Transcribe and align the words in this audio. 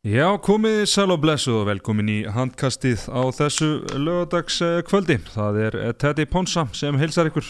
Já, 0.00 0.24
komið 0.40 0.86
sæl 0.88 1.10
og 1.12 1.18
blessu 1.20 1.52
og 1.58 1.66
velkomin 1.68 2.08
í 2.08 2.18
handkastið 2.32 3.02
á 3.12 3.20
þessu 3.36 3.66
lögadags 4.00 4.56
kvöldi. 4.88 5.18
Það 5.28 5.58
er 5.66 5.74
eh, 5.76 5.90
Teddy 5.92 6.24
Ponsa 6.24 6.62
sem 6.72 6.96
heilsar 6.96 7.28
ykkur 7.28 7.44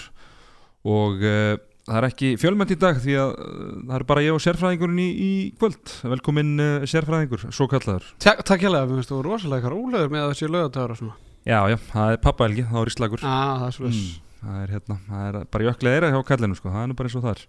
og 0.90 1.20
uh, 1.22 1.52
það 1.86 1.98
er 2.00 2.06
ekki 2.08 2.30
fjölmænt 2.40 2.72
í 2.74 2.78
dag 2.80 2.96
því 3.04 3.14
að 3.22 3.34
uh, 3.36 3.60
það 3.84 3.94
er 4.00 4.04
bara 4.08 4.22
ég 4.24 4.34
og 4.34 4.42
sérfræðingurinn 4.42 4.98
í, 4.98 5.06
í 5.12 5.30
kvöld. 5.60 5.92
Velkomin 6.10 6.50
uh, 6.58 6.86
sérfræðingur, 6.90 7.44
svo 7.54 7.68
kallaður. 7.70 8.08
Takk, 8.24 8.42
hérlega, 8.64 8.88
mér 8.88 8.98
finnst 8.98 9.12
þú 9.12 9.20
rosalega 9.28 9.60
eitthvað 9.60 9.76
rólegur 9.76 10.10
með 10.16 10.26
þessi 10.32 10.48
lögadagur 10.50 10.94
og 10.96 11.00
svona 11.04 11.18
Já, 11.46 11.58
já, 11.70 11.76
það 11.92 12.14
er 12.16 12.18
pappaelgi, 12.24 12.64
það 12.72 12.80
er 12.82 12.90
íslagur. 12.94 13.22
ah, 13.30 13.54
Það 13.62 13.68
er 13.70 13.78
svolítið 13.78 14.10
Mm, 14.40 14.48
það 14.48 14.60
er 14.64 14.70
hérna, 14.72 14.94
það 15.06 15.24
er 15.30 15.36
bara 15.52 15.64
jöklið 15.68 15.94
eira 15.98 16.08
hjá 16.14 16.20
kallinu 16.32 16.56
sko, 16.56 16.70
það 16.72 16.82
er 16.82 16.86
nú 16.90 16.94
bara 16.96 17.10
eins 17.10 17.16
og 17.18 17.24
það 17.26 17.32
er. 17.36 17.42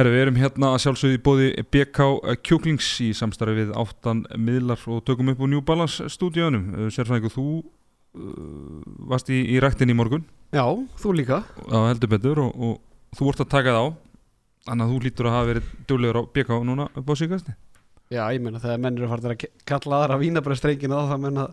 Herru, 0.00 0.14
við 0.14 0.22
erum 0.24 0.36
hérna 0.40 0.68
að 0.72 0.78
sjálfsögðu 0.80 1.16
í 1.18 1.20
bóði 1.20 1.46
BK 1.74 2.04
Kjúklings 2.40 2.86
í 3.04 3.10
samstarfi 3.12 3.52
við 3.58 3.72
áttan 3.76 4.22
miðlar 4.32 4.80
og 4.88 5.02
tökum 5.04 5.28
upp 5.28 5.42
úr 5.44 5.50
New 5.52 5.60
Balance 5.60 6.06
stúdíunum. 6.08 6.70
Sérfræðingur, 6.88 7.34
þú 7.34 7.44
uh, 7.60 8.78
varst 9.10 9.28
í, 9.28 9.42
í 9.52 9.58
ræktin 9.60 9.92
í 9.92 9.96
morgun 9.98 10.24
Já, 10.56 10.64
þú 11.02 11.12
líka 11.18 11.42
á 11.44 11.78
heldur 11.90 12.14
betur 12.14 12.40
og, 12.46 12.54
og 12.56 13.18
þú 13.18 13.28
vart 13.28 13.42
að 13.44 13.50
taka 13.52 13.74
það 13.76 13.84
á 13.84 13.86
þannig 14.70 14.86
að 14.86 14.94
þú 14.94 15.02
lítur 15.04 15.28
að 15.28 15.36
hafa 15.36 15.50
verið 15.50 15.68
djúlegur 15.90 16.16
á 16.16 16.22
BK 16.38 16.58
núna 16.70 16.86
upp 16.88 17.12
á 17.12 17.14
síkasti. 17.20 17.56
Já, 18.08 18.22
ég 18.32 18.40
meina 18.40 18.62
þegar 18.62 18.80
menn 18.86 18.96
eru 18.96 19.10
farin 19.10 19.34
að 19.34 19.44
kalla 19.68 19.98
aðra 19.98 20.20
vínabræðstrengina 20.24 21.02
þá 21.02 21.12
það 21.12 21.24
menn 21.26 21.42
að, 21.44 21.52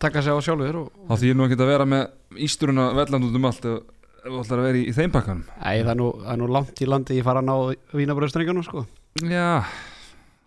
taka 0.00 0.24
sig 0.24 0.32
á 0.32 0.40
sjálfur 0.40 0.80
og, 0.86 0.88
Þá 1.10 1.14
því 1.20 1.34
ég 1.34 1.36
nú 1.36 1.44
ekki 1.50 1.60
að 1.60 1.74
vera 1.74 1.90
með 1.92 2.40
ísturuna 2.48 2.88
velland 2.96 3.28
út 3.28 3.36
um 3.42 3.50
allt 3.50 3.68
ef 3.74 3.92
þú 4.24 4.40
ætlar 4.44 4.62
að 4.62 4.66
vera 4.68 4.80
í, 4.80 4.84
í 4.88 4.94
þeim 4.96 5.12
pakkanum. 5.14 5.42
Æ, 5.60 5.70
það 5.84 5.90
er, 5.92 5.98
nú, 6.00 6.08
það 6.22 6.32
er 6.34 6.40
nú 6.40 6.48
langt 6.56 6.80
í 6.80 6.88
landi 6.88 7.18
ég 7.18 7.26
fara 7.26 7.42
að 7.42 7.48
ná 7.50 7.54
vínabræðstrengjana 7.98 8.64
sko 8.66 8.84
Já, 9.28 9.46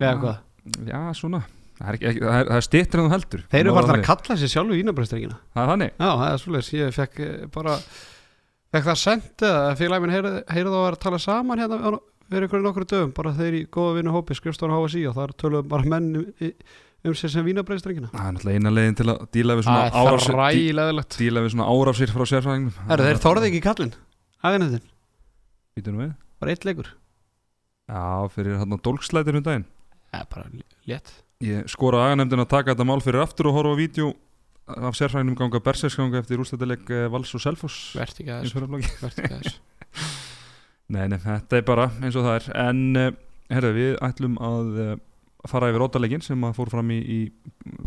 Eða 0.02 0.16
hvað 0.24 0.36
já, 0.92 1.00
svona. 1.18 1.42
Það 1.78 1.88
er, 1.92 1.98
ekki, 1.98 2.12
það 2.26 2.36
er, 2.42 2.48
það 2.50 2.58
er 2.58 2.66
stittur 2.66 3.00
en 3.00 3.06
þú 3.08 3.14
heldur. 3.14 3.42
Þeir 3.54 3.62
eru 3.62 3.74
farin 3.78 3.94
að 3.94 4.06
kalla 4.08 4.38
sig 4.42 4.50
sjálfur 4.54 4.80
vínabræðstrengina 4.82 5.38
Það 5.54 5.62
er 5.64 5.72
þannig. 5.72 5.92
Já, 6.02 6.10
það 6.10 6.28
er 6.34 6.42
svolítið, 6.44 6.80
ég 6.82 6.96
fekk 6.98 7.20
eh, 7.28 7.36
bara 7.54 7.76
fekk 8.74 8.88
það 8.90 9.00
sendt 9.04 9.46
eða 9.48 9.76
félagin 9.80 10.04
minn 10.08 10.16
heyrði 10.18 10.34
heyrði 10.56 10.74
þá 10.74 10.78
að 10.80 10.86
vera 10.88 10.98
að 10.98 11.04
tala 11.06 11.20
saman 11.24 11.62
hérna 11.62 11.78
á- 11.86 12.06
fyrir 12.28 12.44
einhverju 12.48 12.66
nokkru 12.66 12.88
dögum, 12.92 13.14
bara 13.16 13.32
þeir 13.38 13.56
í 13.56 13.62
góða 13.72 13.94
vinnu 14.02 14.12
hópi 14.12 14.36
skrifstofan 14.36 14.74
HSI 14.76 15.06
og 15.08 15.16
þar 15.16 15.32
töluðum 15.40 15.70
bara 15.72 15.88
menn 15.94 16.10
um, 16.18 16.34
um 17.12 17.16
sér 17.18 17.32
sem 17.34 17.46
vínabræðstrengina 17.48 18.10
Það 18.12 18.28
er 18.28 18.36
náttúrulega 18.38 18.60
eina 18.62 18.74
leiðin 18.76 18.98
til 19.00 19.08
að 19.14 19.22
díla 19.38 19.56
við 19.60 19.68
svona 19.68 19.88
Það 19.88 20.08
árásir, 20.12 20.34
dí, 20.34 20.38
rægilegilegt 20.42 21.18
díla 21.22 21.44
við 21.46 21.54
svona 21.54 21.68
árásir 21.74 22.14
frá 22.14 22.26
sérfræðingum. 22.32 22.76
Herru, 22.92 23.08
þeir 23.08 23.22
þorði 23.26 23.50
ekki 23.52 23.62
kallinn 23.68 23.94
Aðeinandinn, 24.48 24.86
Býtum 25.78 26.02
við. 26.04 26.12
bara 26.42 26.54
eitt 26.56 26.68
leikur 26.68 26.92
Já, 27.88 28.04
fyrir 28.36 28.58
hann 28.60 28.76
á 28.76 28.78
dólkslætir 28.84 29.38
um 29.40 29.44
daginn. 29.46 29.66
Það 30.12 30.22
er 30.24 30.30
bara 30.34 30.50
létt 30.92 31.12
Ég 31.48 31.68
skoraði 31.70 32.12
aganemdin 32.12 32.42
að 32.44 32.50
taka 32.52 32.74
þetta 32.74 32.88
mál 32.90 33.02
fyrir 33.06 33.22
aftur 33.22 33.52
og 33.52 33.60
horfa 33.60 33.76
á 33.78 33.80
vídeo 33.80 34.08
af 34.68 34.98
sérfræðingum 34.98 35.38
ganga 35.40 35.62
berserskanga 35.64 36.20
eftir 36.20 36.42
úrstættileg 36.44 36.90
Vals 37.14 37.32
og 37.38 37.44
Selfoss. 37.44 37.94
Vert 37.96 38.18
ekki 38.18 38.28
í 38.28 38.34
aðeins 38.36 38.56
bloggi. 38.58 38.90
Vert 39.00 39.22
ekki 39.22 39.38
aðeins 39.38 39.60
Nei, 40.94 41.04
nei, 41.12 41.18
þetta 41.20 41.60
er 41.60 41.66
bara 41.68 41.90
eins 42.02 42.16
og 42.16 42.24
það 42.28 42.38
er. 42.40 42.48
En, 42.64 42.82
uh, 42.96 43.08
herðu, 43.52 43.72
við 43.76 43.96
ætlum 44.08 44.38
að 44.44 44.68
uh, 44.84 44.92
fara 45.46 45.70
yfir 45.72 45.86
óttalegin 45.86 46.24
sem 46.26 46.50
fór 46.58 46.72
fram 46.74 46.90
í, 46.92 46.98
í 46.98 47.20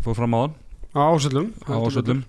fór 0.05 0.15
fram 0.17 0.37
áðan. 0.37 0.57
Á 0.95 1.01
ásöllum. 1.11 1.51
Á 1.67 1.75
ásöldum 1.75 2.23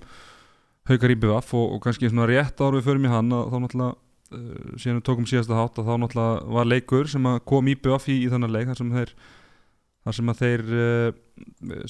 haukar 0.88 1.12
í 1.14 1.18
BVF 1.18 1.52
og, 1.54 1.76
og 1.76 1.82
kannski 1.84 2.10
svona 2.10 2.26
rétt 2.30 2.58
ára 2.60 2.78
við 2.78 2.88
förum 2.88 3.06
í 3.06 3.12
hann 3.12 3.30
að 3.34 3.52
þá 3.52 3.58
náttúrulega 3.62 3.92
uh, 3.92 4.72
síðan 4.80 4.98
við 4.98 5.04
tókum 5.08 5.28
síðasta 5.30 5.58
hátt 5.58 5.78
að 5.78 5.90
þá 5.90 5.94
náttúrulega 6.02 6.56
var 6.56 6.70
leikur 6.70 7.10
sem 7.12 7.28
kom 7.48 7.70
í 7.70 7.76
BVF 7.78 8.08
í, 8.10 8.18
í 8.24 8.32
þannig 8.32 8.54
leik 8.56 8.72
þar 8.72 8.80
sem 8.80 8.96
þeir 8.96 9.14
þar 10.02 10.18
sem 10.18 10.32
að 10.32 10.42
þeir 10.42 10.64
uh, 10.72 11.12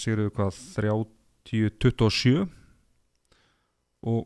sigurðu 0.02 0.34
hvað 0.36 0.60
30-27 0.76 2.44
og 4.12 4.20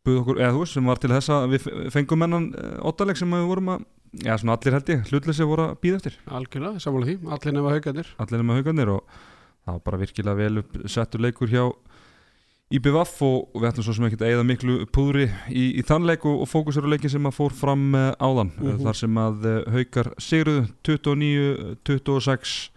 buð 0.00 0.20
okkur, 0.22 0.40
eða 0.40 0.56
þú 0.56 0.66
sem 0.66 0.90
var 0.90 1.00
til 1.00 1.12
þess 1.12 1.32
að 1.36 1.54
við 1.54 1.70
fengum 1.94 2.22
mennan 2.24 2.50
uh, 2.50 2.76
óttaleg 2.90 3.20
sem 3.20 3.36
við 3.36 3.46
vorum 3.52 3.74
að 3.76 3.86
já, 4.12 4.34
svona 4.38 4.56
allir 4.56 4.74
held 4.78 4.88
ég, 4.90 5.04
hlutleysi 5.10 5.46
voru 5.46 5.68
að 5.68 5.76
býða 5.84 6.00
eftir. 6.00 6.16
Algjörlega, 6.26 6.80
sammála 6.82 7.06
því, 7.10 7.18
allir 7.36 7.54
nefna 7.56 7.74
haugarnir. 7.76 8.10
Allir 8.18 8.42
nema 8.42 8.56
haugarnir 8.58 8.90
og 8.96 9.04
það 9.64 9.76
var 9.76 9.84
bara 9.86 10.00
virkilega 10.02 10.40
vel 10.40 10.62
settur 10.90 11.22
leikur 11.22 11.48
hjá 11.52 11.64
IBVF 12.70 13.16
og, 13.26 13.48
við 13.58 13.66
ætlum 13.66 13.82
svo 13.82 13.94
sem 13.96 14.04
ekki 14.06 14.18
að 14.20 14.28
eigða 14.28 14.42
miklu 14.46 14.74
púðri 14.94 15.24
í, 15.50 15.64
í 15.80 15.82
þann 15.82 16.04
leik 16.06 16.22
og, 16.30 16.44
fókusur 16.46 16.86
á 16.86 16.90
leikin 16.92 17.10
sem 17.10 17.26
að 17.26 17.34
fór 17.34 17.54
fram 17.58 17.88
uh, 17.98 18.12
áðan. 18.22 18.52
Mm 18.60 18.68
Mhm. 18.76 18.84
þar 18.86 18.98
sem 19.00 19.18
að 19.18 19.48
uh, 19.50 19.56
haukar 19.74 20.12
sigruðu 20.22 20.68
29-26 20.86 22.70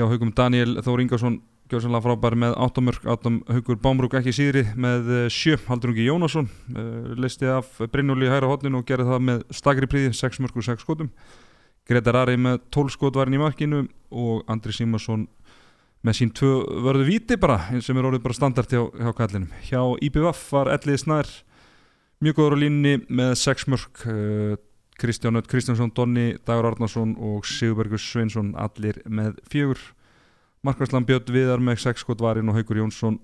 hjá 0.00 0.06
haugum 0.08 0.32
Daniel 0.32 0.78
Þór 0.80 1.02
Ingarsson 1.04 1.40
gjörsanlega 1.70 2.04
frábær 2.04 2.34
með 2.38 2.54
áttamörk 2.60 3.04
átam 3.08 3.40
haugur 3.48 3.78
Bámrúk 3.82 4.16
ekki 4.18 4.32
síðri 4.34 4.62
með 4.78 5.10
uh, 5.10 5.20
sjö 5.30 5.58
Haldrungi 5.68 6.06
Jónasson 6.06 6.48
uh, 6.48 7.12
listi 7.20 7.48
af 7.50 7.78
Brynjúli 7.92 8.28
í 8.28 8.32
hæra 8.32 8.50
hotninu 8.50 8.80
og 8.80 8.88
gerði 8.88 9.08
það 9.08 9.22
með 9.28 9.44
stakri 9.54 9.88
príði 9.90 10.14
6 10.18 10.40
mörg 10.44 10.58
og 10.58 10.66
6 10.66 10.84
skotum. 10.84 11.12
Gretar 11.88 12.18
Ari 12.20 12.38
með 12.38 12.58
12 12.74 12.94
skot 12.94 13.18
varin 13.18 13.36
í 13.36 13.42
markinu 13.42 13.84
og 14.10 14.42
Andri 14.50 14.74
Simarsson 14.76 15.28
með 16.06 16.18
sín 16.20 16.32
tvö 16.36 16.54
vörðu 16.86 17.06
víti 17.08 17.38
bara 17.40 17.60
sem 17.84 17.98
er 17.98 18.08
orðið 18.08 18.24
bara 18.24 18.38
standart 18.38 18.72
hjá, 18.72 18.82
hjá 18.88 19.12
kallinum. 19.16 19.52
Hjá 19.68 19.82
IBVF 20.08 20.42
var 20.54 20.72
Ellið 20.74 21.04
Snær 21.04 21.30
mjög 22.24 22.40
góður 22.40 22.58
á 22.58 22.62
línni 22.64 22.98
með 23.08 23.36
6 23.44 23.70
mörg 23.72 24.04
uh, 24.08 24.58
Kristján 25.00 25.38
Öll 25.40 25.46
Kristjánsson, 25.48 25.92
Donni, 25.96 26.34
Dagur 26.44 26.68
Arnarsson 26.74 27.14
og 27.16 27.46
Sigurbergur 27.48 28.00
Sveinsson 28.00 28.52
allir 28.60 29.00
með 29.08 29.38
fjögur 29.48 29.80
Markarslan 30.66 31.06
Björn 31.08 31.32
Viðar 31.32 31.62
með 31.64 31.80
6 31.86 32.04
skot 32.04 32.20
varin 32.20 32.48
og 32.50 32.58
Haukur 32.58 32.80
Jónsson 32.82 33.18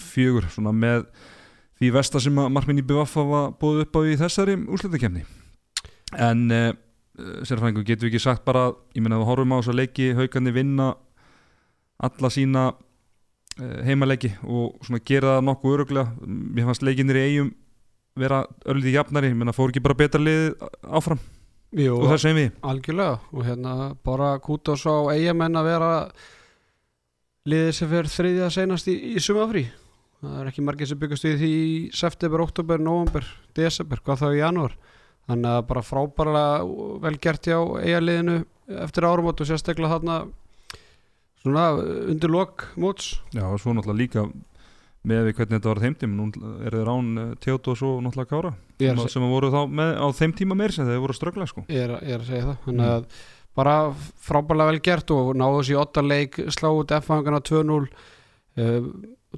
fjögur 0.00 0.48
svona 0.52 0.72
með 0.74 1.06
því 1.80 1.90
vesta 1.94 2.20
sem 2.22 2.38
að 2.38 2.52
markminn 2.54 2.82
IBVF 2.82 3.16
hafa 3.20 3.42
búið 3.60 3.84
upp 3.86 3.98
á 3.98 4.00
í 4.04 4.16
þessari 4.20 4.56
úrslutakefni 4.62 5.24
en 6.14 6.44
uh, 6.54 6.70
sérfæðingu 7.46 7.84
getum 7.86 8.08
við 8.08 8.14
ekki 8.14 8.24
sagt 8.26 8.44
bara 8.46 8.68
ég 8.94 9.02
meina 9.02 9.18
að 9.18 9.24
við 9.24 9.30
horfum 9.32 9.54
á 9.54 9.58
þess 9.58 9.72
að 9.72 9.80
leiki 9.80 10.08
haugandi 10.18 10.54
vinna 10.54 10.88
alla 12.04 12.30
sína 12.30 12.64
uh, 12.74 13.78
heimaleiki 13.86 14.34
og 14.44 14.80
svona 14.84 15.02
gera 15.06 15.38
það 15.38 15.46
nokkuð 15.48 15.76
öruglega 15.78 16.30
mér 16.30 16.68
fannst 16.70 16.86
leikinir 16.86 17.20
í 17.20 17.28
eigum 17.28 17.52
vera 18.18 18.44
örlítið 18.68 18.98
jafnari, 18.98 19.32
ég 19.32 19.38
meina 19.38 19.54
fór 19.54 19.72
ekki 19.72 19.82
bara 19.82 19.98
betra 19.98 20.22
lið 20.22 20.52
áfram? 20.86 21.20
Jú, 21.74 21.96
og 21.98 22.12
það 22.12 22.20
sem 22.22 22.38
við. 22.38 22.50
algjörlega. 22.62 23.18
Og 23.34 23.46
hérna 23.48 23.74
bara 24.06 24.34
kút 24.42 24.70
og 24.70 24.78
svo 24.78 24.94
eigamenn 25.10 25.58
að 25.58 25.70
vera 25.72 25.90
liðið 27.48 27.72
sem 27.76 27.90
fer 27.90 28.08
þriðja 28.08 28.50
senast 28.54 28.88
í, 28.88 28.98
í 29.14 29.22
sumafrí 29.22 29.66
það 30.24 30.40
er 30.40 30.50
ekki 30.50 30.64
margir 30.64 30.88
sem 30.88 31.00
byggast 31.00 31.26
við 31.26 31.36
því 31.42 31.50
í 31.54 31.74
september, 31.96 32.44
oktober, 32.44 32.82
november, 32.82 33.26
desember 33.56 34.00
hvað 34.04 34.22
þá 34.22 34.26
í 34.30 34.40
janúar. 34.40 34.78
Þannig 35.28 35.50
að 35.50 35.66
bara 35.70 35.84
frábærlega 35.84 36.64
vel 37.04 37.14
gert 37.22 37.48
hjá 37.48 37.58
eigaliðinu 37.80 38.40
eftir 38.84 39.06
árum 39.08 39.30
og 39.30 39.44
sérstaklega 39.44 39.94
þarna 39.94 40.18
svona 41.44 41.68
undir 42.12 42.32
lok 42.32 42.66
móts. 42.80 43.14
Já, 43.32 43.46
og 43.46 43.60
svo 43.60 43.76
náttúrulega 43.76 44.00
líka 44.00 44.26
með 45.04 45.26
við 45.28 45.38
hvernig 45.38 45.58
þetta 45.58 45.70
var 45.70 45.82
þeim 45.82 45.96
tíma, 46.00 46.14
nú 46.16 46.52
er 46.64 46.76
þeir 46.78 46.90
án 46.92 47.08
Tjótt 47.44 47.70
og 47.72 47.80
svo 47.80 47.94
náttúrulega 48.04 48.30
Kára. 48.32 48.52
Sem, 48.80 49.24
að, 49.24 49.32
voru 49.32 49.52
þá 49.52 49.60
með, 49.68 49.90
á 50.00 50.06
þeim 50.16 50.36
tíma 50.40 50.56
meir 50.56 50.76
sem 50.76 50.88
þeir 50.88 51.02
voru 51.02 51.16
að 51.16 51.20
ströggla 51.20 51.48
sko. 51.48 51.64
ég, 51.68 51.84
er, 51.84 51.96
ég 52.00 52.16
er 52.16 52.24
að 52.24 52.30
segja 52.30 52.46
það. 52.48 52.62
Þannig 52.64 52.92
að 52.94 53.08
bara 53.54 53.76
frábærlega 54.24 54.72
vel 54.72 54.82
gert 54.84 55.10
og 55.14 55.34
náðu 55.38 55.60
þessi 55.60 55.78
åtta 55.78 56.02
leik 56.04 56.38
slá 56.54 56.70
út 56.74 56.94
F-fangana 56.98 57.40
2-0 57.44 57.84
uh, 57.84 58.88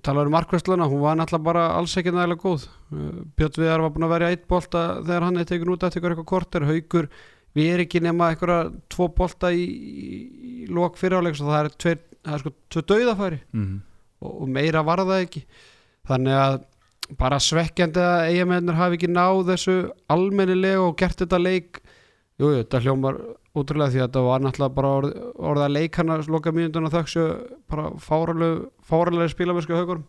talaður 0.05 0.31
um 0.31 0.37
markvæsluna 0.37 0.89
hún 0.91 1.03
var 1.05 1.17
náttúrulega 1.19 1.47
bara 1.47 1.65
alls 1.77 1.97
ekki 1.97 2.13
nægilega 2.15 2.43
góð. 2.43 2.67
Uh, 2.93 3.25
Björn 3.37 3.61
Viðar 3.61 3.85
var 3.85 3.95
búin 3.95 4.07
að 4.09 4.15
verja 4.15 4.31
eitt 4.35 4.47
bolta 4.49 4.85
þegar 5.03 5.27
hann 5.29 5.41
er 5.41 5.49
tekin 5.49 5.73
út 5.73 5.87
eftir 5.87 6.05
eitthvað 6.05 6.29
korter. 6.33 6.69
Haukur 6.69 7.11
við 7.57 7.73
er 7.73 7.85
ekki 7.87 8.03
nema 8.05 8.31
einhverja 8.33 8.71
tvo 8.93 9.09
bolta 9.17 9.53
í, 9.53 9.65
í, 9.65 10.55
lok 10.73 10.99
fyriráleik 11.01 11.39
það 11.39 11.59
er, 11.59 11.71
tveir, 11.81 12.01
það 12.25 12.39
er 12.39 12.45
sko 12.45 12.55
tvö 12.73 12.87
dauðafæri. 12.93 13.43
Mm. 13.57 13.77
og, 14.21 14.33
og 14.33 14.49
meira 14.59 14.85
var 14.87 15.05
það 15.05 15.27
ekki. 15.27 15.45
Þannig 16.07 16.41
að 16.41 16.59
bara 17.21 17.39
svekkjandi 17.39 18.03
að 18.03 18.29
eigamennir 18.33 18.77
hafi 18.77 18.99
ekki 18.99 19.11
náð 19.13 19.45
þessu 19.53 19.77
almennilega 20.11 20.83
og 20.83 20.97
gert 20.99 21.21
þetta 21.23 21.39
leik 21.39 21.81
jú, 22.41 22.53
þetta 22.59 22.83
hljómar 22.85 23.21
útrúlega 23.57 23.93
því 23.93 24.01
að 24.01 24.09
þetta 24.09 24.25
var 24.27 24.43
náttúrulega 24.45 24.77
bara 24.77 24.95
orð, 25.01 25.15
orða 25.53 25.69
leik 25.73 25.97
hann 25.97 26.13
að 26.13 26.29
loka 26.33 26.53
mínundun 26.53 26.89
og 26.89 26.95
þöksu 26.95 27.27
bara 27.71 27.91
fáraleg, 28.03 28.67
fáraleg 28.85 29.33
spilamennsku 29.33 29.77
haugur 29.77 30.03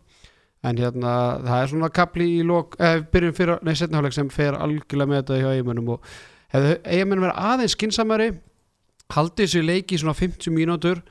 en 0.66 0.82
hérna 0.82 1.14
það 1.46 1.62
er 1.62 1.72
svona 1.72 1.92
kapli 1.94 2.28
í 2.40 2.42
lok, 2.46 2.76
eh, 2.82 3.00
byrjun 3.12 3.38
fyrir, 3.38 3.62
nei 3.64 3.76
setniháleik 3.78 4.16
sem 4.16 4.30
fer 4.34 4.58
algjörlega 4.58 5.12
með 5.12 5.22
þetta 5.22 5.40
hjá 5.42 5.54
eigamennum 5.54 5.94
og 5.96 6.12
hefðu 6.54 6.74
eigamennum 6.84 7.28
verið 7.28 7.42
aðeins 7.52 7.78
skinsamari 7.78 8.30
haldið 9.14 9.54
sér 9.54 9.68
leiki 9.68 9.96
í 9.96 10.02
svona 10.02 10.18
50 10.18 10.52
mínútur 10.52 11.04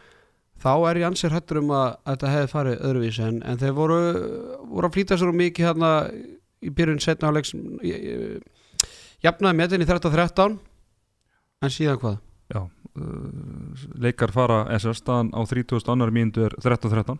þá 0.60 0.72
er 0.90 1.00
ég 1.00 1.08
ansið 1.08 1.36
hættur 1.36 1.60
um 1.62 1.72
að, 1.76 1.88
að 2.04 2.14
þetta 2.14 2.32
hefði 2.32 2.52
farið 2.52 2.84
öðruvísi. 2.88 3.24
En, 3.26 3.42
en 3.44 3.60
þeir 3.60 3.74
voru, 3.76 3.98
voru 4.72 4.88
að 4.88 4.96
flýta 4.96 5.18
sér 5.18 5.32
um 5.32 5.40
mikið 5.40 5.68
hérna 5.68 5.90
í 6.64 6.72
byrjun 6.72 7.02
setna 7.04 7.30
áleiks 7.30 7.52
jafnaði 9.24 9.58
metin 9.60 9.84
í 9.84 9.88
13-13 9.88 10.56
en 11.62 11.72
síðan 11.72 12.00
hvað? 12.02 12.18
Já, 12.52 12.60
uh, 12.62 13.86
leikar 13.98 14.34
fara 14.34 14.64
SS 14.76 15.02
staðan 15.02 15.32
á 15.34 15.40
30. 15.42 15.82
annar 15.92 16.12
mínútu 16.14 16.44
er 16.46 16.54
13-13 16.62 17.18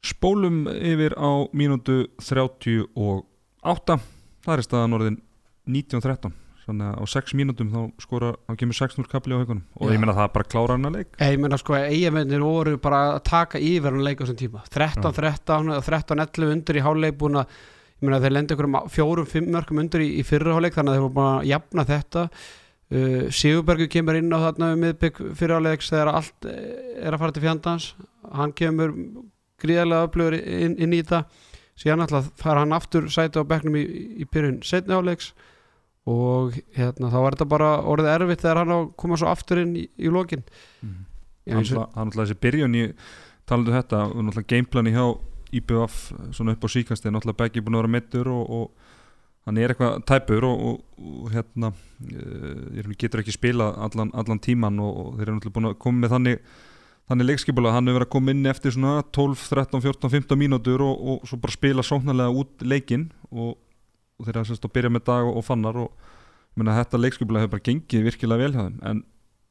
spólum 0.00 0.64
yfir 0.72 1.12
á 1.20 1.44
mínútu 1.52 2.06
38 2.24 3.98
það 4.40 4.54
er 4.54 4.62
staðan 4.64 4.96
orðin 4.96 5.18
19-13 5.68 6.32
þannig 6.64 6.86
að 6.86 7.02
á 7.02 7.04
6 7.12 7.34
mínútum 7.38 7.72
þá 7.72 7.80
skora 8.00 8.30
þá 8.46 8.54
kemur 8.62 8.78
6-0 8.78 9.10
kapli 9.10 9.34
á 9.34 9.40
haugunum. 9.40 9.64
Og 9.80 9.90
Já. 9.90 9.92
ég 9.94 10.00
meina 10.02 10.14
það 10.14 10.26
er 10.28 10.32
bara 10.36 10.48
klára 10.52 10.76
hann 10.76 10.88
að 10.88 10.96
leik 10.98 11.18
Ég 11.18 11.40
meina 11.42 11.58
sko, 11.60 11.76
eigamennir 11.76 12.44
voru 12.44 12.76
bara 12.82 13.00
að 13.16 13.20
taka 13.26 13.60
yfir 13.60 13.90
hann 13.90 14.06
leik 14.06 14.22
á 14.22 14.24
þessum 14.24 14.40
tíma. 14.40 14.64
13-13, 14.70 15.72
13-11 15.88 16.54
undir 16.54 16.78
í 16.78 16.84
háleik 16.84 17.18
búin 17.20 17.40
að, 17.42 17.56
ég 17.98 18.06
meina 18.06 18.22
þeir 18.22 18.36
lendi 18.36 18.54
einhverjum 18.56 18.90
fjórum, 18.94 19.28
fimm 19.28 19.50
mörgum 19.56 19.82
undir 19.82 20.04
í, 20.04 20.10
í 20.20 20.26
fyrra 20.26 20.56
háleik 20.56 20.76
þannig 20.78 20.94
að 20.94 20.98
þeir 20.98 21.06
voru 21.08 21.16
bara 21.18 21.34
að 21.40 21.50
jafna 21.50 21.86
þetta 21.90 22.26
uh, 22.94 23.28
Sigurbergur 23.34 23.90
kemur 23.92 24.18
inn 24.18 24.32
á 24.34 24.38
þarna 24.48 24.72
um 24.74 24.82
miðbygg 24.84 25.20
fyrra 25.38 25.60
háleiks 25.60 25.90
þegar 25.92 26.12
allt 26.14 26.48
eh, 26.50 26.96
er 27.00 27.14
að 27.14 27.22
fara 27.22 27.36
til 27.36 27.44
fjandans. 27.44 27.92
Hann 28.34 28.54
kemur 28.56 28.94
gríðarlega 29.60 30.08
öflugur 30.08 30.38
inn, 30.40 30.76
inn 30.80 30.96
í 30.96 31.02
þetta. 31.02 31.24
Síðan 31.80 32.04
alltaf 32.04 32.28
fara 32.40 32.64
hann 32.64 32.76
aftur 32.76 33.08
sæti 33.12 33.40
á 33.40 33.44
bekknum 33.48 33.78
í, 33.80 33.84
í 34.20 34.28
byrjun 34.28 34.60
setni 34.66 34.96
háleiks 34.96 35.32
og 36.10 36.56
hérna 36.76 37.10
þá 37.12 37.18
var 37.20 37.36
þetta 37.36 37.48
bara 37.48 37.70
orðið 37.88 38.12
erfitt 38.14 38.44
þegar 38.44 38.62
hann 38.62 38.92
koma 38.98 39.18
svo 39.20 39.30
aftur 39.30 39.62
inn 39.62 39.74
í, 39.78 39.86
í 40.00 40.12
lokin. 40.12 40.44
Mm. 40.84 41.02
Hann 41.50 41.66
náttúrulega 41.66 42.26
þessi 42.26 42.40
byrjun 42.40 42.78
í 42.78 42.84
talandu 43.48 43.74
þetta, 43.74 44.04
og 44.10 44.24
náttúrulega 44.26 44.52
gameplani 44.54 44.94
hjá 44.94 45.04
IBF 45.50 45.98
svona 46.36 46.54
upp 46.54 46.66
á 46.66 46.68
síkast 46.70 47.06
er 47.06 47.14
náttúrulega 47.14 47.42
beggi 47.42 47.62
búin 47.64 47.78
að 47.78 47.84
vera 47.84 47.94
mittur 47.96 48.30
og, 48.30 48.50
og 48.50 48.89
hann 49.50 49.60
er 49.60 49.74
eitthvað 49.74 50.02
tæpur 50.06 50.46
og, 50.46 50.66
og, 50.66 51.06
og 51.10 51.30
hérna 51.34 51.72
uh, 51.74 52.90
getur 52.98 53.24
ekki 53.24 53.34
spila 53.34 53.72
allan, 53.86 54.12
allan 54.14 54.42
tíman 54.42 54.78
og, 54.82 55.00
og 55.02 55.14
þeir 55.18 55.26
eru 55.26 55.38
náttúrulega 55.38 55.56
búin 55.56 55.70
að 55.72 55.80
koma 55.82 56.04
með 56.04 56.14
þannig 56.14 56.44
þannig 57.10 57.26
leikskipula, 57.26 57.72
hann 57.74 57.90
hefur 57.90 57.98
verið 57.98 58.06
að 58.06 58.14
koma 58.14 58.34
inn 58.34 58.46
eftir 58.46 58.74
svona 58.76 59.00
12, 59.02 59.48
13, 59.50 59.82
14, 59.82 60.12
15 60.14 60.38
mínútur 60.38 60.84
og, 60.86 61.24
svo 61.26 61.40
bara 61.42 61.56
spila 61.56 61.82
sóknarlega 61.82 62.42
út 62.42 62.62
leikinn 62.62 63.08
og, 63.34 63.56
þeir 64.22 64.42
eru 64.44 64.54
að 64.54 64.74
byrja 64.76 64.92
með 64.94 65.06
dag 65.08 65.30
og, 65.32 65.40
fannar 65.42 65.80
og 65.80 65.90
ég 65.90 66.60
meina, 66.62 66.76
þetta 66.78 67.00
leikskipula 67.00 67.42
hefur 67.42 67.56
bara 67.56 67.66
gengið 67.66 68.06
virkilega 68.06 68.44
vel 68.44 68.54
hjá 68.54 68.62
þeim 68.62 68.78
en 68.92 69.02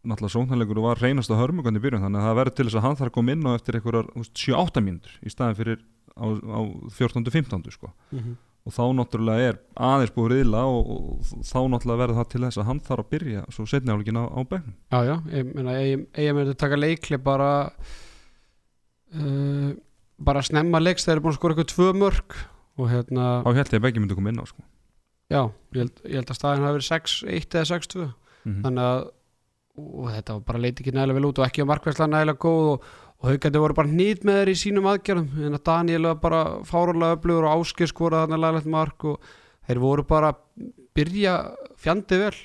náttúrulega 0.07 0.35
sóknarleikur 0.37 0.79
var 0.85 1.01
reynast 1.03 1.33
að 1.33 1.41
hörmugandi 1.41 1.81
í 1.81 1.83
byrjun 1.83 2.05
þannig 2.05 2.21
að 2.21 2.29
það 2.29 2.37
verður 2.39 2.55
til 2.55 2.67
þess 2.69 2.79
að 2.79 2.85
hann 2.85 2.99
þarf 3.01 3.11
að 3.11 3.17
koma 3.17 3.33
inn 3.35 3.47
á 3.49 3.51
eftir 3.57 3.79
einhverjar 3.79 4.11
7-8 4.15 4.83
mínútur 4.85 5.17
í 5.19 5.33
staðin 5.33 5.59
fyrir 5.59 5.81
á, 6.15 6.25
á 6.31 6.59
14-15 6.95 7.73
sko. 7.75 7.91
Mhm. 8.15 8.37
Og 8.69 8.75
þá 8.75 8.83
náttúrulega 8.99 9.49
er 9.49 9.57
aðeins 9.89 10.13
búið 10.13 10.31
riðla 10.35 10.61
og, 10.69 10.91
og 10.93 11.33
þá 11.47 11.59
náttúrulega 11.73 12.01
verður 12.03 12.19
það 12.19 12.29
til 12.33 12.41
þess 12.45 12.61
að 12.61 12.69
hann 12.69 12.81
þarf 12.85 13.03
að 13.03 13.11
byrja 13.15 13.43
svo 13.55 13.65
setni 13.69 13.93
áleikin 13.95 14.21
á, 14.21 14.23
á 14.29 14.39
begnum 14.45 14.75
Já, 14.93 14.99
já, 15.09 15.15
ég 15.33 15.51
meina, 15.55 15.75
ég 15.81 16.37
meina 16.37 16.55
taka 16.59 16.79
leikli 16.79 17.19
bara 17.25 17.51
uh, 19.17 19.69
bara 20.19 20.45
snemma 20.45 20.81
leiks 20.83 21.07
þeir 21.07 21.17
eru 21.17 21.25
búin 21.25 21.35
að 21.35 21.39
skora 21.39 21.55
eitthvað 21.55 21.71
tvö 21.73 21.91
mörg 21.97 22.39
og 22.79 22.91
hérna, 22.93 23.29
held 23.43 23.73
ég 23.73 23.79
að 23.79 23.85
beggi 23.87 24.03
myndi 24.03 24.15
koma 24.15 24.31
inn 24.31 24.41
á 24.43 24.45
sko. 24.47 24.63
já, 25.31 25.41
ég 25.75 25.81
held, 25.83 26.03
ég 26.05 26.19
held 26.21 26.33
að 26.33 26.39
staðin 26.39 26.67
hafi 26.67 26.79
verið 26.79 26.91
6-1 26.93 27.57
eða 27.59 27.69
6-2 27.73 28.03
mm 28.05 28.61
þannig 28.63 28.85
að 28.85 29.07
og 29.79 30.09
þetta 30.11 30.35
var 30.35 30.45
bara 30.47 30.59
leiti 30.63 30.83
ekki 30.83 30.91
nægilega 30.95 31.15
vel 31.19 31.27
út 31.29 31.39
og 31.39 31.45
ekki 31.45 31.63
á 31.63 31.69
markværslega 31.69 32.11
nægilega 32.11 32.41
góð 32.43 32.65
og, 32.73 32.87
og 33.19 33.27
haugandi 33.33 33.59
voru 33.59 33.75
bara 33.75 33.91
hnýtt 33.91 34.23
með 34.27 34.37
þeir 34.39 34.51
í 34.51 34.59
sínum 34.61 34.87
aðgerðum. 34.87 35.31
En 35.47 35.57
að 35.57 35.65
Daniel 35.67 36.05
var 36.07 36.19
bara 36.23 36.43
fárúlega 36.67 37.17
öflugur 37.17 37.47
og 37.49 37.57
áskil 37.59 37.89
skoraði 37.91 38.27
þarna 38.27 38.39
laglegt 38.45 38.69
mark 38.71 39.07
og 39.09 39.31
þeir 39.67 39.81
voru 39.83 40.05
bara 40.07 40.31
byrja 40.95 41.33
fjandi 41.79 42.19
vel. 42.21 42.37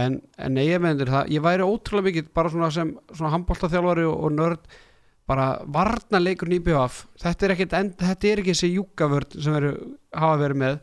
En, 0.00 0.20
en 0.40 0.60
eiginvendur, 0.62 1.10
ég 1.28 1.42
væri 1.44 1.66
ótrúlega 1.66 2.08
mikið 2.08 2.30
bara 2.36 2.52
svona 2.52 2.70
sem 2.72 2.94
handbóltaþjálfari 3.20 4.06
og, 4.08 4.16
og 4.24 4.32
nörd 4.38 4.70
bara 5.30 5.50
varna 5.70 6.18
leikur 6.18 6.48
nýbjöf 6.50 7.04
þetta 7.22 7.46
er 7.46 7.52
ekki, 7.54 7.66
þetta 8.00 8.30
er 8.30 8.40
ekki 8.42 8.54
þessi 8.54 8.70
júkavörd 8.72 9.36
sem 9.36 9.54
veru, 9.54 9.74
hafa 10.16 10.40
verið 10.40 10.62
með. 10.62 10.80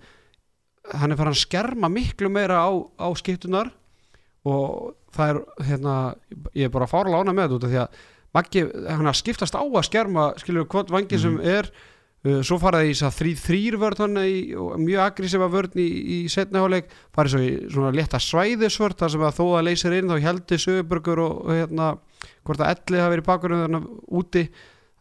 Hann 0.94 1.12
er 1.12 1.20
farin 1.20 1.36
að 1.36 1.42
skerma 1.42 1.90
miklu 1.92 2.30
meira 2.31 2.62
á, 2.63 2.70
á 2.70 3.08
skiptunar 3.18 3.74
og 4.48 4.94
það 5.16 5.34
er 5.34 5.42
hérna, 5.68 5.96
ég 6.54 6.70
er 6.70 6.75
bara 6.78 6.88
fárlega 6.88 7.25
ána 7.25 7.36
með 7.36 7.58
þetta 7.58 7.72
því 7.74 7.81
að 7.81 8.06
Maggi, 8.38 8.66
hann 8.86 9.13
skiptast 9.18 9.56
á 9.57 9.63
að 9.66 9.86
skerma 9.88 10.31
skilur 10.38 10.68
hvort 10.69 10.92
vangi 10.94 11.18
sem 11.18 11.39
er 11.42 11.72
uh, 11.72 12.42
svo 12.45 12.60
faraði 12.62 12.94
í 12.94 13.12
þrý 13.18 13.34
þrýr 13.42 13.78
vörð 13.81 14.04
hann 14.04 14.22
í, 14.22 14.54
og 14.54 14.75
mjög 14.84 15.04
aggressífa 15.07 15.50
vörð 15.50 15.80
í, 15.81 15.88
í 15.88 16.19
setna 16.30 16.62
háleik, 16.62 16.92
farið 17.16 17.34
svo 17.34 17.42
í 17.42 17.51
svona 17.74 17.94
létta 17.95 18.22
svæðisvörð 18.22 19.01
þar 19.01 19.13
sem 19.16 19.25
að 19.25 19.38
þó 19.39 19.45
að 19.48 19.68
leysir 19.69 19.98
inn 19.98 20.13
þá 20.13 20.18
heldur 20.28 20.62
Söguburgur 20.62 21.24
og, 21.24 21.38
og 21.48 21.57
hérna 21.57 21.92
hvort 22.45 22.62
að 22.62 22.74
Elli 22.75 23.01
hafi 23.01 23.16
verið 23.16 23.30
bakurinn 23.31 23.63
þannig 23.66 23.88
úti. 24.22 24.45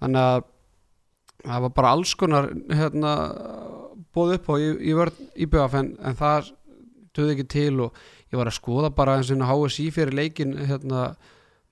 Þannig 0.01 0.23
að 0.23 0.47
það 1.47 1.67
var 1.67 1.75
bara 1.77 1.93
alls 1.95 2.15
konar 2.19 2.51
hérna 2.73 3.13
bóð 4.17 4.37
upp 4.39 4.51
á 4.51 4.55
í, 4.57 4.71
í 4.81 4.97
vörð 4.97 5.21
í 5.37 5.49
BF 5.51 5.77
en, 5.81 5.93
en 6.01 6.17
það 6.19 6.53
töði 7.17 7.37
ekki 7.37 7.49
til 7.53 7.85
og 7.85 8.01
ég 8.33 8.41
var 8.41 8.51
að 8.51 8.59
skoða 8.59 8.93
bara 8.97 9.19
eins 9.19 9.31
og 9.33 9.45
HSI 9.45 9.91
fyrir 9.95 10.17
leikin 10.17 10.57
hérna 10.69 11.11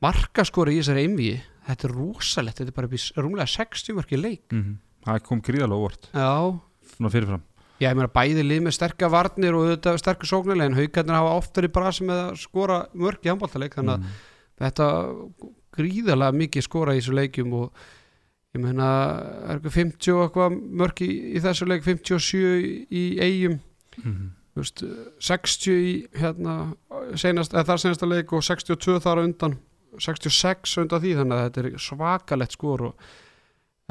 markaskori 0.04 0.76
í 0.76 0.80
þessari 0.82 1.08
einvíi 1.08 1.34
þetta 1.66 1.88
er 1.88 1.94
rosalegt, 1.94 2.58
þetta 2.58 2.72
er 2.72 2.76
bara 2.78 2.88
rúmlega 3.24 3.46
60 3.46 3.94
mörki 3.98 4.16
leik. 4.20 4.44
-hmm. 4.50 4.76
það 5.06 5.22
kom 5.22 5.40
gríðalega 5.40 5.80
óvart. 5.80 6.08
Já, 6.14 6.60
fyrirfram. 7.10 7.42
Já 7.80 7.90
ég 7.90 7.96
meina 7.96 8.08
bæði 8.08 8.42
lið 8.46 8.62
með 8.62 8.72
sterka 8.76 9.08
varnir 9.10 9.54
og 9.54 9.66
þetta 9.76 9.98
sterkur 9.98 10.26
sóknarlega 10.30 10.66
en 10.70 10.78
haugarnir 10.78 11.14
hafa 11.18 11.36
oftar 11.36 11.64
í 11.64 11.72
brasi 11.72 12.04
með 12.04 12.20
að 12.30 12.36
skora 12.38 12.86
mörk 12.94 13.24
í 13.26 13.28
handbóltaleik 13.32 13.74
þannig 13.74 13.94
að 13.94 13.98
Mhm. 13.98 14.14
þetta 14.60 14.86
gríðalega 15.76 16.32
mikið 16.38 16.62
skora 16.62 16.94
í 16.94 17.00
þessu 17.00 17.14
leikjum 17.18 17.52
og 17.58 17.72
ég 18.54 18.62
meina 18.62 18.88
er 19.48 19.58
eitthvað 19.58 19.72
50 19.74 20.12
og 20.14 20.22
eitthvað 20.30 20.58
mörk 20.80 21.00
í, 21.02 21.10
í 21.34 21.40
þessu 21.42 21.66
leik 21.66 21.82
57 21.82 22.86
í, 22.90 23.18
eigum 23.20 23.58
Mhm. 23.98 24.30
þú 24.54 24.62
veist, 24.62 24.84
60 25.18 25.72
í 25.74 26.06
hérna, 26.14 26.76
senast, 27.16 27.50
þar 27.52 27.78
senasta 27.78 28.06
leik 28.06 28.32
og 28.32 28.42
62 28.42 29.00
þar 29.00 29.24
undan 29.24 29.58
66 30.02 30.78
undan 30.82 31.02
því 31.02 31.14
þannig 31.20 31.36
að 31.36 31.46
þetta 31.46 31.62
er 31.62 31.84
svakalett 31.84 32.56
skor 32.56 32.88
og, 32.90 33.06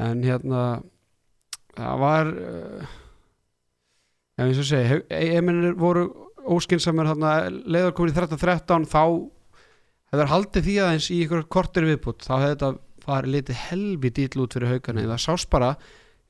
en 0.02 0.22
hérna 0.26 0.64
það 1.74 2.00
var 2.02 2.30
uh, 2.32 2.94
ef 4.38 4.46
eins 4.46 4.62
og 4.62 4.68
segi 4.68 5.00
eiginmennir 5.10 5.76
voru 5.78 6.08
óskinsamir 6.44 7.08
hérna, 7.08 7.34
leiðar 7.48 7.94
komin 7.96 8.12
í 8.12 8.16
13-13 8.16 8.88
þá 8.90 9.02
hefur 10.14 10.30
haldið 10.30 10.66
því 10.68 10.78
aðeins 10.84 11.10
í 11.10 11.20
ykkur 11.24 11.46
kortir 11.50 11.86
viðbútt 11.88 12.26
þá 12.26 12.34
hefði 12.36 12.54
þetta 12.54 12.72
farið 13.04 13.36
litið 13.36 13.60
helvi 13.68 14.10
dýll 14.16 14.44
út 14.44 14.56
fyrir 14.56 14.74
haugana 14.74 15.06
það 15.08 15.22
sást 15.24 15.50
bara 15.52 15.74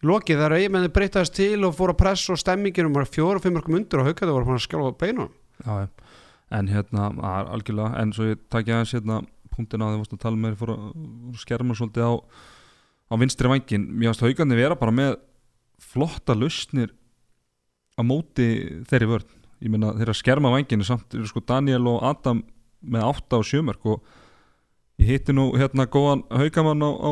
lokið 0.04 0.40
þegar 0.40 0.56
eiginmennir 0.58 0.92
breytaðist 0.94 1.36
til 1.38 1.64
og 1.66 1.76
fóru 1.76 1.94
að 1.94 2.00
pressa 2.02 2.34
og 2.34 2.40
stemminginum 2.40 2.96
var 2.96 3.08
fjóra 3.08 3.40
og 3.40 3.44
fimm 3.44 3.56
mörgum 3.58 3.78
undur 3.78 4.02
og 4.02 4.10
haugana 4.10 4.36
voru 4.36 4.56
að 4.56 4.64
skjálfa 4.66 4.92
á 4.92 5.00
beinunum. 5.00 5.30
Já, 5.64 5.74
en 6.58 6.68
hérna, 6.68 7.08
algjörlega 7.54 8.02
en 8.02 8.12
svo 8.16 8.28
ég 8.32 8.42
takja 8.52 8.78
aðeins 8.80 8.94
hérna 8.96 9.20
punktin 9.54 9.82
á 9.84 9.86
því 9.90 10.02
að 10.04 10.20
tala 10.24 10.40
með 10.44 10.56
fór 10.60 10.72
að 10.74 11.38
skerma 11.40 11.76
svolítið 11.78 12.06
á, 12.10 12.12
á 13.10 13.14
vinstri 13.20 13.50
vangin 13.52 13.86
mér 13.90 14.10
finnst 14.12 14.24
haugandi 14.26 14.58
vera 14.58 14.76
bara 14.78 14.94
með 14.94 15.16
flotta 15.82 16.34
lausnir 16.38 16.92
á 17.94 18.02
móti 18.02 18.48
þeirri 18.90 19.06
vörn. 19.10 19.28
Ég 19.64 19.70
meina 19.72 19.92
þeirra 19.96 20.14
skerma 20.18 20.50
vanginu 20.52 20.84
samt 20.86 21.14
sko 21.30 21.40
Daniel 21.46 21.86
og 21.88 22.02
Adam 22.04 22.42
með 22.84 23.06
8 23.10 23.38
og 23.38 23.46
7 23.48 23.62
mörg 23.64 23.86
og 23.94 24.02
ég 25.00 25.08
hitti 25.14 25.34
nú 25.34 25.52
hérna 25.58 25.86
góðan 25.90 26.24
haugamann 26.34 26.82
á, 26.84 26.90
á 26.90 27.10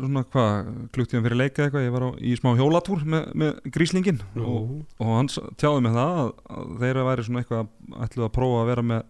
svona 0.00 0.22
hvað, 0.30 0.68
kluktíðan 0.94 1.24
fyrir 1.26 1.38
leika 1.40 1.64
eitthvað? 1.66 1.84
Ég 1.88 1.92
var 1.92 2.04
á, 2.06 2.10
í 2.22 2.36
smá 2.38 2.52
hjólatúr 2.56 3.02
með, 3.10 3.24
með 3.42 3.58
gríslingin 3.74 4.20
og 4.38 4.70
og 5.02 5.10
hann 5.18 5.28
s- 5.28 5.42
tjáði 5.60 5.82
með 5.84 5.98
það 5.98 6.20
að, 6.22 6.30
að 6.56 6.70
þeirra 6.84 7.04
væri 7.10 7.26
svona 7.26 7.42
eitthvað 7.42 7.72
ætluð 8.06 8.26
að 8.28 8.32
prófa 8.38 8.60
að 8.62 8.70
vera 8.70 8.84
með 8.92 9.02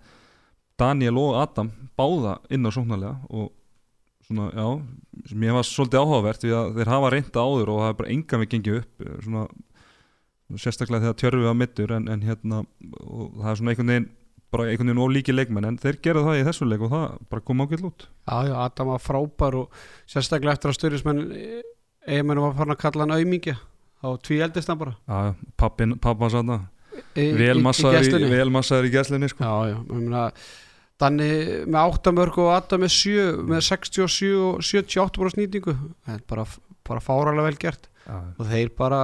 Daniel 0.81 1.19
og 1.21 1.39
Adam 1.43 1.73
báða 1.99 2.37
inn 2.53 2.67
á 2.67 2.71
sóknarlega 2.73 3.17
og 3.29 3.51
svona, 4.27 4.51
já, 4.55 4.69
sem 5.31 5.49
ég 5.49 5.57
var 5.57 5.67
svolítið 5.67 6.05
áhugavert 6.05 6.45
því 6.45 6.55
að 6.57 6.79
þeir 6.79 6.93
hafa 6.95 7.11
reynda 7.15 7.45
áður 7.45 7.73
og 7.75 7.83
það 7.83 7.91
er 7.91 7.99
bara 7.99 8.15
enga 8.15 8.41
við 8.41 8.53
gengið 8.55 8.79
upp 8.81 9.05
eh, 9.05 9.19
svona, 9.27 9.45
sérstaklega 10.61 11.05
þegar 11.07 11.21
tjörfið 11.23 11.51
að 11.51 11.61
mittur 11.61 11.95
en, 11.97 12.09
en 12.11 12.25
hérna, 12.27 12.65
og 13.05 13.37
það 13.39 13.53
er 13.53 13.61
svona 13.61 13.75
einhvern 13.75 13.93
veginn 13.95 14.09
bara 14.51 14.67
einhvern 14.67 14.91
veginn 14.91 15.05
ólíki 15.05 15.35
leikmenn 15.35 15.69
en 15.69 15.79
þeir 15.79 16.01
gera 16.03 16.25
það 16.27 16.41
í 16.41 16.47
þessu 16.49 16.67
leik 16.67 16.87
og 16.87 16.95
það 16.95 17.05
bara 17.31 17.45
kom 17.47 17.65
ákveld 17.65 17.87
út. 17.91 18.07
Já, 18.27 18.37
já, 18.49 18.55
Adam 18.65 18.91
var 18.95 19.05
frábær 19.05 19.59
og 19.61 19.83
sérstaklega 20.11 20.57
eftir 20.57 20.73
að 20.73 20.79
styrismenn 20.79 21.21
eiginmenn 22.09 22.43
var 22.43 22.57
farin 22.59 22.75
að 22.75 22.83
kalla 22.83 23.07
hann 23.07 23.15
aumingja 23.15 23.57
þá 24.01 24.09
tví 24.27 24.41
eldist 24.43 24.73
hann 24.73 24.81
bara. 24.81 24.97
Já, 25.07 25.35
pappin, 25.61 25.95
pappa 26.03 26.31
sann 26.33 26.51
það. 26.51 26.67
Í, 27.15 27.29
vel 27.37 27.55
massaður 27.63 28.89
í, 28.89 28.93
gæslinni 28.93 29.31
sko. 29.31 29.47
Já, 29.47 29.71
já, 29.71 29.77
ég 29.79 30.03
meina 30.03 30.25
Danni 31.01 31.29
með 31.65 31.81
8 31.97 32.13
mörg 32.17 32.39
og 32.43 32.51
Adam 32.55 32.83
með 32.85 32.93
7 32.97 33.29
með 33.49 33.63
67 33.71 34.33
og 34.37 34.61
78 34.67 35.23
bara 35.23 35.33
snýtingu 35.35 35.75
er 36.13 36.21
bara, 36.29 36.45
bara 36.89 37.01
fáralega 37.05 37.47
vel 37.49 37.61
gert. 37.63 37.89
Já, 38.07 38.17
og 38.41 38.49
þeir 38.51 38.71
bara 38.77 39.01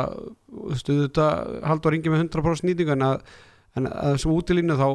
stuðu 0.76 1.06
þetta 1.06 1.26
haldur 1.68 1.94
ringi 1.94 2.12
með 2.12 2.24
100% 2.26 2.62
snýtingu 2.64 2.92
en 2.96 3.06
að, 3.06 3.20
en 3.78 3.88
að 3.90 4.16
þessu 4.16 4.32
útilínu 4.34 4.76
þá 4.80 4.86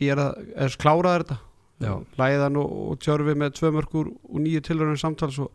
gera, 0.00 0.26
eða 0.56 0.80
kláraði 0.84 1.24
þetta. 1.24 1.38
Já. 1.84 1.92
Læðan 2.20 2.56
og, 2.62 2.70
og 2.92 3.00
Tjörfi 3.04 3.34
með 3.36 3.56
tvö 3.58 3.70
mörgur 3.76 4.06
og 4.14 4.38
nýju 4.40 4.62
tilröðunum 4.64 5.00
samtals 5.00 5.36
og 5.44 5.50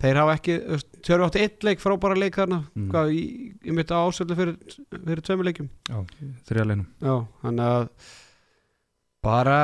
þeir 0.00 0.20
hafa 0.22 0.36
ekki, 0.38 0.54
Tjörfi 1.04 1.26
átti 1.26 1.42
eitt 1.44 1.66
leik 1.68 1.82
frábæra 1.82 2.16
leik 2.16 2.38
þarna, 2.40 2.62
Mm. 2.72 2.86
hvað, 2.94 3.10
í, 3.12 3.24
í 3.68 3.74
mitt 3.76 3.92
ásöldu 3.92 4.36
fyrir, 4.38 4.56
fyrir 4.94 5.20
tveimur 5.26 5.48
leikjum. 5.50 5.68
Já, 5.90 5.98
þrjá 6.48 6.64
leinum 6.70 6.86
þannig 7.42 7.66
að 7.66 7.88
bara 9.24 9.58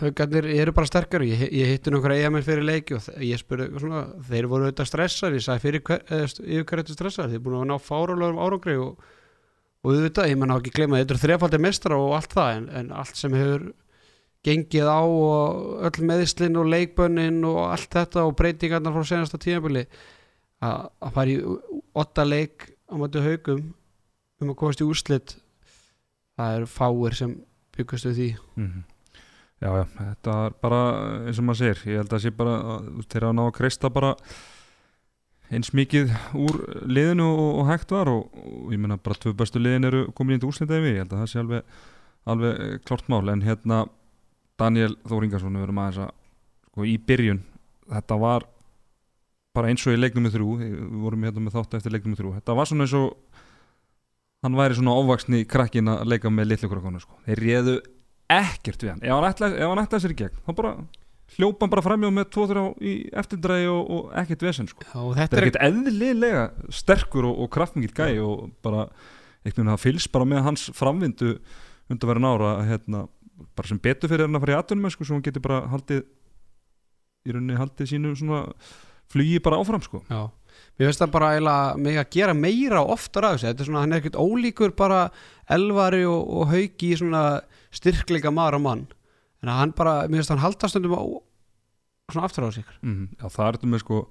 haugarnir 0.00 0.46
eru 0.54 0.72
bara 0.74 0.86
sterkar 0.86 1.22
ég, 1.26 1.40
ég 1.50 1.70
hitti 1.72 1.90
nokkur 1.90 2.12
eigamenn 2.14 2.44
fyrir 2.46 2.62
leiki 2.66 2.94
og 2.94 3.06
ég 3.26 3.40
spurði 3.40 3.66
svona, 3.82 4.04
þeir 4.28 4.46
voru 4.50 4.68
auðvitað 4.68 4.86
stressar 4.90 5.34
ég 5.34 5.42
sagði 5.42 5.64
fyrir 5.64 5.82
hver, 5.88 6.02
eða, 6.14 6.28
st- 6.30 6.44
yfir 6.46 6.66
hverju 6.68 6.84
þetta 6.84 6.96
stressar 6.98 7.30
þeir 7.32 7.42
búin 7.42 7.56
að 7.58 7.70
ná 7.72 7.78
fárulegum 7.82 8.38
árangri 8.44 8.76
og, 8.78 9.00
og 9.82 9.90
auðvitað, 9.90 10.28
ég 10.30 10.38
menna 10.40 10.58
ekki 10.60 10.74
gleyma 10.76 11.00
þetta 11.02 11.16
eru 11.16 11.22
þrefaldi 11.24 11.60
mestra 11.66 11.98
og 11.98 12.14
allt 12.18 12.36
það 12.38 12.52
en, 12.60 12.68
en 12.82 12.92
allt 13.02 13.18
sem 13.18 13.34
hefur 13.38 13.64
gengið 14.44 14.90
á 14.94 15.00
og 15.02 15.86
öll 15.88 16.06
meðislinn 16.10 16.58
og 16.60 16.68
leikbönnin 16.70 17.40
og 17.48 17.58
allt 17.64 17.90
þetta 17.96 18.26
og 18.28 18.36
breytingarnar 18.38 18.94
frá 18.94 19.08
senasta 19.10 19.40
tímabili 19.42 19.86
að 20.64 20.84
að 21.02 21.14
fara 21.18 21.32
í 21.34 21.38
åtta 22.04 22.26
leik 22.28 22.68
á 22.86 22.94
mætu 23.00 23.22
haugum 23.24 23.64
um 24.42 24.52
að 24.52 24.58
komast 24.60 24.82
í 24.84 24.86
úrslit 24.86 25.34
það 26.38 26.58
eru 26.60 26.70
fáir 26.70 27.16
sem 27.18 27.34
byggast 27.78 28.08
við 28.10 28.18
því 28.20 28.28
Mhm. 28.56 28.82
Já, 29.62 29.70
já, 29.70 29.84
þetta 29.96 30.32
er 30.46 30.54
bara 30.60 30.78
eins 31.24 31.38
og 31.40 31.44
maður 31.46 31.60
segir, 31.62 31.78
ég 31.94 32.00
held 32.02 32.12
að 32.12 32.22
sé 32.24 32.30
bara 32.36 32.54
að 32.58 32.88
þú 32.88 32.96
veist, 32.98 33.12
þeir 33.14 33.24
að 33.28 33.34
ná 33.38 33.42
að 33.46 33.52
kreista 33.56 33.90
bara 33.94 34.10
eins 35.54 35.70
mikið 35.76 36.10
úr 36.34 36.58
liðinu 36.90 37.24
og, 37.30 37.50
og 37.62 37.68
hægt 37.70 37.94
var 37.94 38.10
og, 38.10 38.34
og 38.34 38.72
ég 38.74 38.80
meina 38.82 38.98
bara 38.98 39.18
tvö 39.22 39.32
bestu 39.38 39.62
liðin 39.62 39.86
eru 39.88 40.02
komin 40.12 40.34
í 40.34 40.38
þetta 40.40 40.50
úrslitaði 40.50 40.82
við, 40.84 40.94
ég 40.96 41.04
held 41.04 41.14
að 41.14 41.22
það 41.22 41.30
sé 41.32 41.40
alveg, 41.44 41.62
alveg 42.34 42.60
eh, 42.66 42.74
klárt 42.84 43.08
mál, 43.12 43.28
en 43.32 43.44
hérna 43.46 43.78
Daniel 44.60 44.96
Þór 45.06 45.26
Ingarsson, 45.28 45.56
við 45.56 45.66
erum 45.68 45.80
aðeins 45.84 46.02
að 46.04 46.12
sko 46.74 46.88
í 46.90 46.96
byrjun, 46.98 47.42
þetta 47.94 48.18
var 48.20 48.48
bara 49.54 49.70
eins 49.70 49.86
og 49.86 49.94
í 49.94 50.00
leiknum 50.02 50.26
með 50.26 50.34
þrjú 50.36 50.54
við 50.60 50.76
vorum 51.04 51.24
hérna 51.28 51.44
með 51.46 51.56
þátt 51.60 51.76
eftir 51.78 51.94
leiknum 51.94 52.14
með 52.16 52.20
þrjú 52.24 52.32
þetta 52.40 52.56
var 52.58 52.66
svona 52.70 52.88
eins 52.88 52.96
og 52.98 53.33
hann 54.44 54.58
væri 54.58 54.76
svona 54.78 54.96
óvaksni 55.00 55.44
krakkin 55.48 55.88
að 55.90 56.04
leika 56.12 56.32
með 56.32 56.50
litlu 56.52 56.70
krakkonu 56.72 57.00
sko. 57.02 57.16
þeir 57.26 57.42
réðu 57.46 57.78
ekkert 58.34 58.84
við 58.84 58.92
hann 58.92 59.02
ef 59.04 59.14
hann 59.14 59.28
ætlaði, 59.30 59.64
ætlaði 59.84 60.04
sér 60.04 60.14
í 60.14 60.20
gegn 60.20 60.38
þá 60.44 60.52
bara 60.60 60.74
hljópa 61.34 61.64
hann 61.64 61.72
bara 61.72 61.84
framjá 61.84 62.10
með 62.14 62.30
2-3 62.36 62.64
í 62.84 62.94
eftirdræði 63.22 63.68
og, 63.72 63.92
og 63.96 64.16
ekkert 64.22 64.44
vesen 64.44 64.68
sko. 64.70 64.84
Þetta 64.84 65.24
er 65.24 65.40
er 65.40 65.48
ekkert 65.48 65.60
eðlilega 65.66 66.44
sterkur 66.72 67.28
og, 67.30 67.38
og 67.44 67.52
kraftmikið 67.54 67.96
gæi 67.96 68.22
og 68.22 68.50
bara 68.64 68.86
einhvern 69.44 69.64
veginn 69.64 69.72
það 69.72 69.84
fylgst 69.84 70.12
bara 70.14 70.28
með 70.28 70.44
hans 70.46 70.66
framvindu 70.76 71.34
undan 71.92 72.10
verið 72.10 72.24
nára 72.24 72.52
hérna, 72.68 73.04
bara 73.56 73.70
sem 73.70 73.80
betur 73.82 74.12
fyrir 74.12 74.28
hann 74.28 74.38
að 74.38 74.46
fara 74.46 74.54
í 74.54 74.60
atunum 74.60 74.92
sko, 74.92 75.06
svo 75.06 75.18
hann 75.18 75.26
getur 75.26 75.44
bara 75.44 75.64
haldið 75.72 76.04
í 77.24 77.34
rauninni 77.34 77.58
haldið 77.58 77.90
sínu 77.92 78.14
svona 78.20 78.44
flugi 79.12 79.40
bara 79.44 79.58
áfram 79.60 79.84
sko. 79.84 80.02
Já, 80.08 80.28
mér 80.74 80.88
finnst 80.88 81.02
það 81.02 81.14
bara 81.14 81.30
eiginlega 81.34 81.78
mig 81.86 81.98
að 82.00 82.10
gera 82.16 82.34
meira 82.38 82.82
og 82.82 82.94
oftar 82.96 83.28
af 83.28 83.36
þessu. 83.36 83.48
Þetta 83.50 83.64
er 83.64 83.70
svona, 83.70 83.84
hann 83.84 83.94
er 83.94 84.02
ekkert 84.02 84.20
ólíkur 84.20 84.74
bara 84.78 85.00
elvari 85.54 86.04
og, 86.08 86.20
og 86.24 86.52
hauki 86.52 86.92
í 86.92 86.98
svona 87.00 87.24
styrkleika 87.74 88.32
maður 88.34 88.60
og 88.60 88.64
mann. 88.66 88.84
En 89.44 89.52
hann 89.52 89.74
bara, 89.76 90.04
mér 90.08 90.22
finnst 90.22 90.34
hann 90.34 90.44
halda 90.44 90.70
stundum 90.70 90.96
á, 90.96 91.02
svona 92.12 92.28
aftur 92.28 92.48
á 92.48 92.50
sig. 92.54 92.68
Mm 92.84 93.10
Já, 93.20 93.26
það 93.28 93.46
er 93.46 93.58
þetta 93.58 93.72
með 93.74 93.84
sko 93.84 94.04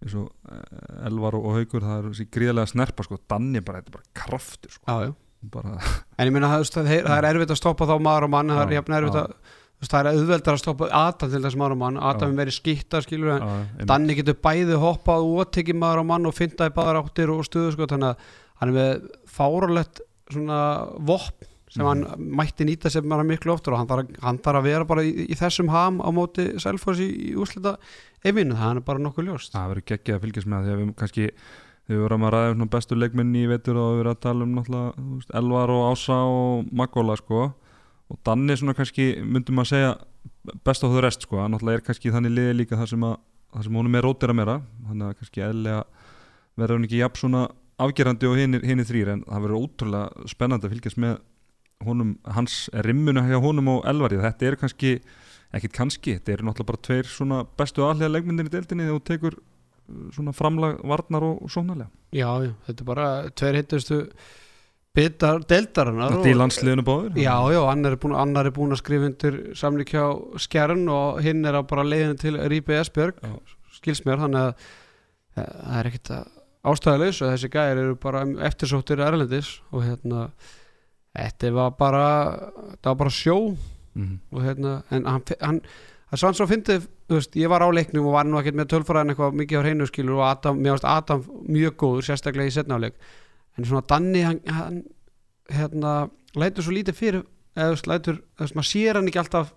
og 0.00 0.28
eh, 0.48 1.06
Elvar 1.10 1.36
og, 1.36 1.50
Haukur 1.58 1.84
það 1.84 1.96
er 1.98 2.06
þessi 2.08 2.28
gríðarlega 2.32 2.72
snerpa 2.72 3.04
sko. 3.04 3.18
Danni 3.28 3.60
bara, 3.64 3.82
þetta 3.82 3.92
er 3.92 3.98
bara 3.98 4.22
kraftur 4.22 4.72
sko. 4.72 4.84
Já, 4.86 5.10
já. 5.10 5.16
Bara, 5.50 5.78
En 6.20 6.28
ég 6.28 6.34
meina 6.34 6.50
það, 6.52 6.66
það, 6.84 7.14
er 7.16 7.26
erfitt 7.30 7.52
að 7.54 7.58
stoppa 7.60 7.86
þá 7.88 7.94
maður 8.04 8.26
og 8.26 8.32
mann 8.34 8.52
það 8.52 8.62
er 8.66 8.74
jafn 8.76 8.96
erfitt 8.98 9.20
að 9.22 9.30
það 9.88 10.00
er 10.00 10.08
auðveldar 10.12 10.56
að 10.56 10.60
stoppa 10.60 10.88
Adam 10.92 11.30
til 11.32 11.40
þess 11.44 11.56
maður 11.56 11.72
og 11.76 11.78
mann 11.80 11.96
Adam 12.04 12.32
er 12.34 12.40
verið 12.44 12.56
skýtta 12.58 13.00
skilur 13.04 13.30
en 13.36 13.42
einmitt. 13.48 13.86
Danni 13.88 14.16
getur 14.18 14.36
bæði 14.44 14.76
hoppað 14.82 15.28
og 15.40 15.52
tekið 15.56 15.78
maður 15.80 16.02
og 16.02 16.08
mann 16.10 16.26
og 16.28 16.34
fintaði 16.36 16.74
báðar 16.76 16.98
áttir 17.00 17.32
og 17.32 17.44
stuðu 17.48 17.72
sko 17.76 17.86
þannig 17.88 18.10
að 18.10 18.34
hann 18.60 18.68
er 18.68 18.76
með 18.76 19.06
fáralegt 19.30 20.02
svona 20.30 20.58
vopn 21.00 21.46
sem 21.70 21.86
hann 21.86 22.02
mætti 22.18 22.66
nýta 22.66 22.90
sem 22.90 23.06
bara 23.08 23.22
miklu 23.22 23.52
oftur 23.54 23.72
og 23.76 23.78
hann 23.78 23.86
þarf, 23.88 24.08
að- 24.10 24.22
hann 24.26 24.62
vera 24.66 24.84
bara 24.84 25.02
í, 25.06 25.28
í 25.30 25.34
þessum 25.38 25.68
ham 25.70 26.00
á 26.02 26.10
móti 26.10 26.48
Selfoss 26.58 26.98
í, 26.98 27.30
í 27.30 27.34
úslita 27.38 27.76
efinu, 28.26 28.56
það 28.58 28.76
er 28.76 28.80
bara 28.84 28.98
nokkuð 28.98 29.28
ljóst. 29.30 29.52
Það 29.54 29.68
verður 29.70 29.86
geggið 29.86 30.14
að 30.16 30.24
fylgjast 30.26 30.46
með 30.50 30.64
því 30.66 30.72
að 30.74 30.80
við 30.80 30.94
kannski 30.98 31.28
þegar 31.30 31.94
við 31.94 32.02
vorum 32.02 32.24
að 32.26 32.34
ræða 32.34 32.56
um 32.58 32.68
bestu 32.74 32.98
leikminni 32.98 33.44
í 33.44 33.48
vetur 33.50 33.78
og 33.78 33.94
við 33.94 34.00
erum 34.02 34.12
að 34.16 34.20
tala 34.26 34.42
um 34.44 34.52
náttúrulega 34.58 35.38
Elvar 35.40 35.70
og 35.70 35.86
Ása 35.94 36.18
og 36.26 36.68
Magóla 36.74 37.16
sko 37.22 37.40
og 38.10 38.20
Danni 38.26 38.56
svona 38.58 38.74
kannski 38.76 39.12
myndum 39.22 39.62
að 39.62 39.70
segja 39.70 39.90
best 40.66 40.82
á 40.82 40.90
þau 40.90 41.00
rest 41.04 41.26
sko. 41.26 41.38
Hann 41.40 41.54
náttúrulega 41.54 41.80
er 41.80 41.86
kannski 41.86 42.12
þannig 42.12 42.34
liði 42.34 42.56
líka 42.62 42.78
þar 42.80 42.90
sem 42.90 43.04
sem 43.58 43.74
honum 43.74 43.96
er 43.98 44.06
rótir 44.06 44.30
að 44.30 44.38
meira 44.38 44.60
þannig 44.86 45.08
að 45.08 45.16
kannski 45.20 45.42
eðlega 45.42 45.80
verður 46.60 46.76
hann 46.76 46.86
ekki 46.86 47.00
jafn 47.00 47.20
svona 47.22 47.42
afgerandi 47.80 48.28
og 48.28 48.38
hinir 48.38 48.86
þrýr 48.86 49.12
en 49.14 49.24
það 49.26 49.44
verður 49.46 49.64
ótrúlega 49.64 50.30
spennandi 50.30 50.68
að 50.68 50.74
fylgjast 50.74 51.00
með 51.00 51.16
honum, 51.86 52.12
hans 52.28 52.56
rimmuna 52.86 53.24
hjá 53.24 53.38
honum 53.40 53.70
og 53.74 53.86
Elvari, 53.88 54.20
þetta 54.20 54.46
er 54.50 54.58
kannski 54.60 54.92
ekkit 55.56 55.74
kannski, 55.74 56.16
þetta 56.18 56.34
eru 56.34 56.46
náttúrulega 56.46 56.70
bara 56.70 56.84
tveir 56.86 57.08
svona 57.10 57.40
bestu 57.58 57.86
aðlega 57.86 58.12
leikmyndir 58.12 58.50
í 58.50 58.52
deildinni 58.52 58.86
þegar 58.86 58.98
þú 58.98 59.06
tekur 59.08 59.38
uh, 59.40 60.04
svona 60.14 60.34
framlag 60.36 60.84
varnar 60.92 61.26
og, 61.26 61.40
og 61.46 61.50
sónalega 61.50 61.88
Já, 62.14 62.28
já, 62.44 62.52
þetta 62.68 62.84
er 62.84 62.90
bara 62.92 63.08
tveir 63.40 63.60
hittustu 63.62 64.00
bitar 64.96 65.40
deildarinnar 65.48 66.16
Þetta 66.16 66.32
í 66.32 66.36
landsliðinu 66.38 66.84
báður 66.86 67.20
Já, 67.20 67.34
já, 67.54 67.60
annar 67.70 67.94
er 67.94 68.02
búin, 68.02 68.16
annar 68.18 68.48
er 68.50 68.54
búin 68.56 68.74
að 68.74 68.82
skrifa 68.82 69.08
undir 69.10 69.38
samlík 69.58 69.94
hjá 69.94 70.04
Skjærn 70.42 70.86
og 70.90 71.20
hinn 71.24 71.44
er 71.46 71.60
að 71.60 71.68
bara 71.70 71.86
leiðin 71.86 72.18
til 72.20 72.36
Rípi 72.50 72.76
Esbjörg 72.78 73.20
skils 73.80 74.02
mér, 74.04 74.20
þannig 74.20 74.42
að 74.42 74.50
eh, 75.36 75.44
það 75.44 75.76
er 75.78 75.90
ekkit 75.90 76.10
að 76.16 76.24
ástæðulegs 76.70 77.20
og 77.22 77.30
þessi 77.32 77.52
gæðir 77.54 77.82
eru 77.84 78.00
bara 78.02 78.24
eftirsóttir 78.48 79.00
erlendis 79.04 79.54
og 79.70 79.86
hérna 79.86 80.26
þetta 81.16 81.52
var 81.56 81.70
bara 81.78 82.08
þetta 82.74 82.92
var 82.92 82.98
bara 83.04 83.14
sjó. 83.14 83.38
Mm 83.98 84.18
og 84.30 84.44
hérna, 84.44 84.74
en 84.94 85.06
hann, 85.08 85.24
hann 85.40 85.62
það 86.10 86.20
sann 86.22 86.36
svo 86.38 86.46
fyndið, 86.50 86.84
þú 87.10 87.18
veist, 87.18 87.36
ég 87.38 87.50
var 87.50 87.62
á 87.62 87.68
leiknum 87.74 88.06
og 88.10 88.14
var 88.14 88.28
nú 88.28 88.38
ekkert 88.40 88.58
með 88.58 88.68
tölfræðin 88.72 89.12
eitthvað 89.12 89.40
mikið 89.40 89.58
á 89.58 89.64
hreinu 89.64 89.88
skilur 89.88 90.20
og 90.20 90.26
Adam, 90.28 90.60
mér 90.62 90.76
varst 90.76 90.86
Adam 90.90 91.24
mjög 91.46 91.76
góður 91.82 92.06
sérstaklega 92.06 92.50
í 92.50 92.54
setnáleik, 92.54 92.96
en 93.58 93.66
svona 93.68 93.84
Danni 93.90 94.22
hann, 94.26 94.40
hann 94.46 94.82
hérna 95.50 95.94
lætur 96.38 96.66
svo 96.66 96.74
lítið 96.76 96.98
fyrir 96.98 97.26
eða 97.58 97.76
lætur, 97.90 98.20
þú 98.38 98.46
veist, 98.46 98.56
maður 98.56 98.70
sér 98.70 98.98
hann 99.00 99.10
ekki 99.10 99.22
alltaf 99.24 99.52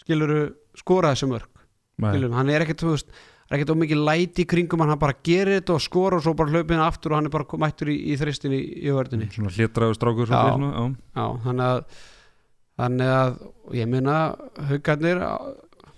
skiluru 0.00 0.40
skora 0.78 1.12
þessu 1.12 1.30
mörg 1.30 1.50
skilur, 2.00 2.34
hann 2.34 2.50
er 2.50 2.64
ekkert, 2.64 2.82
þú 2.82 2.94
veist 2.94 3.10
það 3.12 3.52
er 3.52 3.58
ekkert 3.58 3.74
of 3.74 3.80
mikið 3.82 4.02
læti 4.08 4.44
í 4.44 4.48
kringum 4.48 4.82
hann, 4.82 4.94
hann 4.94 5.02
bara 5.02 5.18
gerir 5.26 5.60
þetta 5.60 5.76
og 5.76 5.84
skora 5.84 6.18
og 6.18 6.24
svo 6.24 6.34
bara 6.38 6.54
hlaupið 6.54 6.78
hann 6.78 6.86
aftur 6.86 7.12
og 7.12 7.20
hann 7.20 7.28
er 7.28 7.34
bara 7.34 7.60
mættur 7.60 7.92
í, 7.92 7.98
í 8.08 8.16
þristinni 8.18 8.60
í, 8.60 8.88
vördinni 8.96 9.28
Svona 9.34 9.52
hlétraðu 9.54 9.98
strákur 9.98 10.32
þannig 11.44 11.68
að 11.68 12.02
þannig 12.74 13.12
að 13.14 13.36
ég 13.78 13.90
meina 13.92 14.16
haugarnir 14.70 15.20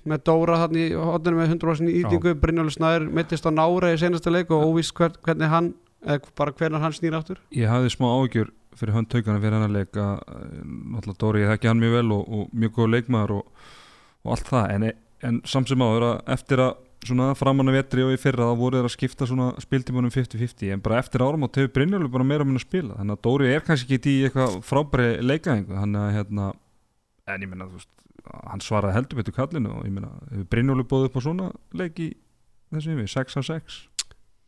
með 0.06 0.22
Dóra 0.26 0.58
þannig 0.66 0.92
með 1.38 1.54
100% 1.54 1.94
ítingu 2.02 2.34
Brynjólu 2.42 2.74
Snæður 2.74 3.08
mittist 3.16 3.46
á 3.48 3.50
nára 3.54 3.94
í 3.94 3.98
senasta 4.00 4.30
leik 4.30 4.52
og 4.54 4.66
óvíst 4.68 4.94
hver, 4.98 5.16
hvernig 5.24 5.50
hann 5.50 5.72
eða 6.06 6.32
bara 6.38 6.54
hvernig 6.56 6.84
hann 6.84 6.94
snýr 6.96 7.18
aftur? 7.18 7.42
Ég 7.54 7.70
hafði 7.70 7.92
smá 7.94 8.06
áhyggjur 8.12 8.52
fyrir 8.76 8.96
hönd 8.96 9.12
haugana 9.16 9.42
fyrir 9.42 9.72
leik 9.72 9.98
að 10.00 10.14
eh, 10.22 10.56
náttúrulega 10.94 11.20
Dóri, 11.22 11.44
ég 11.44 11.52
þekki 11.54 11.70
hann 11.72 11.82
mjög 11.82 11.98
vel 11.98 12.16
og, 12.16 12.32
og 12.38 12.56
mjög 12.56 12.74
góð 12.78 12.90
leikmaður 12.94 13.36
og, 13.38 13.68
og 14.26 14.34
allt 14.36 14.50
það. 14.52 14.74
En, 14.74 14.88
en 15.30 15.40
samt 15.48 15.72
sem 15.72 15.86
áður 15.86 16.10
að 16.10 16.34
eftir 16.36 16.62
að 16.66 16.74
svona 17.06 17.34
framan 17.38 17.70
af 17.70 17.76
vetri 17.76 18.04
og 18.04 18.14
í 18.14 18.20
fyrra 18.20 18.48
þá 18.50 18.58
voru 18.58 18.78
þeir 18.78 18.88
að 18.88 18.94
skipta 18.94 19.28
spiltímanum 19.62 20.12
50-50 20.12 20.72
en 20.74 20.82
bara 20.82 21.00
eftir 21.02 21.24
árum 21.24 21.46
og 21.46 21.58
hefur 21.58 21.72
Brynjólu 21.74 22.10
bara 22.12 22.26
meira 22.26 22.46
minn 22.46 22.58
að 22.58 22.66
spila 22.66 22.96
þannig 22.98 23.16
að 23.16 23.22
Dóri 23.26 23.50
er 23.52 23.64
kannski 23.66 23.98
ekki 23.98 24.14
í 24.14 24.22
eitthvað 24.26 24.56
frábæri 24.66 25.10
leikaðingu 25.24 25.82
hérna 26.16 26.48
en 27.26 27.44
ég 27.44 27.52
veist 27.52 27.92
hann 28.50 28.64
svaraði 28.64 28.96
heldur 28.96 29.20
betur 29.20 29.36
kallinu 29.36 29.74
og 29.76 29.84
ég 29.86 29.94
meina 29.94 30.12
hefur 30.32 30.48
Brynjólu 30.54 30.86
bóðið 30.88 31.10
upp 31.10 31.20
á 31.20 31.26
svona 31.26 31.50
leik 31.76 32.00
í 32.02 32.08
þessu 32.74 32.96
við 32.98 33.12
6 33.12 33.40
af 33.42 33.48
6 33.50 33.78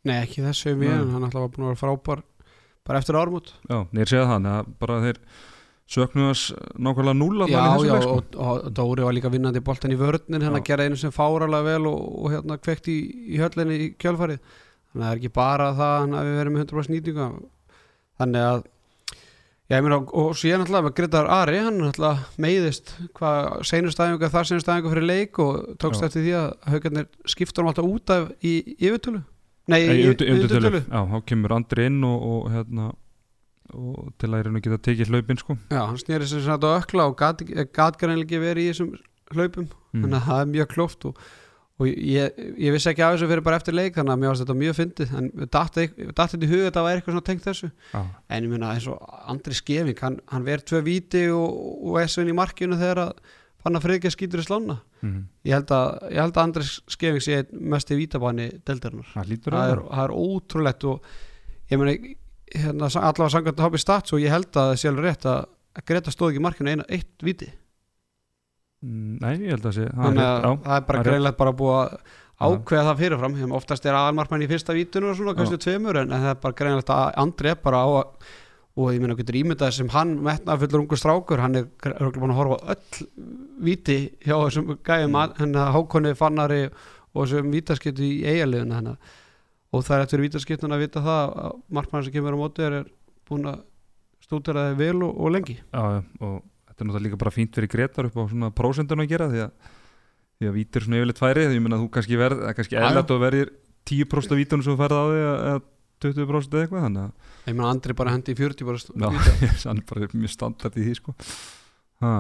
Nei, 0.06 0.16
ekki 0.22 0.44
þessu 0.44 0.72
ég, 0.72 0.80
Nei. 0.80 0.94
en 0.94 1.14
hann 1.14 1.26
alltaf 1.26 1.44
var 1.44 1.52
búin 1.54 1.66
að 1.66 1.72
vera 1.72 1.80
frábær 1.82 2.24
bara 2.88 3.00
eftir 3.02 3.18
ármút 3.18 3.52
Já, 3.68 3.78
ég 3.98 4.10
segja 4.10 4.26
það, 4.30 4.46
að 4.52 4.70
bara 4.80 5.00
þeir 5.04 5.20
söknu 5.88 6.28
þess 6.28 6.54
nákvæmlega 6.76 7.16
núl 7.18 7.44
Já, 7.48 7.58
já, 7.88 7.98
sko. 8.04 8.14
og, 8.14 8.38
og 8.38 8.70
Dóri 8.76 9.04
var 9.06 9.16
líka 9.16 9.32
vinnandi 9.32 9.62
boltan 9.64 9.94
í 9.94 9.98
vörninn 10.00 10.44
hann 10.44 10.56
að 10.58 10.66
gera 10.68 10.86
einu 10.86 10.98
sem 11.00 11.12
fáralega 11.14 11.64
vel 11.64 11.90
og, 11.90 12.00
og 12.22 12.32
hérna 12.34 12.58
kveikt 12.60 12.90
í, 12.92 12.98
í 13.34 13.40
höllinni 13.40 13.78
í 13.86 13.92
kjölfarið 14.00 14.40
þannig 14.42 14.98
að 14.98 15.06
það 15.06 15.12
er 15.12 15.22
ekki 15.22 15.36
bara 15.38 15.70
það 15.78 15.94
að 16.00 16.18
hafi 16.18 16.34
verið 16.38 16.54
með 16.54 16.66
100% 16.66 16.94
nýtingu 16.96 17.30
þannig 18.18 18.50
að 18.50 18.66
Já, 19.68 19.76
ég 19.76 19.82
meina, 19.84 19.98
og 20.16 20.30
síðan 20.40 20.62
alltaf 20.64 20.84
með 20.86 20.92
Gretar 20.96 21.26
Ari, 21.28 21.58
hann 21.60 21.82
alltaf 21.84 22.38
meiðist 22.40 22.94
hvað 23.18 23.66
seinustæðingu, 23.68 24.30
þar 24.32 24.46
seinustæðingu 24.48 24.92
fyrir 24.94 25.04
leik 25.04 25.40
og 25.44 25.58
tókst 25.82 26.00
Já. 26.00 26.06
eftir 26.08 26.24
því 26.24 26.32
að 26.38 26.46
haugarnir 26.72 27.10
skipta 27.28 27.60
hann 27.60 27.68
alltaf 27.68 27.90
út 27.90 28.12
af 28.14 28.30
í 28.40 28.54
yfirtölu 28.78 29.20
Nei, 29.68 29.82
í 29.84 30.06
yfirtölu 30.08 30.80
Já, 30.80 31.00
þá 31.10 31.18
kemur 31.28 31.54
Andri 31.58 31.88
inn 31.90 32.00
og, 32.06 32.24
og 32.28 32.48
hérna 32.54 32.92
og 33.76 34.12
til 34.20 34.30
að 34.30 34.40
hérna 34.40 34.62
geta 34.64 34.78
tekið 34.80 35.10
hlaupin 35.12 35.40
sko. 35.40 35.58
Já, 35.68 35.82
hann 35.82 35.98
snýri 36.00 36.28
sem 36.28 36.40
sagt 36.44 36.64
á 36.64 36.70
ökla 36.78 37.10
og 37.10 37.18
gat, 37.20 37.42
gat 37.76 37.98
greinlega 38.00 38.24
ekki 38.24 38.40
verið 38.40 38.64
í 38.64 38.70
þessum 38.72 38.94
hlaupum. 39.34 39.68
Mm. 39.92 40.04
þannig 40.04 40.16
að 40.18 40.26
það 40.28 40.40
er 40.40 40.48
mjög 40.52 40.70
klóft 40.72 41.04
og, 41.08 41.20
og 41.80 41.88
ég, 41.88 42.40
ég 42.60 42.74
vissi 42.74 42.90
ekki 42.90 43.04
af 43.04 43.14
þessu 43.14 43.28
fyrir 43.30 43.44
bara 43.44 43.58
eftir 43.60 43.76
leik 43.76 43.96
þannig 43.96 44.14
að 44.14 44.22
mér 44.22 44.32
varst 44.32 44.44
þetta 44.44 44.56
mjög 44.62 44.78
fyndið. 44.78 45.12
En 45.18 45.28
datt 45.56 45.78
þetta 45.78 46.40
í 46.40 46.50
huga 46.50 46.68
þetta 46.68 46.84
var 46.86 47.00
eitthvað 47.00 47.16
svona 47.16 47.26
tengt 47.28 47.48
þessu. 47.48 47.70
Já, 47.92 48.00
en 48.28 48.48
ég 48.48 48.52
minna 48.52 48.72
eins 48.74 48.88
og 48.92 49.18
Andri 49.32 49.56
Skeving 49.56 50.02
hann, 50.04 50.18
hann 50.32 50.48
verið 50.48 50.68
tvö 50.72 50.82
víti 50.88 51.26
og, 51.32 51.60
og 51.88 52.00
er 52.02 52.12
svinn 52.12 52.32
í 52.32 52.36
markinu 52.36 52.80
þegar 52.80 53.04
að 53.04 53.22
fann 53.62 53.78
að 53.78 53.84
friðgeir 53.88 54.14
skýtur 54.14 54.42
í 54.42 54.46
slána. 54.46 54.78
Mm. 55.02 55.20
ég 55.48 55.56
held 55.58 55.74
að, 55.74 55.88
ég 56.12 56.22
held 56.22 56.36
að 56.38 56.42
Andri 56.44 56.66
Skeving 56.68 57.24
sé 57.24 57.42
mest 57.52 57.90
í 57.90 57.98
vítabanni 57.98 58.48
deldarinnar 58.66 59.12
það 59.14 59.62
að 59.62 59.74
er, 59.74 59.84
er 60.04 60.14
ótrúlegt 60.14 60.88
og 60.88 61.12
ég 61.70 61.80
meina 61.80 61.94
hérna, 62.54 62.88
allavega 62.88 63.30
sangat 63.34 63.64
hoppi 63.66 63.80
stats 63.82 64.14
og 64.14 64.22
ég 64.22 64.32
held 64.32 64.50
að 64.54 64.72
það 64.72 64.82
sé 64.82 64.92
alveg 64.92 65.08
rétt 65.08 65.30
að 65.30 65.40
að 65.78 65.84
Greta 65.86 66.10
stóð 66.10 66.32
ekki 66.32 66.40
í 66.40 66.42
markinu 66.42 66.72
eina, 66.74 66.86
eitt 66.90 67.22
viti 67.22 67.50
Mm, 68.78 69.18
Nei, 69.18 69.32
ég 69.42 69.56
held 69.56 69.64
að 69.66 69.72
sé 69.74 69.84
þannig 69.90 70.22
að 70.22 70.44
það 70.62 70.74
er 70.76 70.84
bara 70.86 70.98
greinlegt 71.02 71.38
bara 71.40 71.52
búið 71.58 71.78
að 71.78 71.94
ákveða 72.38 72.82
það 72.86 73.00
fyrirfram. 73.00 73.32
Þeim 73.40 73.54
oftast 73.58 73.88
er 73.88 73.96
aðalmarkmann 73.98 74.44
í 74.44 74.50
fyrsta 74.52 74.76
vítinu 74.76 75.08
og 75.10 75.16
svona, 75.18 75.34
kannski 75.34 75.58
tveimur 75.64 75.98
en 75.98 76.12
það 76.14 76.28
er 76.30 76.36
bara 76.44 76.58
greinlegt 76.60 76.92
að 76.94 77.08
Andri 77.24 77.50
er 77.50 77.58
bara 77.64 77.80
á 77.82 77.88
að 77.88 78.28
og 78.78 78.92
ég 78.94 79.02
meina 79.02 79.16
getur 79.18 79.38
ímyndað 79.40 79.72
sem 79.74 79.88
hann 79.90 80.12
metnaði 80.22 80.64
fullur 80.64 80.84
ungu 80.84 80.98
strákur, 80.98 81.40
hann 81.42 81.58
er 81.58 81.64
örugglega 81.96 82.22
búinn 82.22 82.34
að 82.34 82.38
horfa 82.38 82.74
öll 82.74 83.08
viti 83.66 83.96
hjá 84.22 84.36
þessum 84.36 84.76
gæjum 84.86 85.10
Mm. 85.10 85.16
mm. 85.16 85.38
henni 85.40 85.64
Hákonni 85.74 86.12
Fannari 86.18 86.60
og 86.68 87.24
þessum 87.24 87.50
vítaskiptu 87.54 88.04
í 88.06 88.20
eigaliðuna 88.28 88.78
henni 88.78 88.94
og 89.72 89.82
það 89.84 89.96
er 89.96 90.04
eftir 90.06 90.22
vítaskiptun 90.22 90.76
að 90.76 90.84
vita 90.84 91.02
það 91.04 91.32
að 91.42 91.56
markmann 91.78 92.06
sem 92.06 92.14
kemur 92.14 92.38
á 92.38 92.42
móti 92.42 92.64
er 92.64 92.78
búinn 93.28 93.50
að 93.50 93.64
stúdera 94.24 94.68
það 94.68 94.78
vel 94.78 95.02
og, 95.02 95.16
og 95.18 95.34
lengi 95.34 95.56
Já, 95.58 95.82
og 96.22 96.36
þetta 96.68 96.78
er 96.78 96.88
náttúrulega 96.88 97.06
líka 97.08 97.20
bara 97.24 97.34
fínt 97.34 97.58
fyrir 97.58 97.72
Gretar 97.72 98.08
upp 98.08 98.20
á 98.20 98.22
svona 98.30 98.52
prósendun 98.54 99.02
að 99.02 99.10
gera 99.10 99.28
því 99.32 99.42
að, 99.48 99.72
því 100.38 100.50
að 100.52 100.60
vítir 100.60 100.86
svona 100.86 101.00
yfirleitt 101.00 101.24
færi 101.24 101.48
því 101.48 101.58
að 101.64 101.82
þú 101.82 101.90
kannski 101.96 102.20
verð, 102.20 102.44
er 102.46 102.56
kannski 102.60 102.78
eðlætt 102.78 103.12
og 103.16 103.24
verðir 103.24 103.52
10% 103.88 104.36
af 104.36 104.40
vítunum 104.40 104.64
sem 104.64 104.74
þú 104.76 104.80
færð 104.84 104.96
á 104.96 105.04
því 105.08 105.20
eða 105.26 105.58
20% 106.04 106.54
eða 106.54 106.64
eitthvað 106.66 106.86
þannig 106.86 107.04
að 107.04 107.50
ég 107.50 107.58
meina 107.58 107.70
Andri 107.72 107.96
bara 107.98 108.14
hendi 108.14 108.34
í 108.34 108.38
40 108.38 108.68
bara 108.68 108.82
stu- 108.82 108.96
Já, 108.98 109.08
víta. 109.14 109.50
hann 109.68 109.82
er 109.82 109.86
bara 109.88 110.10
mjög 110.14 110.34
standart 110.34 110.78
í 110.78 110.86
því 110.86 110.96
sko. 111.00 111.14
Ha. 112.04 112.14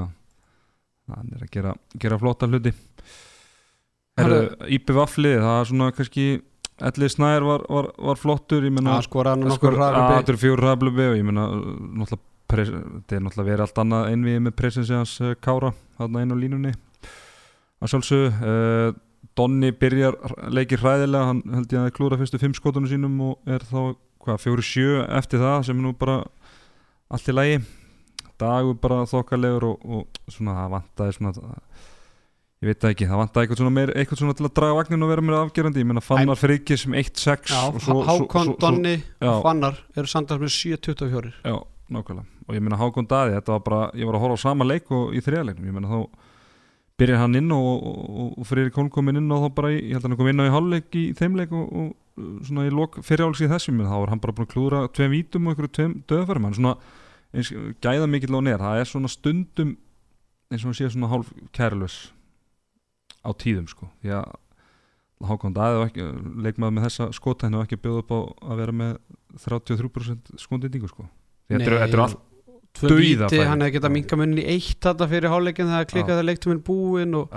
hann 1.14 1.34
er 1.36 1.46
að 1.46 1.52
gera, 1.54 1.74
gera 1.98 2.20
flotta 2.20 2.48
hluti. 2.50 2.74
Ípi 4.18 4.94
Vafli, 4.96 5.36
það 5.38 5.60
er 5.60 5.68
svona 5.70 5.92
kannski 5.94 6.24
Ellið 6.78 7.10
Snær 7.10 7.42
var, 7.46 7.62
var, 7.70 7.88
var 7.98 8.18
flottur 8.18 8.62
að 8.66 9.04
skora 9.06 9.34
nokkur 9.38 9.78
ræðlubi 10.62 11.06
og 11.10 11.16
ég 11.18 11.26
meina 11.26 11.46
pres, 12.48 12.70
þetta 12.70 13.16
er 13.16 13.24
náttúrulega 13.24 13.48
verið 13.50 13.64
allt 13.64 13.80
annað 13.82 14.10
einvið 14.12 14.38
með 14.46 14.54
presensi 14.58 14.94
hans 14.94 15.14
uh, 15.20 15.34
Kára 15.42 15.72
þarna 15.98 16.22
á 16.32 16.36
línunni. 16.38 16.72
Að 17.82 17.92
sjálfsög 17.92 18.38
uh, 18.42 18.92
Donni 19.38 19.70
byrjar 19.72 20.16
leikir 20.50 20.80
hræðilega 20.82 21.28
hann 21.30 21.42
held 21.54 21.72
ég 21.72 21.84
að 21.86 21.92
klúra 21.94 22.18
fyrstu 22.18 22.40
fimm 22.42 22.54
skotunum 22.58 22.88
sínum 22.90 23.20
og 23.28 23.38
er 23.46 23.62
þá 23.66 23.94
hvað 24.24 24.40
fjóru 24.42 24.64
sjö 24.66 25.04
eftir 25.18 25.38
það 25.42 25.60
sem 25.68 25.78
er 25.78 25.84
nú 25.86 25.92
bara 25.98 26.16
allt 27.14 27.28
í 27.30 27.34
lægi 27.36 27.60
dagur 28.38 28.74
bara 28.82 29.04
þokkalegur 29.10 29.64
og, 29.70 29.86
og 29.86 30.30
svona 30.30 30.56
það 30.58 30.74
vantaði 30.74 31.14
svona 31.16 31.32
ég 32.58 32.66
veit 32.72 32.84
ekki, 32.90 33.06
það 33.06 33.20
vantaði 33.22 33.44
eitthvað 33.46 33.60
svona, 33.62 33.74
meir, 33.78 33.92
eitthvað 33.94 34.18
svona 34.22 34.34
til 34.38 34.46
að 34.48 34.54
draga 34.58 34.76
vagnin 34.80 35.04
og 35.06 35.10
vera 35.12 35.22
meira 35.22 35.40
afgerandi. 35.46 35.82
Ég 35.84 35.86
meina 35.86 36.02
fannar 36.02 36.38
Freyki 36.40 36.78
sem 36.80 36.96
1-6 36.98 37.52
Já, 37.54 37.60
og 37.70 37.76
svo- 37.84 38.00
svo- 38.02 38.06
Hákon, 38.08 38.50
Donni 38.58 38.96
og 39.22 39.42
Fannar 39.44 39.78
eru 39.94 40.10
samtals 40.10 40.42
með 40.42 40.50
7-24 40.56 41.30
Já, 41.46 41.54
nákvæmlega. 41.94 42.26
Og 42.48 42.56
ég 42.58 42.64
meina 42.66 42.80
Hákon 42.80 43.06
Daði, 43.06 43.36
þetta 43.38 43.54
var 43.54 43.62
bara 43.68 43.80
ég 43.94 44.06
var 44.10 44.18
að 44.18 44.24
horfa 44.26 44.40
á 44.42 44.44
sama 44.48 44.66
leik 44.66 44.90
og 44.90 45.14
í 45.14 45.22
þriðaleiknum 45.22 45.70
ég 45.70 45.76
meina 45.78 45.92
þá 45.92 46.00
byrjar 46.98 47.20
hann 47.22 47.38
inn 47.38 47.52
og, 47.54 47.66
og, 47.86 48.30
og 48.40 48.46
Freyri 48.48 48.72
Kólm 48.74 48.90
kom 48.92 49.08
inn 49.12 49.30
og 49.30 49.44
þá 49.46 49.48
bara 49.54 49.72
ég 49.74 49.92
held 49.94 50.02
að 50.04 50.08
hann 50.10 50.18
kom 50.20 50.30
inn 50.32 50.42
á 50.42 50.48
í 50.48 50.54
hálfleik 50.54 50.98
í 50.98 51.04
þeim 51.18 51.36
leik 51.38 51.52
og, 51.54 51.68
og 51.70 52.46
svona 52.48 52.66
í 52.66 52.72
lok 52.74 52.98
fyrirálgs 53.06 53.42
í 53.44 53.50
þessum 53.50 53.82
þá 53.84 53.94
var 53.94 54.12
hann 54.14 54.22
bara 54.22 54.34
búin 54.34 54.48
að 54.48 54.54
klúra 54.54 54.80
tveim 54.90 55.14
vítum 55.14 55.46
og 55.46 55.54
einhverju 55.54 55.74
tveim 55.78 55.94
döðfærum 56.10 56.48
hann 56.48 56.56
svona 56.58 56.74
eins, 57.32 57.52
gæða 57.84 58.08
mikill 58.10 58.34
á 58.34 58.40
nér, 58.42 58.62
það 58.64 58.82
er 58.82 58.90
svona 58.90 59.12
stundum 59.12 59.76
eins 60.50 60.62
og 60.64 60.70
hann 60.70 60.78
sé 60.78 60.90
svona 60.90 61.10
hálf 61.12 61.30
kærlus 61.54 61.98
á 63.22 63.30
tíðum 63.36 63.68
sko. 63.70 63.90
Því 64.02 64.14
að 64.18 64.28
Hákon 65.18 65.50
ekki, 65.50 66.04
leikmaður 66.38 66.74
með 66.76 66.84
þessa 66.86 67.08
skotæðinu 67.16 67.58
og 67.58 67.64
ekki 67.66 67.78
bjóð 67.82 67.96
upp 68.04 68.12
á 68.14 68.18
að 68.52 68.60
vera 68.60 68.74
með 68.80 68.92
33% 69.42 70.28
skondindingu 70.38 70.90
sko. 70.92 71.08
Þetta 71.50 71.66
eru- 71.66 71.80
þetta 71.82 72.27
víti, 73.28 73.40
hann 73.48 73.60
hefði 73.64 73.74
getað 73.78 73.94
minka 73.94 74.16
munni 74.20 74.42
í 74.42 74.56
eitt 74.56 74.80
þetta 74.84 75.08
fyrir 75.10 75.32
hálfleikin 75.32 75.70
þegar 75.70 75.84
Já. 75.86 75.90
klikkaði 75.92 76.26
leiktuminn 76.28 76.64
búinn 76.66 77.14
og 77.18 77.32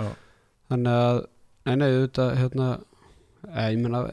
þannig 0.71 0.97
að, 1.01 1.21
nei, 1.65 1.75
nei, 1.75 1.87
auðvitað 1.91 2.33
hérna, 2.39 2.67
ég 3.57 3.79
meina 3.81 4.03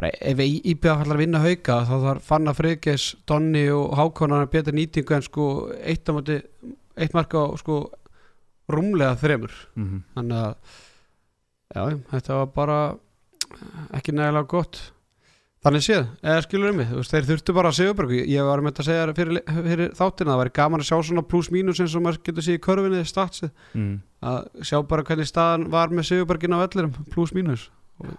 bara 0.00 0.10
ef 0.30 0.38
IBF 0.40 1.02
ætlar 1.02 1.16
að 1.18 1.22
vinna 1.24 1.42
hauka 1.44 1.78
þá 1.84 1.94
þarf 2.06 2.28
Fanna 2.30 2.54
Friðgeis, 2.56 3.08
Donni 3.28 3.66
og 3.74 3.96
Hákonar 3.98 4.46
að 4.46 4.52
betra 4.54 4.72
nýtingu 4.76 5.16
en 5.16 5.26
sko 5.26 5.48
eitt, 5.82 6.08
á 6.08 6.12
móti, 6.16 6.38
eitt 6.96 7.16
marka 7.16 7.42
á 7.44 7.48
sko 7.60 7.82
rúmlega 8.70 9.18
þremur. 9.18 9.52
Mhm. 9.76 10.02
þannig 10.14 10.38
að 10.40 10.54
já, 11.74 11.82
þetta 12.12 12.38
var 12.40 12.50
bara 12.54 12.78
ekki 13.98 14.14
nægilega 14.14 14.48
gott 14.48 14.80
þannig 15.64 15.84
séð, 15.84 16.06
eða 16.24 16.44
skilur 16.46 16.72
um 16.72 16.78
mig 16.80 16.92
þeir 17.10 17.26
þurftu 17.28 17.54
bara 17.56 17.70
að 17.70 17.76
Sigurberg. 17.78 18.14
Ég 18.30 18.46
var 18.48 18.62
með 18.64 18.72
þetta 18.72 18.84
að 18.84 18.88
segja 18.88 19.16
fyrir, 19.18 19.40
fyrir 19.66 19.92
þáttina, 19.98 20.32
það 20.32 20.40
væri 20.40 20.54
gaman 20.56 20.84
að 20.84 20.88
sjá 20.88 20.96
svona 21.08 21.26
pluss 21.32 21.50
mínus 21.52 21.82
eins 21.82 21.96
og 21.98 22.04
maður 22.04 22.22
getur 22.28 22.46
séð 22.46 22.56
í 22.56 22.62
körfinni 22.64 23.02
statsið, 23.08 23.52
mm. 23.76 23.92
að 24.30 24.40
sjá 24.70 24.78
bara 24.88 25.04
hvernig 25.10 25.28
staðan 25.28 25.68
var 25.74 25.92
með 25.92 26.08
Sigurbergin 26.08 26.56
á 26.56 26.64
öllurum 26.64 26.96
pluss 27.12 27.36
mínus. 27.36 27.68
Og, 28.00 28.16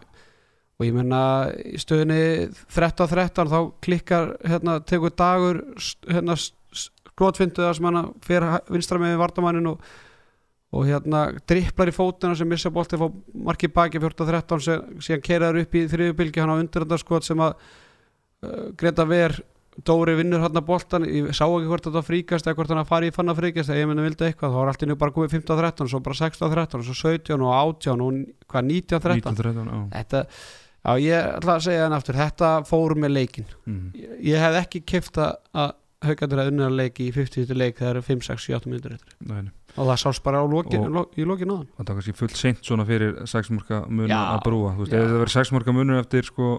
og 0.78 0.86
ég 0.86 0.94
menna 0.98 1.24
í 1.66 1.82
stöðinni 1.82 2.22
13-13 2.76 3.50
þá 3.50 3.60
klikkar 3.86 4.36
hérna, 4.46 4.78
tekur 4.86 5.16
dagur 5.18 5.64
hérna, 6.06 6.38
skotfindu 6.38 7.66
það 7.66 7.76
sem 7.78 7.90
hann 7.90 8.14
fer 8.26 8.48
vinstra 8.70 9.02
með 9.02 9.18
vardamannin 9.22 9.74
og 9.74 9.92
og 10.72 10.86
hérna 10.88 11.26
dripplar 11.50 11.92
í 11.92 11.96
fótina 11.96 12.36
sem 12.40 12.48
missa 12.48 12.72
bolti 12.72 13.00
fá 13.00 13.08
marki 13.44 13.68
baki 13.68 14.00
14-13 14.00 14.62
sem, 14.64 14.84
síðan 15.04 15.24
keiraður 15.26 15.64
upp 15.66 15.76
í 15.76 15.86
þriðubilgi 15.92 16.44
hann 16.44 16.54
á 16.56 16.62
undirhandarskot 16.62 17.28
sem 17.28 17.42
að 17.44 17.56
uh, 18.46 18.70
Greta 18.80 19.06
Ver 19.10 19.36
Dóri 19.88 20.18
vinnur 20.20 20.42
hann 20.44 20.58
að 20.60 20.66
boltan 20.68 21.06
ég 21.08 21.30
sá 21.32 21.46
ekki 21.48 21.68
hvort 21.70 21.86
þetta 21.88 22.02
fríkast 22.04 22.48
eða 22.48 22.58
hvort 22.58 22.72
hann 22.74 22.82
að 22.82 22.90
fara 22.90 23.08
í 23.08 23.14
fann 23.16 23.32
að 23.32 23.38
fríkast 23.40 23.72
eða 23.72 23.80
ég 23.80 23.88
myndi 23.88 24.04
vildi 24.04 24.26
eitthvað, 24.28 24.52
þá 24.52 24.60
var 24.60 24.72
allt 24.74 24.84
innu 24.84 24.98
bara 25.00 25.16
komið 25.16 25.36
15-13 25.38 25.92
svo 25.94 26.02
bara 26.04 26.18
16-13, 26.20 26.84
svo 26.90 26.96
17 27.00 27.46
og 27.48 27.54
18 27.56 28.04
og 28.04 28.18
hvað 28.52 28.68
19-13 28.68 29.22
19-13 29.32 29.72
já. 29.72 29.80
þetta, 29.96 30.24
já 30.84 30.92
ég 31.06 31.30
ætla 31.38 31.56
að 31.56 31.64
segja 31.70 31.86
hann 31.86 31.96
aftur 31.98 32.20
þetta 32.20 32.50
fór 32.68 32.98
með 33.00 33.16
leikin 33.16 33.48
Mm. 33.64 33.92
ég, 33.96 34.18
ég 34.34 34.44
hef 34.44 34.60
ekki 34.66 34.84
kifta 34.92 35.32
að 35.56 35.72
haugandur 36.02 36.42
að 36.42 36.52
unnur 36.52 36.68
að 36.72 36.78
leiki 36.82 37.08
í 37.08 37.12
50 37.16 37.56
leik 37.56 37.78
þegar 37.78 37.88
það 37.88 37.96
eru 37.96 38.06
5, 38.10 38.22
6, 38.28 38.46
7, 38.50 38.56
8 38.60 38.72
minnur 38.74 38.96
eftir 38.98 39.16
Nei, 39.22 39.42
nei. 39.46 39.52
Og 39.78 39.88
það 39.88 39.98
sást 40.04 40.24
bara 40.24 40.42
á 40.42 40.46
lokin, 40.46 40.82
Og- 40.86 40.92
lo, 40.92 41.06
í 41.18 41.24
lokin 41.26 41.50
hann. 41.50 41.68
Það 41.78 41.88
var 41.88 41.96
kannski 42.02 42.16
fullt 42.18 42.36
seint 42.38 42.62
svona 42.66 42.86
fyrir 42.86 43.16
6 43.26 43.50
marka 43.56 43.86
munur 43.88 44.10
Já, 44.12 44.20
að 44.36 44.44
brúa. 44.46 44.76
Þú 44.76 44.86
veist, 44.86 44.92
já. 44.92 45.00
ef 45.02 45.10
það 45.12 45.22
verið 45.24 45.36
6 45.38 45.52
marka 45.56 45.72
munur 45.78 46.00
eftir 46.02 46.24
sko 46.28 46.50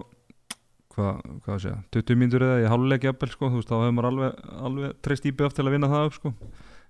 hvað, 0.93 1.21
hvað 1.45 1.55
að 1.55 1.61
segja, 1.63 1.77
20 1.95 2.19
mínútur 2.21 2.43
eða 2.45 2.59
í 2.61 2.67
háluleik 2.69 3.03
jafnvel 3.07 3.31
sko, 3.33 3.49
þú 3.49 3.57
veist, 3.61 3.69
þá 3.71 3.75
hefur 3.81 3.95
maður 3.97 4.09
alveg, 4.11 4.43
alveg 4.69 4.93
treyst 5.01 5.25
íbjöð 5.25 5.53
til 5.57 5.65
að 5.65 5.73
vinna 5.73 5.89
það 5.89 6.05
upp 6.09 6.17
sko. 6.19 6.33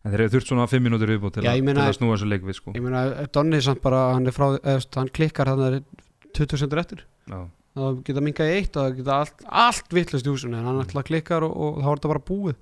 En 0.04 0.12
þeir 0.12 0.20
eru 0.26 0.34
þurft 0.34 0.50
svona 0.52 0.66
5 0.68 0.84
mínútur 0.84 1.08
viðbúð 1.14 1.32
til, 1.38 1.44
Já, 1.44 1.52
að- 1.54 1.58
ég 1.62 1.64
meina- 1.64 1.80
til 1.86 1.92
að 1.94 1.98
snúa 2.00 2.16
þessu 2.18 2.28
leik 2.28 2.44
við 2.44 2.56
sko. 2.60 2.72
Ég 2.76 2.84
meina, 2.84 3.28
Donni 3.32 3.62
samt 3.64 3.82
bara 3.82 4.14
hann 4.14 4.28
er 4.28 4.32
frá, 4.36 4.60
eða, 4.60 4.86
hann 4.96 5.08
klikkar 5.16 5.48
hann 5.48 5.62
er 5.64 5.82
20 6.36 6.58
sendur 6.60 6.80
eftir. 6.84 7.04
Já, 7.32 7.48
það 7.78 8.04
geta 8.04 8.20
minkað 8.20 8.52
í 8.52 8.58
eitt 8.60 8.76
og 8.76 8.84
það 8.92 8.98
geta 8.98 9.14
allt, 9.22 9.44
allt 9.48 9.90
vittlust 9.96 10.28
í 10.28 10.34
húsinu. 10.34 10.58
En 10.60 10.66
hann 10.66 10.80
alltaf 10.84 11.06
klikkar 11.08 11.44
og, 11.48 11.56
og 11.56 11.80
þá 11.80 11.88
er 11.88 11.96
þetta 11.96 12.12
bara 12.12 12.28
búið 12.28 12.56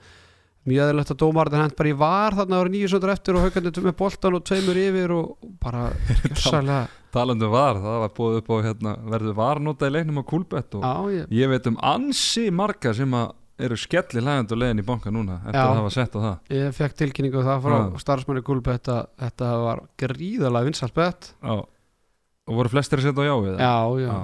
mjög 0.70 0.86
aðeilegt 0.86 1.14
að 1.14 1.20
dómarðin 1.24 1.64
hent 1.66 1.78
bara 1.80 1.92
í 1.92 1.98
var 1.98 2.38
þarna 2.38 2.62
ára 2.62 2.72
nýju 2.74 2.90
sendur 2.92 3.14
eftir 3.16 3.38
og 3.38 3.46
haugandi 3.48 3.86
með 3.86 3.96
boltan 3.98 4.38
og 4.38 4.44
tveimur 4.46 4.80
yfir 4.82 5.14
og 5.16 5.52
bara 5.62 5.88
gjössalega 6.28 6.82
talandi 7.12 7.48
um 7.48 7.52
var, 7.52 7.80
það 7.82 8.00
var 8.06 8.12
búið 8.16 8.38
upp 8.40 8.50
á 8.52 8.56
hérna, 8.70 8.96
verður 9.12 9.38
varnóta 9.42 9.90
í 9.90 9.94
leiknum 9.98 10.22
á 10.22 10.30
Kúlbett 10.32 10.78
og 10.80 10.86
já, 10.86 10.94
ég, 11.18 11.34
ég 11.42 11.52
veit 11.52 11.68
um 11.68 11.80
ansi 11.84 12.46
marga 12.56 12.94
sem 12.96 13.18
að 13.18 13.34
eru 13.62 13.78
skelli 13.78 14.22
hlægandi 14.24 14.56
og 14.56 14.62
leiðin 14.62 14.82
í 14.82 14.86
banka 14.86 15.12
núna 15.14 15.36
eftir 15.44 15.60
Já. 15.60 15.66
að 15.68 15.80
hafa 15.82 15.92
sett 15.94 16.16
á 16.18 16.20
það. 16.24 16.38
Ég 16.56 16.78
fekk 16.78 16.96
tilkynningu 17.02 17.42
um 17.42 17.46
það 17.46 17.60
frá 17.66 17.76
Já. 17.76 18.00
starfsmanni 18.02 18.44
Gulbe 18.48 18.74
þetta, 18.78 18.96
þetta 19.22 19.50
var 19.62 19.84
gríðalega 20.02 20.68
vinsalt 20.70 20.96
bett 20.98 21.30
og 21.52 22.56
voru 22.58 22.72
flestir 22.74 23.02
að 23.02 23.10
setja 23.10 23.22
á 23.22 23.30
já 23.30 23.36
við 23.38 23.52
það? 23.52 23.62
Já, 23.62 23.76
já, 24.02 24.08
Já, 24.08 24.22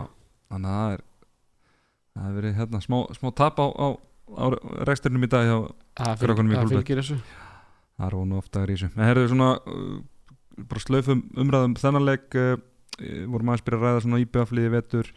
þannig 0.54 0.72
að 0.72 0.80
það 0.82 0.96
er 0.96 1.04
það 2.18 2.26
hefur 2.26 2.40
verið 2.40 2.58
hérna 2.62 2.82
smá, 2.88 2.98
smá 3.20 3.30
tap 3.38 3.62
á, 3.62 3.66
á, 3.70 3.88
á 4.36 4.46
reksturinnum 4.90 5.26
í 5.28 5.32
dag 5.32 5.48
hjá, 5.48 5.58
það 6.00 6.22
fylgir, 6.74 7.02
þessu. 7.02 7.18
Það 7.98 8.08
er 8.08 8.16
vonu 8.20 8.38
ofta 8.38 8.62
að 8.62 8.70
rísu 8.72 8.90
en 8.92 9.06
herðu 9.08 9.28
svona 9.32 9.50
uh, 9.58 9.98
bara 10.70 10.84
slöfum 10.84 11.24
umræðum. 11.38 11.76
Þennan 11.82 12.08
leik 12.08 12.38
uh, 12.38 12.56
vorum 13.32 13.52
aðeins 13.52 13.66
byrja 13.68 13.80
að 13.80 13.86
ræða 13.86 14.06
svona 14.06 14.24
íbjöðafliði 14.24 14.74
vetur. 14.74 15.12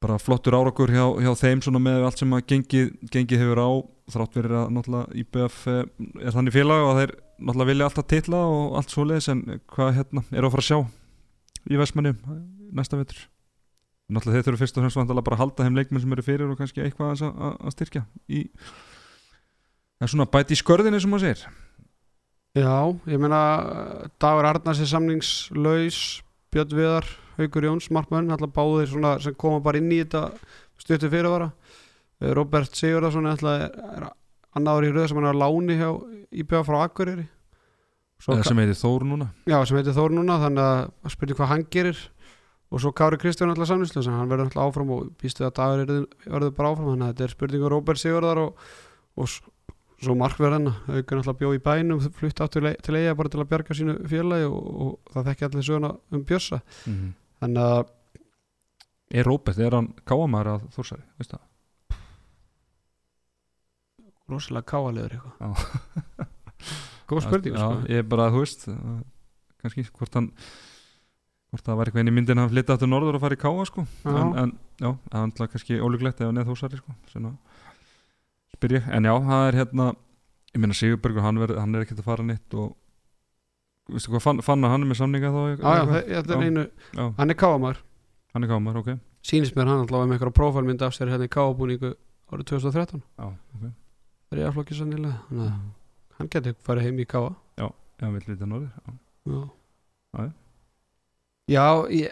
Bara 0.00 0.16
flottur 0.16 0.56
árakur 0.56 0.92
hjá, 0.94 1.04
hjá 1.20 1.32
þeim 1.36 1.60
svona 1.64 1.82
með 1.84 2.06
allt 2.08 2.22
sem 2.22 2.30
að 2.32 2.46
gengið, 2.48 2.94
gengið 3.12 3.42
hefur 3.42 3.60
á 3.60 3.70
þrátt 4.10 4.38
verið 4.38 4.56
að 4.58 4.70
náttúrulega 4.76 5.18
IBF 5.22 5.58
eh, 5.70 5.82
er 6.24 6.34
þannig 6.36 6.54
félag 6.56 6.86
og 6.86 6.94
þeir 6.98 7.12
náttúrulega 7.40 7.70
vilja 7.70 7.88
alltaf 7.88 8.08
titla 8.10 8.40
og 8.48 8.78
allt 8.80 8.94
svo 8.94 9.04
leiðis 9.06 9.28
en 9.32 9.42
hvað 9.70 9.92
hérna 9.98 10.24
er 10.30 10.46
að 10.46 10.54
fara 10.54 10.64
að 10.64 10.70
sjá 10.70 10.78
í 11.70 11.80
Vestmanni 11.80 12.14
næsta 12.76 13.00
vetur 13.00 13.22
náttúrulega 14.10 14.40
þeir 14.40 14.46
þurfa 14.48 14.62
fyrst 14.64 14.78
og 14.78 14.86
fremst 14.86 15.12
bara 15.24 15.36
að 15.36 15.42
halda 15.42 15.66
þeim 15.66 15.80
leikmenn 15.80 16.02
sem 16.04 16.14
eru 16.16 16.24
fyrir 16.26 16.52
og 16.52 16.60
kannski 16.60 16.84
eitthvað 16.84 17.24
að, 17.26 17.42
að 17.60 17.74
styrkja 17.76 18.04
í 18.28 18.44
það 20.00 20.06
er 20.06 20.12
svona 20.14 20.30
bæti 20.32 20.56
í 20.56 20.60
skörðinni 20.60 21.00
sem 21.02 21.12
maður 21.12 21.26
segir. 21.26 21.42
Já, 22.56 22.76
ég 23.06 23.20
meina 23.22 23.40
Dagur 24.18 24.48
Arnars 24.48 24.80
er 24.82 24.88
samningslaus 24.90 25.98
Björn 26.50 26.72
Viðar, 26.74 27.06
Haukur 27.36 27.66
Jóns, 27.68 27.90
Markmann 27.94 28.32
alltaf 28.34 28.50
báðir 28.56 28.88
svona 28.90 29.12
sem 29.22 29.36
koma 29.38 29.60
bara 29.62 29.78
inn 29.78 29.92
í 29.94 30.00
þetta 30.00 30.32
stuttu 30.80 31.10
fyrirvara. 31.12 31.52
Eh, 32.18 32.32
Robert 32.34 32.74
Sigurðarsson 32.74 33.28
alltaf 33.30 33.68
er 33.68 34.08
annaður 34.58 34.88
í 34.88 34.94
röð 34.96 35.06
sem 35.12 35.20
hann 35.20 35.28
er 35.30 35.38
á 35.38 35.42
láni 35.44 35.76
hjá 35.78 35.90
IBA 36.42 36.64
frá 36.66 36.80
Akureyri. 36.82 37.28
Svo 38.20 38.34
sem 38.42 38.58
heitir 38.60 38.76
Þór 38.76 39.06
núna. 39.08 39.30
Já, 39.48 39.60
sem 39.64 39.78
heitir 39.78 39.94
Þór 39.96 40.16
núna 40.16 40.40
þannig 40.42 40.64
að 40.66 41.14
spyrja 41.14 41.38
hvað 41.38 41.52
hann 41.54 41.68
gerir 41.72 42.02
og 42.70 42.82
svo 42.82 42.92
Kári 42.96 43.18
Kristján 43.20 43.50
alltaf 43.50 43.70
samninslu 43.70 44.02
hann 44.06 44.30
verður 44.30 44.48
alltaf 44.48 44.68
áfram 44.68 44.92
og 44.94 45.08
býstu 45.20 45.46
að 45.46 45.56
dagur 45.58 46.06
verður 46.24 46.52
bara 46.56 46.72
áfram. 46.72 46.92
Þannig 46.92 47.06
að 47.06 47.14
þetta 47.14 47.26
er 47.26 47.34
spurningu 47.34 47.70
Robert 47.72 48.00
Sigurðar 48.00 48.42
og, 48.44 48.66
og 49.18 49.32
svo 50.00 50.16
markverðina 50.16 50.76
auðvitað 50.86 51.22
alltaf 51.22 51.40
bjó 51.40 51.54
í 51.56 51.62
bænum 51.64 52.04
flutt 52.16 52.40
átt 52.40 52.54
til, 52.56 52.94
eiga 52.96 53.16
bara 53.18 53.32
til 53.32 53.42
að 53.42 53.50
bjarga 53.50 53.76
sínu 53.76 53.96
félagi 54.08 54.46
og, 54.48 54.70
og 54.86 55.16
það 55.16 55.26
þekki 55.32 55.48
allir 55.48 55.66
söguna 55.66 55.90
um 56.14 56.22
Bjössa 56.28 56.62
mm 56.86 57.10
þannig 57.40 57.62
að 57.64 57.90
er 59.20 59.26
Róbert, 59.26 59.58
er 59.58 59.74
hann 59.74 59.92
káamæður 60.06 60.52
að 60.54 60.66
Þórsari 60.76 61.06
veist 61.18 61.34
það? 61.34 61.46
rosalega 64.30 64.68
káalegur 64.70 65.16
eitthvað. 65.16 66.26
Góð 67.10 67.24
spurning 67.24 67.56
sko. 67.56 67.70
ég 67.90 68.04
er 68.04 68.04
bara, 68.06 68.28
þú 68.30 68.42
veist 68.44 68.68
kannski 69.58 69.82
hvort 69.88 70.14
hann 70.14 70.28
hvort 71.50 71.64
það 71.66 71.76
var 71.80 71.88
eitthvað 71.90 72.04
inn 72.04 72.10
í 72.12 72.14
myndin 72.14 72.38
að 72.38 72.44
hann 72.46 72.52
flytta 72.54 72.74
aftur 72.76 72.90
norður 72.90 73.16
og 73.18 73.22
fara 73.24 73.36
í 73.36 73.40
káa 73.42 73.64
sko. 73.66 73.82
Já. 74.04 74.10
en, 74.20 74.28
en 74.44 74.52
já, 74.78 74.90
það 75.10 75.24
alltaf 75.26 75.50
kannski 75.54 75.78
ólíklegt 75.82 76.20
ef 76.22 76.28
hann 76.30 76.38
er 76.42 76.46
þósari 76.46 76.78
sko 76.78 76.94
Svona, 77.10 77.32
spyr 78.54 78.76
ég, 78.78 78.86
en 78.94 79.08
já, 79.10 79.14
það 79.26 79.46
er 79.48 79.58
hérna 79.60 79.88
ég 80.54 80.62
meina 80.62 80.76
Sigurbergur, 80.78 81.24
hann, 81.26 81.40
verð, 81.42 81.58
hann 81.62 81.74
er 81.78 81.84
ekkert 81.86 82.02
að 82.02 82.08
fara 82.10 82.26
nýtt 82.26 82.54
og 82.58 82.76
veistu 83.90 84.12
hvað, 84.14 84.22
fann, 84.28 84.42
fann 84.46 84.66
að 84.66 84.74
hann 84.76 84.84
er 84.86 84.90
með 84.92 85.00
samninga 85.00 85.30
þá 85.34 85.40
já, 85.40 85.46
já, 85.46 85.54
eitthvað? 85.54 85.90
þe- 85.90 86.14
þetta 86.14 86.34
er 86.36 86.40
Já. 86.40 86.46
einu 86.50 86.64
já, 87.00 87.04
hann 87.18 87.30
er 87.34 87.38
káamar 87.42 87.80
hann 88.34 88.46
er 88.46 88.50
káamar, 88.52 88.76
ok. 88.84 88.90
Sýnist 89.26 89.56
mér 89.58 89.66
hann 89.70 89.82
alltaf 89.82 90.04
með 90.06 90.16
eitthvað 90.16 90.36
prófálmynd 90.38 90.82
af 90.86 90.94
sér 90.96 91.10
hérna 91.10 91.26
í 91.26 91.32
káabúningu 91.34 91.90
árið 92.30 92.46
2013 92.54 93.02
já, 93.02 93.26
ok, 93.26 93.64
það 93.66 94.36
er 94.38 94.42
ég 94.44 94.50
að 94.50 94.54
flokki 94.58 94.78
sannilega 94.78 95.18
að 95.34 95.50
hann 96.20 96.30
getur 96.30 96.54
farið 96.66 96.86
heim 96.86 97.02
í 97.02 97.08
káa 97.10 97.32
já, 97.58 97.66
vill 98.06 98.22
vita 98.30 98.46
norður 98.46 98.70
já. 98.70 98.94
Já 99.26 99.40
Já, 100.20 100.30
já. 101.50 101.66
Ég, 101.90 102.10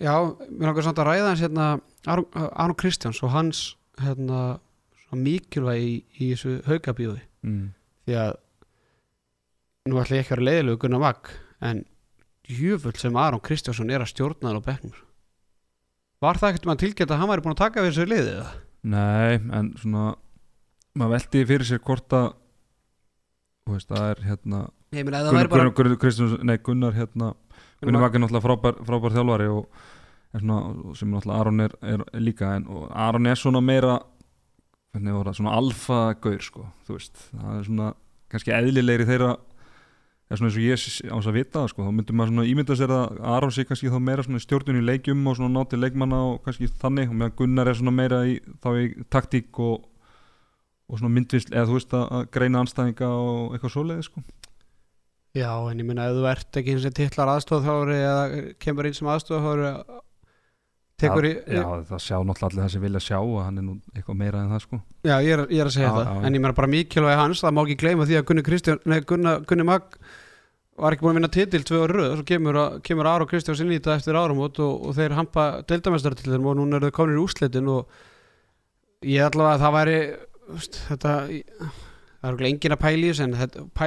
já, 0.00 0.14
mér 0.48 0.70
langar 0.70 0.86
samt 0.86 0.98
að 1.02 1.10
ræða 1.10 1.28
hans 1.32 1.42
hérna 1.44 1.66
Aron 2.08 2.78
Kristjáns 2.80 3.20
og 3.26 3.30
hans 3.34 3.62
hérna 4.00 4.58
svona 5.04 5.22
mikilvæg 5.24 5.82
í, 5.84 5.92
í 6.20 6.30
þessu 6.34 6.58
haugabíði 6.68 7.24
Mm. 7.46 7.68
því 8.02 8.14
að 8.18 8.32
nú 9.88 9.98
ætla 10.00 10.16
ég 10.18 10.24
ekki 10.24 10.32
að 10.34 10.40
vera 10.40 10.46
leiðilegu 10.48 10.78
Gunnar 10.82 11.00
Magg 11.04 11.28
en 11.64 11.84
jöfull 12.50 12.96
sem 12.98 13.14
Aron 13.20 13.40
Kristjánsson 13.44 13.92
er 13.94 14.02
að 14.02 14.10
stjórna 14.10 14.50
hann 14.50 14.58
á 14.58 14.66
bekknum 14.66 14.96
Var 16.18 16.40
það 16.40 16.50
ekkert 16.50 16.66
maður 16.66 16.80
tilgætt 16.82 17.12
að 17.14 17.20
hann 17.22 17.30
væri 17.30 17.44
búin 17.44 17.54
að 17.54 17.60
taka 17.62 17.84
við 17.84 17.92
þessu 17.92 18.08
liðið? 18.10 18.32
eða? 18.40 18.50
Nei, 18.90 19.38
en 19.60 19.68
svona 19.78 20.04
maður 20.98 21.12
veldi 21.14 21.44
fyrir 21.52 21.68
sér 21.70 21.82
hvort 21.86 22.16
að 22.18 22.26
þú 23.68 23.76
veist, 23.76 23.88
það 23.92 24.08
er 24.10 24.22
hérna 24.26 24.60
það 24.90 25.30
Gunnar, 25.30 25.52
bara 25.52 25.70
Gunnar, 25.78 25.98
Gunnar, 26.02 26.58
Gunnar 26.66 26.98
hérna 26.98 27.30
Gunnar 27.82 28.02
Maggi 28.02 28.18
er 28.18 28.22
náttúrulega 28.24 28.46
frábær, 28.48 28.78
frábær 28.88 29.14
þjálfari 29.14 29.48
og 29.54 29.66
er 30.34 30.42
svona, 30.42 30.60
sem 30.98 31.10
náttúrulega 31.14 31.40
Aron 31.40 31.60
er, 31.64 31.74
er 31.94 32.04
líka 32.20 32.54
en 32.56 32.64
Aron 32.90 33.26
er 33.30 33.38
svona 33.38 33.60
meira 33.64 33.98
það, 34.94 35.32
svona 35.38 35.52
alfa 35.58 36.00
gaur 36.24 36.40
sko, 36.42 36.64
þú 36.88 36.96
veist, 36.96 37.20
það 37.32 37.52
er 37.60 37.68
svona 37.68 37.90
kannski 38.32 38.52
eðlilegri 38.56 39.06
þeirra 39.08 39.30
er 40.28 40.36
svona 40.36 40.50
eins 40.50 40.58
og 40.58 40.64
ég 40.66 40.76
s- 40.76 41.02
á 41.08 41.14
þess 41.16 41.28
að 41.30 41.36
vita 41.38 41.60
það 41.62 41.68
sko, 41.72 41.84
þá 41.86 41.92
myndum 41.96 42.18
maður 42.18 42.32
svona 42.34 42.48
ímynda 42.50 42.76
sér 42.76 42.92
að 42.92 43.20
Aron 43.36 43.54
sé 43.54 43.64
kannski 43.64 43.92
þá 43.94 43.98
meira 44.04 44.24
svona 44.26 44.42
stjórnun 44.42 44.80
í 44.80 44.84
leikjum 44.84 45.22
og 45.30 45.38
svona 45.38 45.54
nátti 45.62 45.78
leikmanna 45.80 46.18
og 46.32 46.42
kannski 46.44 46.68
þannig 46.82 47.08
og 47.08 47.14
meðan 47.22 47.36
Gunnar 47.38 47.70
er 47.72 47.78
svona 47.78 47.94
meira 47.96 48.18
í, 48.28 48.34
þá 48.60 48.68
í 48.82 48.88
taktík 49.08 49.62
og, 49.64 49.86
og 50.88 50.98
svona 51.00 51.14
myndvisl 51.14 51.54
eða 51.54 51.70
þú 51.70 51.78
veist 51.78 51.96
að 51.96 52.26
greina 52.36 52.60
anstæðinga 52.64 53.08
og 53.08 53.54
eitthvað 53.56 53.72
svoleiði 53.78 54.08
sko 54.10 54.24
Já, 55.38 55.52
en 55.70 55.80
ég 55.82 55.86
meina 55.88 56.08
ef 56.10 56.18
þú 56.18 56.26
ert 56.32 56.58
ekki 56.60 56.74
eins 56.74 56.86
og 56.88 56.94
titlar 56.98 57.32
aðstofþári 57.36 57.96
eða 58.02 58.22
kemur 58.64 58.88
inn 58.90 58.96
sem 58.98 59.10
aðstofþári 59.14 59.72
tekur 60.98 61.26
í 61.28 61.32
já, 61.46 61.62
það 61.86 62.00
sjá 62.02 62.16
náttúrulega 62.26 62.48
allir 62.48 62.62
það 62.64 62.70
sem 62.74 62.82
vilja 62.82 63.02
sjá 63.04 63.18
að 63.20 63.34
hann 63.46 63.58
er 63.60 63.66
nú 63.68 63.74
eitthvað 63.94 64.16
meira 64.18 64.40
en 64.42 64.48
það 64.54 64.62
sko 64.64 64.78
Já, 65.06 65.14
ég 65.22 65.34
er, 65.36 65.42
ég 65.54 65.60
er 65.62 65.68
að 65.70 65.76
segja 65.76 65.90
Já, 65.90 65.94
það, 65.98 66.08
já. 66.08 66.22
en 66.26 66.38
ég 66.38 66.42
meina 66.42 66.56
bara 66.58 66.70
mikilvæg 66.72 67.20
hans, 67.20 67.42
það 67.44 67.54
má 67.54 67.60
ekki 67.62 67.76
gleyma 67.84 68.08
því 68.08 68.16
að 68.18 68.24
Gunni, 68.32 68.44
Kristján, 68.48 68.80
nei, 68.90 68.98
Gunna, 69.06 69.36
Gunni 69.46 69.66
Magg 69.68 69.98
var 70.78 70.94
ekki 70.96 71.02
búin 71.06 71.14
að 71.14 71.18
vinna 71.20 71.30
titil 71.34 71.62
tvö 71.66 71.78
ára 71.84 71.94
röð, 72.00 72.12
svo 72.18 72.26
kemur, 72.32 72.58
að- 72.64 72.80
kemur 72.86 73.06
Ára 73.10 73.24
og 73.26 73.30
Kristjáns 73.30 73.62
inn 73.62 73.70
í 73.74 73.78
þetta 73.78 73.96
eftir 73.98 74.18
áramót 74.18 74.58
og, 74.62 74.74
og 74.90 74.94
þeir 74.98 75.14
hampa 75.18 75.46
deildamestari 75.70 76.18
til 76.20 76.34
þeim 76.34 76.46
og 76.50 76.58
núna 76.58 76.78
eru 76.78 76.90
þau 76.90 76.96
komin 76.98 77.18
í 77.18 77.22
úslitin 77.24 77.70
og 77.72 77.96
ég 79.06 79.22
allavega 79.26 79.54
að 79.54 79.64
það 79.64 79.76
væri 79.78 79.98
þetta 80.88 81.14
það 82.18 82.28
er 82.28 82.36
okkur 82.36 82.48
engin 82.48 82.74
að 82.74 82.80
pæla 82.84 82.98
í 82.98 83.10
þessu 83.10 83.24
en 83.26 83.36
þetta, 83.38 83.66
pæ, 83.78 83.84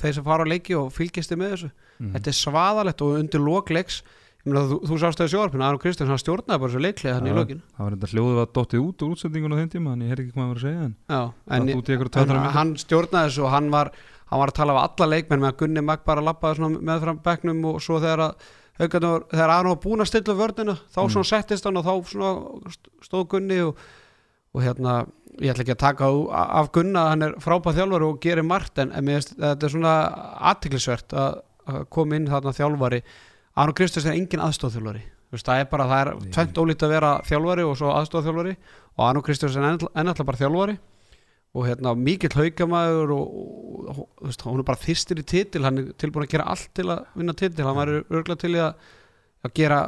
þeir 0.00 0.14
sem 0.16 0.26
fara 0.26 0.46
á 0.46 0.52
leiki 0.52 0.76
og 0.78 0.92
fylgjast 0.96 1.32
þið 1.32 1.40
með 1.42 1.52
þessu 1.54 1.70
mm. 1.72 2.12
þetta 2.16 2.32
er 2.32 2.38
svaðalegt 2.40 3.04
og 3.06 3.18
undir 3.20 3.44
lokleiks 3.44 3.98
þú, 4.46 4.78
þú 4.86 4.98
sást 5.02 5.20
það 5.20 5.28
í 5.28 5.32
sjóarpinu, 5.34 5.64
Ára 5.66 5.76
og 5.76 5.82
Kristjáns 5.82 6.12
hann 6.12 6.22
stjórnaði 6.22 6.62
bara 6.62 6.70
þessu 6.72 6.82
leiklega 6.84 7.16
hann 7.18 7.26
í 7.26 7.32
Já. 7.32 7.36
lokin 7.36 7.62
það 7.76 7.86
var 7.86 7.96
enda 7.96 8.10
hljóðið 8.12 8.42
að 8.42 8.52
dottið 8.58 8.84
út 8.86 9.02
úr 9.06 9.14
útsendingun 9.16 9.56
á 9.56 9.60
þeim 9.60 9.72
tíma 9.72 9.92
þannig 9.94 10.06
ég 10.06 10.12
heyrði 10.14 10.26
ekki 10.26 10.36
hvað 10.36 10.44
hann 10.44 10.52
var 10.52 10.60
að 10.60 10.66
segja 10.66 10.84
en 10.86 10.94
Já, 11.10 11.22
en, 11.22 11.56
í 11.56 11.56
en 11.56 11.80
myndir 11.80 12.54
hann 12.56 12.76
stjórnaði 12.80 13.30
þessu 13.32 13.46
og 13.46 13.52
hann 13.56 13.72
var, 13.74 13.90
hann 14.30 14.42
var 14.42 14.52
að 14.52 14.58
tala 14.60 14.76
af 14.76 14.86
alla 14.86 15.10
leikmenn 15.16 15.42
með 15.42 15.50
að 15.50 15.58
Gunni 15.64 15.84
Magg 15.88 16.06
bara 16.06 16.24
lappaði 16.24 16.70
með 16.78 17.02
fram 17.06 17.20
bekknum 17.26 17.66
og 17.72 17.82
svo 17.82 17.98
þegar 18.04 18.22
að 18.28 18.46
þegar 18.76 19.50
Aron 19.50 19.72
var 19.72 19.80
búinn 19.82 20.04
að 20.04 20.10
stilla 20.10 20.34
upp 20.34 20.40
vörnina 20.42 20.76
þá 20.92 21.00
Mm. 21.06 21.24
settist 21.24 21.64
hann 21.64 21.76
og 21.76 21.84
þá 21.86 21.94
stóð 23.02 23.28
Gunni 23.28 23.60
og, 23.64 23.76
og 24.56 24.62
hérna 24.64 24.94
ég 25.36 25.52
ætla 25.52 25.66
ekki 25.66 25.74
að 25.74 25.82
taka 25.82 26.08
af 26.32 26.70
Gunna 26.72 27.02
hann 27.10 27.26
er 27.26 27.34
frábæð 27.44 27.82
þjálfari 27.82 28.08
og 28.08 28.22
gerir 28.24 28.46
margt 28.46 28.80
en, 28.80 28.94
en 28.96 29.10
finnst 29.12 29.34
þetta 29.36 29.68
er 29.68 29.74
svona 29.74 29.96
aðtiklisvert 30.52 31.12
að, 31.12 31.42
að 31.68 31.84
koma 31.92 32.16
inn 32.16 32.30
þarna 32.30 32.54
þjálfari. 32.56 33.02
Aron 33.60 33.76
Kristjáns 33.76 34.08
er 34.08 34.16
engin 34.16 34.42
aðstofþjálfari 34.46 35.04
veist, 35.32 35.46
það 35.46 35.60
er 35.60 35.70
bara, 35.70 35.86
það 35.90 36.02
er 36.02 36.32
tvent 36.34 36.60
ólít 36.62 36.84
að 36.86 36.92
vera 36.96 37.12
þjálfari 37.26 37.64
og 37.66 37.78
svo 37.78 37.92
aðstofþjálfari 38.00 38.54
og 38.96 39.04
Aron 39.10 39.24
Kristjáns 39.26 39.56
er 39.58 39.66
enn- 39.68 39.90
ennáttúrulega 39.92 40.30
bara 40.30 40.42
þjálfari. 40.42 40.76
Og 41.56 41.64
hérna 41.64 41.94
mikill 41.96 42.36
haukamæður 42.36 43.12
og, 43.16 43.36
og, 43.40 44.00
og 44.04 44.26
veist, 44.28 44.42
hún 44.44 44.60
er 44.60 44.66
bara 44.68 44.80
þyrstir 44.82 45.22
í 45.22 45.24
titil. 45.24 45.62
Hann 45.64 45.80
er 45.80 45.86
tilbúin 45.96 46.26
að 46.26 46.34
gera 46.34 46.48
allt 46.52 46.68
til 46.76 46.84
að 46.92 47.06
vinna 47.16 47.32
titil. 47.32 47.64
Hann 47.64 47.78
væri 47.78 47.94
örgulega 48.02 48.40
til 48.42 48.50
að, 48.60 48.90
að 49.46 49.54
gera 49.56 49.78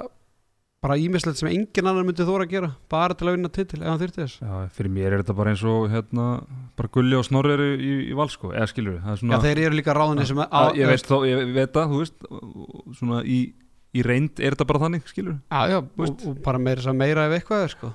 bara 0.85 0.97
ímislegt 1.01 1.41
sem 1.41 1.49
engin 1.51 1.89
annar 1.91 2.07
myndi 2.07 2.27
þóra 2.27 2.47
að 2.47 2.53
gera 2.53 2.69
bara 2.93 3.17
til 3.19 3.27
að 3.27 3.35
vinna 3.35 3.51
titil 3.51 3.81
ef 3.81 3.89
hann 3.91 4.01
þyrti 4.03 4.21
þess. 4.23 4.41
Já, 4.45 4.59
fyrir 4.77 4.93
mér 4.95 5.15
er 5.17 5.23
þetta 5.25 5.37
bara 5.41 5.55
eins 5.55 5.65
og 5.67 5.87
hérna, 5.91 6.27
bara 6.79 6.93
Gulli 6.95 7.19
og 7.19 7.25
Snorri 7.27 7.55
eru 7.57 7.69
í, 7.75 7.95
í 8.13 8.19
val 8.19 8.29
sko, 8.31 8.53
eða 8.55 8.69
skilur 8.71 8.95
við, 8.95 9.01
er 9.03 9.17
Já, 9.17 9.21
svona 9.23 9.41
þeir 9.43 9.63
eru 9.65 9.79
líka 9.81 9.97
ráðinni 9.99 10.27
sem 10.31 10.43
að, 10.45 10.69
ég, 10.79 10.93
veit, 10.93 11.09
þó, 11.11 11.17
ég 11.27 11.55
veit 11.57 11.75
það, 11.75 11.95
þú 11.95 12.03
veist 12.05 12.29
svona 13.01 13.23
í, 13.27 13.39
í 13.91 14.07
reynd 14.07 14.39
er 14.39 14.55
þetta 14.55 14.69
bara 14.71 14.85
þannig, 14.87 15.09
skilur 15.11 15.35
við 15.35 15.41
Já, 15.51 15.75
já, 15.75 15.81
og, 15.83 16.27
og 16.31 16.43
bara 16.47 16.63
meira, 16.63 16.95
meira 17.03 17.27
ef 17.27 17.39
eitthvað 17.41 17.67
er 17.67 17.75
sko. 17.75 17.95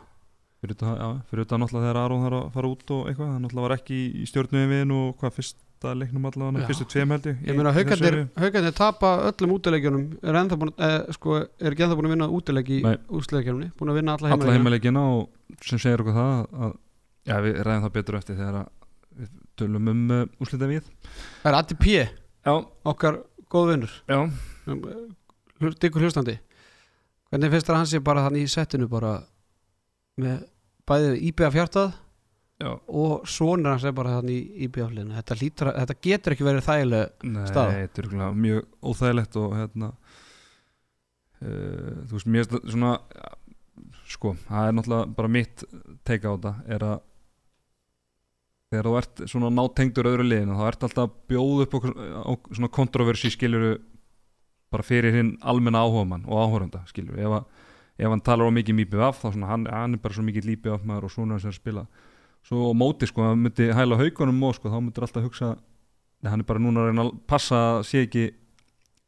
Fyrir 0.63 0.79
þetta, 0.79 1.59
náttúrulega 1.59 1.87
þegar 1.87 2.01
Aron 2.03 2.25
þarf 2.27 2.41
að 2.41 2.51
fara 2.57 2.73
út 2.75 2.95
og 2.95 3.07
eitthvað, 3.11 3.31
það 3.31 3.41
náttúrulega 3.45 3.67
var 3.69 3.77
ekki 3.79 4.01
í, 4.03 4.27
stjórnum 4.27 4.71
við 4.75 4.93
og 4.95 5.23
hvað 5.23 5.39
fyrsta 5.83 5.99
leiknum 5.99 6.27
allavega, 6.29 6.67
fyrstu 6.69 6.87
tveim 6.91 7.11
held 7.13 7.27
ég 7.27 7.41
Ég 7.47 7.57
meina 7.57 7.73
haukarnir 7.75 8.75
tapa 8.77 9.11
öllum 9.29 9.55
útileikjunum 9.57 10.05
er 10.23 10.39
ennþá 10.39 10.59
búin, 10.59 10.73
eh, 10.79 10.99
sko, 11.15 11.41
er 11.59 11.75
ekki 11.75 11.85
ennþá 11.85 11.97
búin 11.99 12.09
að 12.09 12.15
vinna 12.15 12.29
útileik 12.31 12.71
í 12.71 12.79
útileikjunum 13.09 13.73
búin 13.79 13.91
að 13.91 13.99
vinna 13.99 14.15
alla 14.17 14.31
alla 14.31 14.55
heimaleikina 14.55 14.57
heimaleikina 14.57 15.03
og 15.17 15.65
sem 15.67 15.81
segir 15.81 16.03
okkur 16.03 16.15
það 16.15 16.63
að, 16.67 16.75
já, 17.27 17.35
við 17.43 17.59
ræðum 17.67 17.85
það 17.87 17.95
betur 17.97 18.19
eftir 18.19 18.39
þegar 18.39 18.59
að 18.61 18.69
við 19.19 19.33
tölum 19.59 19.91
um 19.91 20.03
uh, 20.11 20.23
úslita 20.41 20.69
við 20.71 20.87
Það 21.43 21.51
er 21.51 21.59
Addi 21.59 21.75
P, 21.77 21.97
Já, 22.43 22.55
okkar 22.83 23.21
góð 23.51 23.69
vinnur. 23.71 23.91
Já, 24.09 24.17
Diggur 25.79 26.03
hlustandi. 26.03 26.39
Hvernig 27.31 27.53
finnst 27.53 27.67
þér 27.69 27.75
að 27.75 27.79
hann 27.79 27.91
sé 27.91 28.01
bara 28.03 28.25
þannig 28.25 28.43
í 28.43 28.51
settinu 28.51 28.87
bara 28.91 29.13
með 30.19 30.41
bæðið 30.89 31.21
íbjöða 31.29 31.53
fjartað 31.55 31.93
já. 32.63 32.71
Og 33.03 33.27
sonur 33.29 33.73
hans 33.73 33.85
er 33.87 33.95
bara 33.95 34.17
þannig 34.17 34.39
í 34.39 34.67
íbjöða 34.67 34.89
hlina 34.93 35.21
þetta, 35.21 35.71
þetta 35.81 35.99
getur 36.07 36.35
ekki 36.35 36.47
verið 36.47 36.67
þægileg 36.67 37.29
Nei, 37.29 37.45
staða. 37.51 37.77
þetta 37.77 38.03
er 38.03 38.35
mjög 38.47 38.67
óþægilegt 38.91 39.39
og 39.43 39.55
hérna 39.59 39.93
uh, 41.43 41.95
þú 42.09 42.17
veist, 42.17 42.29
mér 42.35 42.51
það 42.51 42.69
svona 42.75 42.93
sko, 44.13 44.35
það 44.47 44.67
er 44.67 44.77
náttúrulega 44.77 45.17
bara 45.17 45.31
mitt 45.31 45.65
teika 46.07 46.31
á 46.31 46.33
þetta 46.35 46.53
er 46.75 46.87
að 46.91 47.01
þegar 48.73 48.89
þú 48.89 48.93
ert 48.99 49.23
svona 49.29 49.51
nátengdur 49.53 50.09
öðru 50.09 50.27
liðinu 50.27 50.57
þá 50.57 50.63
ert 50.67 50.85
alltaf 50.87 51.09
að 51.09 51.17
bjóða 51.29 51.65
upp 51.67 51.75
okkur, 51.79 51.93
á 51.93 52.31
svona 52.49 52.71
kontroversi 52.73 53.31
skiluru 53.33 53.75
bara 54.73 54.85
fyrir 54.85 55.13
hinn 55.13 55.35
almenna 55.45 55.83
áhugamann 55.85 56.25
og 56.25 56.41
áhoranda 56.41 56.81
skiluru 56.89 57.21
ef, 57.21 57.45
ef 57.99 58.09
hann 58.09 58.25
talar 58.25 58.49
á 58.49 58.57
mikið 58.57 58.79
mýpið 58.79 59.05
af 59.05 59.21
þá 59.21 59.27
svona 59.29 59.51
hann, 59.51 59.67
hann 59.69 59.97
er 59.97 60.01
bara 60.01 60.17
svo 60.17 60.25
mikið 60.25 60.49
lípið 60.49 60.77
af 60.77 60.87
maður 60.89 61.09
og 61.09 61.13
svona 61.13 61.37
sem 61.41 61.51
er 61.51 61.53
að 61.53 61.61
spila 61.61 61.85
svo 62.47 62.73
móti 62.77 63.07
sko, 63.09 63.23
hann 63.29 63.43
myndi 63.45 63.69
hæla 63.75 63.97
haugunum 63.99 64.41
og 64.49 64.55
sko, 64.57 64.69
þá 64.73 64.79
myndir 64.83 65.05
alltaf 65.07 65.23
hugsa 65.27 65.53
Nei, 66.23 66.29
hann 66.31 66.39
er 66.39 66.47
bara 66.47 66.59
núna 66.63 66.85
að 66.85 66.89
reyna 66.89 67.03
að 67.03 67.15
passa 67.27 67.57
að 67.77 67.81
sé 67.89 68.01
ekki 68.05 68.21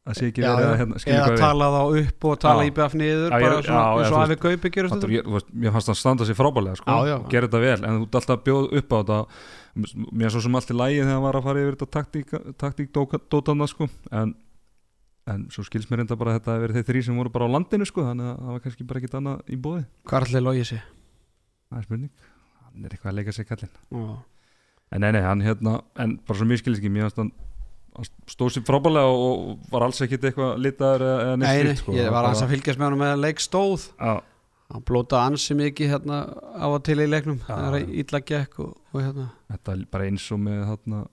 að 0.06 0.18
sé 0.18 0.26
ekki 0.28 0.42
Já, 0.44 0.50
verið 0.52 0.66
að 0.68 0.80
hérna, 0.82 0.98
eða 1.16 1.38
tala 1.40 1.68
þá 1.72 1.78
upp 2.00 2.26
og 2.28 2.34
tala. 2.42 2.64
IBF 2.68 2.96
niður 3.00 3.30
bara 3.32 3.62
svona 3.64 3.84
eins 3.96 4.10
og 4.12 4.18
afi 4.20 4.36
Gaupi 4.42 4.70
gerur 4.74 4.92
veist, 5.32 5.48
mér 5.56 5.72
fannst 5.74 5.90
hann 5.90 5.98
standa 5.98 6.26
sér 6.28 6.36
frábælega 6.38 6.76
sko, 6.78 6.98
gera 7.32 7.48
þetta 7.48 7.62
vel 7.64 7.78
en 7.88 7.96
þú 7.96 8.04
ert 8.06 8.18
alltaf 8.20 8.34
að 8.36 8.44
bjóða 8.50 8.80
upp 8.82 8.92
á 8.92 8.96
þetta. 9.00 9.18
Mér 10.20 10.34
svo 10.36 10.44
sem 10.44 10.60
allt 10.60 10.70
í 10.70 10.76
lægi 10.76 11.00
þegar 11.00 11.10
hann 11.16 11.24
var 11.26 11.40
að 11.40 11.48
fara 11.48 11.64
yfir 11.64 11.74
þetta 11.80 11.88
taktík, 11.96 12.36
taktík 12.60 12.92
dóka- 12.94 13.22
dótana 13.32 13.66
sko. 13.72 13.88
en, 14.12 14.36
en 15.26 15.48
svo 15.56 15.64
skils 15.66 15.88
mér 15.90 16.04
enda 16.04 16.16
bara 16.20 16.36
að 16.36 16.38
þetta 16.42 16.52
hafi 16.54 16.66
verið 16.68 16.78
þeir 16.82 16.88
þrý 16.92 17.02
sem 17.08 17.16
voru 17.18 17.32
bara 17.34 17.48
á 17.48 17.54
landinu 17.56 17.88
sko, 17.88 18.04
þannig 18.06 18.28
að 18.30 18.38
það 18.44 18.52
var 18.54 18.64
kannski 18.68 18.86
bara 18.92 19.00
ekkit 19.02 19.18
annað 19.18 19.42
í 19.50 19.58
bóði 19.66 19.82
hvað 20.06 20.28
allir 20.28 20.46
logið 20.46 20.68
sig. 20.70 20.84
Það 21.66 21.80
er 21.82 21.88
spurning, 21.88 22.12
hann 22.76 22.86
er 22.86 22.94
eitthvað 22.94 23.12
að 23.12 23.18
leika 23.20 23.34
sér 23.34 23.48
kallinn 23.48 23.72
Já. 23.72 24.06
en 24.92 25.04
nei, 25.04 25.10
nei, 25.16 25.22
hann 25.24 25.42
hérna 25.44 25.74
en 26.04 26.16
bara 26.28 26.38
svo 26.38 26.46
mér 26.48 26.60
skilis 26.60 26.78
ekki, 26.82 26.92
mér 26.92 27.08
fannst 27.08 27.20
hann 27.22 27.32
stóð 28.28 28.52
sér 28.52 28.64
frábælega 28.68 29.08
og, 29.16 29.58
var 29.72 29.86
alls 29.86 30.02
ekkit 30.04 30.28
eitthvað 30.28 30.56
litaður 30.60 31.06
eða, 31.08 31.36
neitt 31.40 31.70
Nei, 31.70 31.76
sko. 31.80 31.96
ég 31.96 32.12
var 32.12 32.28
aðeins 32.28 32.44
að 32.44 32.52
fylgjast 32.52 32.80
með 32.80 32.90
hann 32.90 33.00
með 33.00 33.12
að 33.14 33.22
leik 33.24 33.40
stóð 33.40 33.88
Já, 33.96 34.14
hann 34.74 34.86
blótaði 34.92 35.32
ansi 35.32 35.56
mikið 35.56 35.92
hérna 35.94 36.22
á 36.60 36.66
og 36.68 36.80
til 36.84 36.98
í 37.00 37.08
leiknum 37.08 37.40
það 37.46 37.78
er 37.80 37.92
illa 38.04 38.20
gekk 38.32 38.58
og, 38.66 38.74
og 38.92 39.00
hérna 39.00 39.28
þetta 39.54 39.76
er 39.78 39.86
bara 39.96 40.10
eins 40.10 40.26
og 40.34 40.42
með 40.44 40.64
þarna 40.68 41.06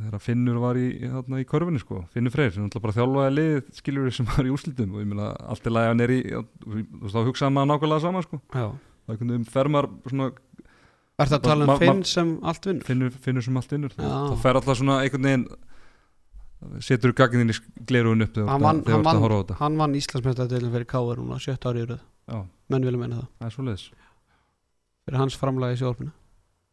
þegar 0.00 0.22
Finnur 0.24 0.60
var 0.62 0.78
í, 0.80 0.86
þarna, 1.02 1.40
í 1.42 1.46
körfinni 1.48 1.80
sko. 1.82 2.04
Finnur 2.14 2.32
Freyr 2.32 2.52
sem 2.54 2.64
náttúrulega 2.64 2.84
bara 2.86 2.96
þjálfaði 2.96 3.32
lið 3.36 3.56
skilur 3.76 4.14
sem 4.14 4.28
var 4.30 4.46
í 4.46 4.52
úrslitum 4.54 4.94
og 4.94 5.02
ég 5.02 5.10
meina 5.10 5.32
allt 5.50 5.66
er 5.66 5.74
lagi 5.74 5.90
hann 5.90 6.04
er 6.04 6.12
í 6.14 6.20
þú 6.30 6.78
veist 7.02 7.16
þá 7.16 7.26
hugsaði 7.26 7.56
maður 7.56 7.70
nákvæmlega 7.72 8.04
sama 8.06 8.22
sko. 8.24 8.38
Það 8.54 8.62
er 8.70 9.12
einhvern 9.12 9.32
veginn 9.34 9.48
fer 9.50 9.70
maður 9.74 10.38
svona 11.20 11.36
Ertu 11.36 11.36
að 11.38 11.48
tala 11.48 11.66
um 11.66 11.78
Finn 11.80 12.02
sem 12.08 12.30
allt 12.42 12.66
vinnur? 12.66 12.84
finnur, 12.88 13.10
finnur 13.26 13.42
sem 13.46 13.56
allt 13.60 13.72
innur 13.76 13.92
Já. 13.96 14.08
þá 14.30 14.36
fer 14.44 14.54
alltaf 14.60 14.78
svona 14.80 15.00
einhvern 15.04 15.26
veginn 15.28 15.46
setur 16.84 17.12
gagnin 17.16 17.48
í 17.52 17.56
glerugun 17.88 18.22
upp 18.26 18.36
Hann 18.36 18.62
vann, 18.62 18.82
þetta. 18.84 19.56
hann 19.60 19.76
vann 19.80 19.94
Íslandsmeistaradeilin 19.96 20.72
fyrir 20.74 20.88
Káar 20.90 21.16
núna 21.20 21.38
sjött 21.40 21.64
ári 21.64 21.84
í 21.84 21.88
röð. 21.88 22.00
Já, 22.30 22.40
menn 22.70 22.84
vilja 22.84 23.00
meina 23.00 23.16
það. 23.20 23.28
Það 23.40 23.46
er 23.48 23.54
svo 23.56 23.64
leiðis 23.66 23.84
fyrir 25.06 25.18
hans 25.22 25.36
framlagi 25.40 25.76
í 25.78 25.80
sjálfinu 25.80 26.12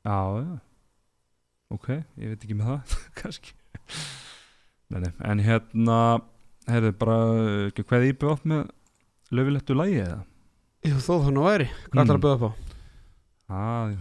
Já, 0.08 0.18
já. 0.44 0.58
Ok, 1.72 1.88
ég 2.20 2.30
veit 2.32 2.44
ekki 2.48 2.56
með 2.56 2.68
það 2.72 2.98
kannski. 3.22 3.54
Nei, 4.92 5.00
nei. 5.04 5.12
En 5.28 5.40
hérna 5.44 5.98
heyrðu 6.68 6.94
bara 7.00 7.18
ekki 7.68 7.84
hvað 7.88 8.06
íbjöð 8.12 8.32
oft 8.36 8.46
með 8.48 8.68
löfilettu 9.36 9.76
lægi 9.76 9.98
eða? 10.04 10.20
Jú, 10.88 11.00
þó 11.04 11.14
það 11.26 11.32
nú 11.36 11.44
væri, 11.48 11.68
hvað 11.92 12.04
ætlar 12.04 12.08
Mm. 12.08 12.20
að 12.20 12.24
bjóða 12.24 12.38
upp 12.38 12.46
á? 12.48 12.52
ah, 13.50 13.96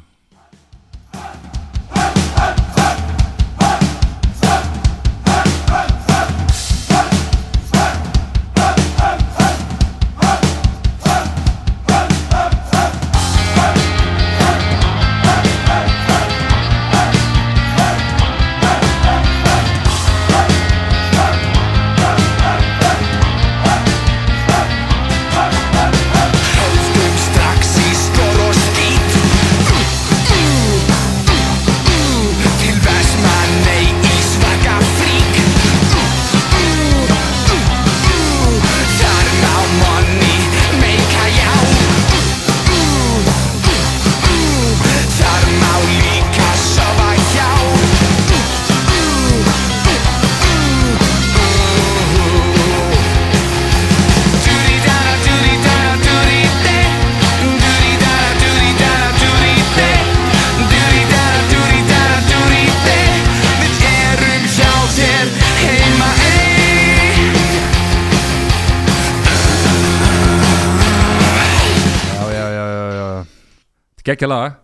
Gekkja 74.16 74.32
lag 74.32 74.56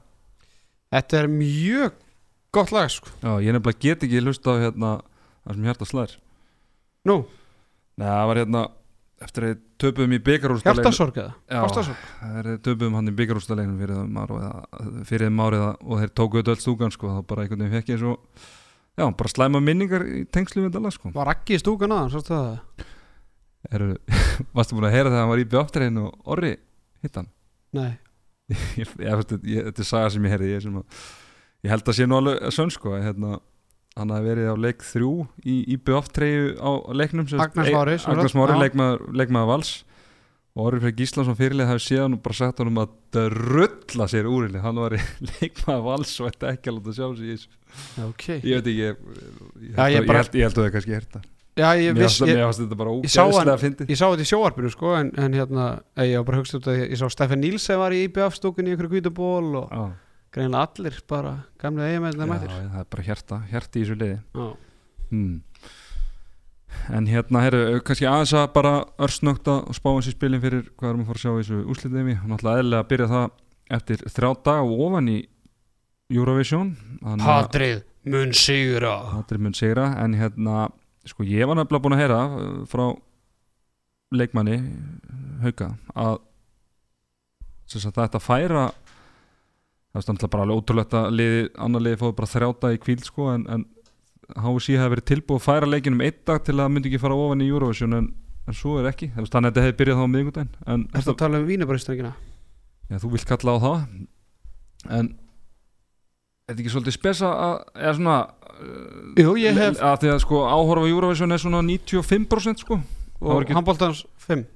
Þetta 0.92 1.22
er 1.22 1.28
mjög 1.32 1.94
gott 2.52 2.72
lag 2.72 2.90
sko. 2.92 3.08
Já, 3.22 3.32
ég 3.40 3.54
nefnilega 3.54 3.80
get 3.80 4.04
ekki 4.04 4.20
hlusta 4.20 4.52
á 4.52 4.60
hérna 4.60 4.92
það 5.44 5.56
sem 5.56 5.66
hjarta 5.68 5.88
slær 5.88 6.14
Nú, 7.08 7.16
Nei, 8.00 8.06
það 8.08 8.28
var 8.30 8.40
hérna 8.40 8.62
eftir 9.22 9.46
að 9.46 9.60
töpuðum 9.82 10.14
í 10.16 10.20
byggarúrstaleginum 10.24 10.86
hjartasorg 10.86 11.18
eða? 11.20 11.34
Já. 11.46 11.60
Það 12.22 12.38
er 12.40 12.48
töpuðum 12.64 12.96
hann 12.98 13.10
í 13.10 13.14
þeim 13.20 14.18
ár 14.22 14.32
fyrir 15.08 15.28
þeim 15.28 15.42
árið 15.44 15.64
og 15.68 16.00
þeir 16.00 16.12
tóku 16.18 16.40
þetta 16.40 16.54
öll 16.54 16.62
stúkan 16.62 16.94
sko, 16.94 17.12
þá 17.12 17.20
bara 17.28 17.44
einhvern 17.44 17.64
veginn 17.64 17.76
fekk 17.76 17.92
ég 17.92 18.00
svo 18.02 18.14
já, 18.98 19.04
bara 19.04 19.32
slæma 19.32 19.62
minningar 19.62 20.06
í 20.08 20.24
tengslu 20.32 20.64
við 20.64 20.70
þetta 20.70 20.84
lag 20.86 20.96
sko 20.96 21.12
Var 21.14 21.32
ekki 21.36 21.58
í 21.58 21.62
stúkan 21.62 21.94
aðan, 21.94 22.12
sástu 22.14 22.34
það? 22.34 22.86
Eru, 23.70 23.90
varstu 24.56 24.78
búin 24.78 24.88
að 24.88 24.96
heyra 24.96 25.12
þegar 25.12 25.22
hann 25.22 25.32
var 25.34 25.44
í 25.44 25.48
bjóftreinu 25.54 26.06
og 26.08 26.32
orri 26.34 26.54
hitt 27.04 27.20
hann 27.20 27.30
Nei, 27.72 27.92
þetta 28.52 29.72
er 29.84 29.88
saga 29.88 30.10
sem 30.14 30.26
ég 30.28 30.34
heyrði 30.36 30.50
ég, 30.54 30.64
sem 30.66 30.76
að, 30.80 31.00
ég 31.66 31.72
held 31.74 31.88
að 31.92 31.98
sé 31.98 32.08
nú 32.08 32.18
alveg 32.18 32.42
sönn 32.56 32.72
sko 32.74 32.96
að, 32.96 33.06
hérna, 33.08 33.38
hann 33.98 34.12
hafi 34.14 34.28
verið 34.30 34.50
á 34.52 34.56
leik 34.56 34.84
þrjú 34.88 35.12
í, 35.44 35.56
í 35.74 35.78
bjóftreinu 35.84 36.52
á 36.60 36.70
leiknum 36.96 37.26
sem 37.28 37.38
sagt, 37.40 37.52
Agnar 37.56 37.70
Smári, 37.72 37.96
sem 38.00 38.12
Agnar 38.14 38.28
sagt, 38.28 38.34
Smári 38.36 38.56
já. 38.56 38.60
leikmaður, 38.66 39.08
vals. 39.52 39.72
Og 40.52 40.66
Orri 40.68 40.82
Freyr 40.82 40.92
Gíslason 40.98 41.36
fyrirlið 41.38 41.64
hafi 41.70 41.80
séð 41.80 42.02
hann 42.02 42.14
og 42.18 42.20
bara 42.26 42.36
sagt 42.36 42.58
honum 42.60 42.80
að 42.82 42.90
drulla 43.16 44.04
sér 44.12 44.26
úrinni 44.28 44.60
hann 44.60 44.76
var 44.82 44.92
leikmaður 45.30 45.84
vals 45.86 46.10
og 46.20 46.28
ætti 46.28 46.48
ekki 46.50 46.68
að 46.68 46.76
láta 46.76 46.92
sjá 46.98 47.06
sig 47.16 47.24
í 47.24 47.36
þessu. 47.38 47.54
Ok. 48.04 48.26
Ég 48.34 48.58
veit 48.58 48.68
ekki 48.68 48.74
ég, 48.82 48.98
ég, 49.62 49.70
held, 49.78 49.94
ég 49.94 50.02
að- 50.02 50.10
ég, 50.12 50.36
ég 50.42 50.44
að 50.50 50.66
það 50.66 50.74
kannski 50.74 50.92
hérta 50.98 51.22
Já, 51.52 51.68
ég 51.76 51.92
mér 51.92 52.06
viss, 52.06 52.16
fannst 52.18 52.30
ég, 52.32 52.36
mér 52.38 52.46
fannst 52.48 52.60
þetta 52.62 52.76
bara 52.80 52.90
hann- 52.90 53.02
ógeðslega 53.04 53.56
fyndið. 53.60 53.90
ég 53.92 53.98
sá 54.00 54.06
þetta 54.08 54.24
í 54.24 54.30
sjóarpinu 54.30 54.70
sko 54.72 54.94
en, 54.96 55.10
en 55.20 55.32
hérna, 55.36 55.66
eh, 55.96 56.06
ég 56.12 56.16
var 56.16 56.24
bara 56.30 56.38
hugst 56.40 56.54
út 56.56 56.68
að 56.72 56.78
ég, 56.80 56.90
ég 56.94 56.98
sá 57.02 57.10
Stefan 57.12 57.40
Nílsen 57.44 57.78
var 57.78 57.92
í 57.92 58.04
IBF 58.08 58.38
stúkunni 58.38 58.72
í 58.72 58.76
einhverju 58.76 58.94
hvítuból 58.96 59.56
og 59.60 59.68
Já, 59.70 59.82
greinlega 60.32 60.62
allir 60.64 60.96
bara 61.12 61.34
gamlega 61.60 61.90
eiginmenn 61.92 62.16
já, 62.16 62.26
mættir 62.32 62.48
það 62.56 62.80
er 62.80 62.88
bara 62.96 63.02
hjarta, 63.10 63.40
hjarti 63.52 63.76
í 63.76 63.84
þessu 63.84 63.98
liði. 64.00 64.18
Já. 64.32 64.48
hmm. 65.10 65.42
En 66.96 67.06
hérna, 67.06 67.42
herru, 67.44 67.80
kannski 67.84 68.06
aðeins 68.08 68.32
að 68.32 68.46
bara 68.56 68.72
örsnögt 68.98 69.44
að 69.52 69.74
spá 69.76 69.90
eins 69.92 70.08
í 70.08 70.14
spilin 70.16 70.40
fyrir 70.40 70.64
hvað 70.72 70.88
erum 70.94 71.02
að 71.04 71.10
fara 71.12 71.20
að 71.20 71.24
sjá 71.26 71.32
í 71.32 71.42
þessu 71.42 71.58
úslitiðmi 71.74 72.14
og 72.22 72.28
náttúrulega 72.32 72.62
eðlilega 72.62 72.80
að 72.82 72.88
byrja 72.94 73.08
það 73.12 73.26
eftir 73.76 73.96
þrjá 74.08 74.30
daga 74.48 74.62
og 74.64 74.80
ofan 74.88 75.08
í 75.12 75.18
Eurovision. 76.12 76.70
Að- 77.04 77.26
Patrið 77.28 77.82
mun 78.08 78.32
sigra. 78.32 78.94
Hattur 79.12 79.38
mun 79.38 79.52
sigra 79.54 79.90
en 80.02 80.14
hérna, 80.18 80.70
sko 81.08 81.26
ég 81.26 81.48
var 81.48 81.58
nefnilega 81.58 81.84
búin 81.84 81.96
að 81.96 82.02
heyra 82.04 82.20
uh, 82.28 82.52
frá 82.70 82.84
leikmanni 84.12 84.58
Hauka 85.42 85.72
að 85.98 86.20
þetta 87.72 88.20
færa 88.20 88.66
það 89.92 90.00
er 90.00 90.08
náttúrulega 90.08 90.32
bara 90.32 90.44
alveg 90.46 90.58
ótrúlegt 90.60 90.96
að 90.96 91.06
liði, 91.16 91.44
annar 91.60 91.84
liði 91.84 92.00
fóðu 92.00 92.16
bara 92.18 92.32
þrjáta 92.32 92.72
í 92.74 92.80
kvíld 92.82 93.06
sko 93.06 93.28
en, 93.32 93.46
en 93.48 93.64
HSI 94.32 94.78
hefði 94.80 94.94
verið 94.94 95.08
tilbúið 95.10 95.40
að 95.40 95.46
færa 95.46 95.68
leikin 95.68 95.96
um 95.96 96.04
einn 96.04 96.20
dag 96.28 96.44
til 96.46 96.56
að 96.56 96.70
myndi 96.72 96.90
ekki 96.90 97.00
fara 97.02 97.18
ofan 97.18 97.44
í 97.44 97.48
Eurovision 97.50 97.96
en, 97.98 98.06
en 98.48 98.56
svo 98.56 98.78
er 98.80 98.88
ekki, 98.92 99.10
þannig 99.16 99.34
að 99.34 99.48
þetta 99.48 99.64
hefði 99.66 99.78
byrjað 99.80 99.98
þá 99.98 100.04
á 100.04 100.12
miðvikudaginn 100.12 100.54
en 100.74 100.86
Ertu 100.92 101.12
að 101.12 101.18
tala 101.24 101.40
um 101.40 101.48
vínabristrækina? 101.48 102.12
Já, 102.88 102.96
þú 103.02 103.12
vilt 103.16 103.28
kalla 103.28 103.56
á 103.56 103.58
það 103.64 103.82
en 105.00 105.10
er 105.12 106.52
þetta 106.52 106.64
ekki 106.64 106.74
svolítið 106.74 106.96
spesa 106.96 107.32
að, 107.32 107.56
eða 107.80 107.94
svona 107.98 108.16
Jú, 109.18 109.34
ég 109.40 109.58
hef 109.58 109.78
að 109.82 110.00
því 110.04 110.10
að 110.14 110.22
sko 110.24 110.42
áhorfa 110.48 110.88
Eurovision 110.88 111.32
er 111.32 111.42
svona 111.42 111.62
95% 111.66 112.64
sko. 112.64 112.80
Og 113.22 113.44
ekki- 113.44 113.54
handbóltans 113.54 114.04
5 114.26 114.46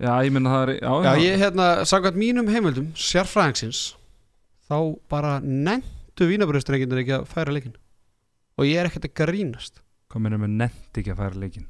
já, 0.00 0.12
ég 0.22 0.30
minna 0.32 0.50
það 0.50 0.68
er 0.68 0.74
já, 0.78 0.92
Já, 1.02 1.12
ég 1.22 1.40
hérna, 1.42 1.66
sagðat 1.88 2.14
mínum 2.18 2.48
heimildum 2.48 2.92
sérfræðingsins 2.94 3.94
þá 4.70 4.78
bara 5.10 5.40
nefndi 5.40 6.00
nefndu 6.12 6.28
vínabröðstrenginir 6.28 7.00
ekki 7.02 7.14
að 7.16 7.22
færa 7.30 7.52
leikin 7.54 7.74
og 8.60 8.66
ég 8.68 8.76
er 8.76 8.88
ekkert 8.88 9.06
að 9.08 9.14
grínast. 9.16 9.80
Hvað 10.12 10.22
minnum 10.26 10.42
við 10.44 10.56
nefnt 10.60 10.98
ekki 11.00 11.12
að 11.14 11.20
færa 11.22 11.40
leikin 11.40 11.66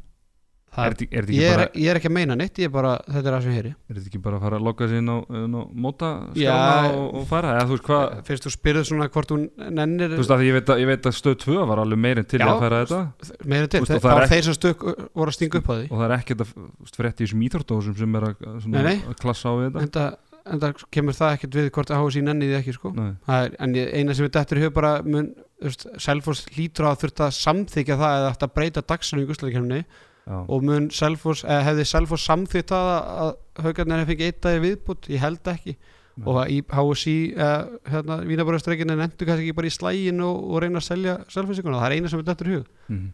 Er 0.73 0.87
er 0.89 0.95
ekki, 0.97 1.07
ég, 1.37 1.43
er, 1.53 1.57
bara- 1.59 1.73
ég 1.77 1.91
er 1.93 1.99
ekki 2.01 2.09
að 2.09 2.15
meina 2.17 2.35
neitt, 2.39 2.57
ég 2.57 2.65
er 2.65 2.73
bara, 2.73 2.93
þetta 3.05 3.29
er 3.29 3.35
það 3.35 3.43
sem 3.45 3.51
ég 3.53 3.57
heyri. 3.59 3.73
Er 3.91 3.97
þetta 3.99 4.09
ekki 4.09 4.21
bara 4.25 4.39
að 4.39 4.45
fara 4.47 4.57
að 4.57 4.65
logga 4.65 4.87
sér 4.89 5.01
inn 5.03 5.11
á, 5.13 5.17
á 5.21 5.63
móta 5.85 6.09
Já. 6.41 6.55
og, 6.97 7.09
og 7.21 7.27
fara? 7.29 7.51
Eða 7.59 7.67
þú 7.69 7.77
veist 7.77 7.85
hvað 7.91 8.15
fyrst 8.31 8.47
þú 8.47 8.53
spyrðu 8.55 8.85
svona 8.89 9.09
hvort 9.13 9.35
hún 9.35 9.45
nennir 9.69 10.15
Þú 10.17 10.23
veist 10.23 10.33
að 10.33 10.45
ég 10.47 10.57
veit 10.57 10.73
að, 10.73 10.83
að 11.13 11.19
stöð 11.19 11.37
2 11.45 11.67
var 11.69 11.83
alveg 11.85 12.01
meirinn 12.07 12.25
til 12.33 12.41
Já. 12.41 12.47
að 12.49 12.63
færa 12.65 12.81
þetta. 12.87 13.03
meira 13.45 13.69
til, 13.69 13.81
veist, 13.85 13.93
það, 13.93 14.01
það 14.01 14.13
er 14.15 14.21
var 14.23 14.33
þeir 14.33 14.45
sem 14.49 14.57
stök 14.57 14.87
voru 15.13 15.29
að 15.29 15.37
stinga 15.37 15.61
upp 15.61 15.69
á 15.69 15.75
því. 15.77 15.87
Og 15.93 15.97
það 16.01 16.07
er 16.09 16.15
ekkert 16.17 16.45
að 16.47 16.55
frétti 16.97 17.21
í 17.21 17.27
þessum 17.29 17.45
íþróttóðsum 17.51 17.97
sem 18.01 18.17
er 18.17 18.27
að, 18.31 18.37
svona, 18.65 18.73
Nei, 18.73 18.83
nei. 18.89 19.03
að 19.13 19.19
klassa 19.21 19.53
á 19.53 19.55
við 19.61 19.67
þetta. 19.69 19.83
En 19.85 19.93
það, 19.93 20.17
en 20.53 20.63
það 20.65 20.85
kemur 20.97 21.19
það 21.21 21.35
ekkert 21.37 21.59
við 21.61 21.69
hvort 21.77 21.93
að 21.93 22.01
HSI 22.07 22.23
nenni 22.27 22.49
því 22.49 22.57
ekki 22.63 22.75
sko. 22.79 22.95
Er, 23.29 23.53
en 23.61 23.77
eina 23.77 24.17
sem 24.17 24.25
við 24.27 24.33
dettur 24.39 24.59
í 24.59 24.65
hug 24.65 24.73
bara 24.75 24.95
mun, 25.05 25.29
þú 25.61 25.69
veist, 25.69 25.85
Selfoss 26.03 26.47
hlýtur 26.57 26.89
að 26.89 27.05
þurft 27.05 27.23
að 27.29 27.37
samþykja 27.39 27.99
það 28.01 28.17
eða 28.23 28.33
að 28.49 28.55
breyta 28.57 28.83
dagsinu 28.83 29.23
í 29.23 29.29
gusleikjumni 29.29 29.83
Já. 30.23 30.37
og 30.49 30.63
mun 30.63 30.85
Selfoss, 30.95 31.43
eða 31.45 31.65
hefði 31.67 31.85
Selfoss 31.91 32.27
samþykkt 32.29 32.71
það 32.71 32.91
að 33.25 33.33
haugarnir 33.65 34.03
hefði 34.05 34.13
fengið 34.13 34.29
eitt 34.31 34.41
dagi 34.47 34.61
viðbútt, 34.63 35.09
ég 35.11 35.19
held 35.25 35.51
ekki 35.51 35.73
Nei. 36.13 36.27
og 36.29 36.37
að 36.43 36.53
í 36.53 36.59
HSI 36.71 37.17
eða, 37.35 37.81
hérna, 37.91 38.19
Vínabörðastreikinu 38.29 38.97
nendur 39.01 39.27
kannski 39.27 39.49
ekki 39.49 39.57
bara 39.59 39.67
í 39.71 39.75
slægin 39.75 40.21
og, 40.23 40.43
og 40.53 40.63
reyna 40.63 40.79
að 40.79 40.87
selja 40.87 41.17
Selfossikuna, 41.33 41.81
það 41.83 41.89
er 41.91 41.97
eina 41.99 42.09
sem 42.13 42.21
við 42.23 42.29
dettur 42.31 42.51
í 42.53 42.57
hug 42.61 42.67
Mhm. 42.89 43.13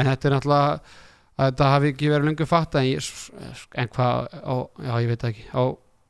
en 0.00 0.06
þetta 0.06 0.28
er 0.30 0.34
náttúrulega 0.36 0.80
að 1.40 1.50
þetta 1.50 1.70
hafi 1.74 1.90
ekki 1.92 2.08
verið 2.14 2.28
lengur 2.30 2.46
fatta 2.48 2.82
en, 2.84 3.10
en 3.74 3.88
hvað 3.88 4.30
já 4.86 4.94
ég 5.00 5.08
veit 5.10 5.20
það 5.24 5.30
ekki 5.34 5.44
á 5.52 5.62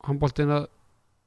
handbóltin 0.07 0.55
að 0.61 0.69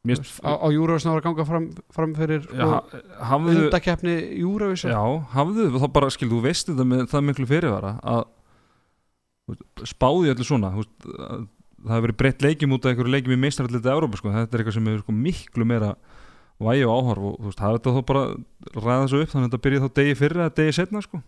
Mér 0.04 0.18
finnst- 0.20 0.42
á, 0.44 0.52
á 0.60 0.68
Júravísna 0.68 1.12
var 1.14 1.22
að 1.22 1.28
ganga 1.30 1.46
fram, 1.48 1.68
fram 1.96 2.14
fyrir 2.16 2.42
Já, 2.52 2.66
ha- 2.68 3.28
hafðu 3.32 3.54
undakeppni 3.68 4.16
Júravísna 4.42 4.92
Já, 4.92 5.04
hafðu 5.32 5.68
þá 5.80 5.88
bara, 5.96 6.10
skil, 6.12 6.28
þú 6.30 6.42
veist 6.44 6.68
þetta 6.68 6.84
með 6.88 7.06
það 7.12 7.24
miklu 7.30 7.48
fyrirvara 7.48 7.94
að 8.04 8.24
spáði 9.88 10.32
öllu 10.32 10.48
svona 10.48 10.72
veist, 10.78 10.94
að 11.04 11.48
það 11.84 11.96
hefur 11.96 12.06
verið 12.06 12.20
breytt 12.22 12.46
leikjum 12.46 12.76
út 12.78 12.86
af 12.86 12.94
einhverju 12.94 13.14
leikjum 13.14 13.36
í 13.36 13.42
meistaralliti 13.44 13.92
Európa 13.92 14.20
sko. 14.20 14.32
þetta 14.32 14.56
er 14.56 14.64
eitthvað 14.64 14.78
sem 14.78 14.88
er 14.88 15.02
sko, 15.02 15.16
miklu 15.26 15.68
meira 15.68 15.92
vægi 16.64 16.86
og 16.88 16.94
áhorf 16.96 17.28
og 17.28 17.50
veist, 17.50 17.60
það 17.60 17.68
er 17.70 17.80
þetta 17.80 17.96
þá 17.98 18.02
bara 18.12 18.24
ræða 18.78 19.02
þessu 19.04 19.20
upp 19.20 19.34
þannig 19.34 19.44
að 19.44 19.50
þetta 19.50 19.64
byrja 19.66 19.84
þá 19.84 20.00
degi 20.00 20.16
fyrir 20.22 20.44
eða 20.44 20.56
degi 20.60 20.78
setna 20.78 21.04
sko. 21.04 21.20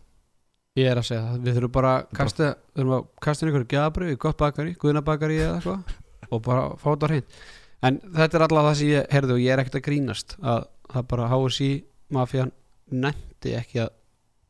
ég 0.80 0.90
er 0.92 1.02
að 1.02 1.08
segja 1.10 1.26
það, 1.26 1.44
við 1.44 1.60
þurfum 1.60 1.76
bara 1.76 1.94
kasta, 2.16 2.50
við 2.72 2.82
þurfum 2.82 2.96
að 2.96 3.06
kasta 3.28 3.48
einhverju 3.50 3.70
gjafabrið 3.74 4.14
í 4.14 4.18
gott 4.26 4.40
bakari, 4.40 4.76
guðnabakari 4.80 5.42
eða 5.42 5.60
eitthvað 5.60 5.96
og 6.32 6.44
bara 6.46 6.66
fá 6.80 6.88
þetta 6.94 7.12
hreint 7.12 7.38
en 7.86 8.00
þetta 8.16 8.38
er 8.38 8.46
alltaf 8.48 8.68
það 8.70 8.78
sem 8.80 8.92
ég, 8.94 9.08
heyrðu, 9.12 9.40
ég 9.44 9.54
er 9.54 9.62
ekkert 9.62 9.80
að 9.82 9.86
grínast 9.90 10.38
að 10.42 10.68
það 10.94 11.08
bara 11.12 11.30
HSI 11.32 11.72
mafían 12.16 12.54
nefndi 12.92 13.56
ekki 13.60 13.84
að 13.84 13.92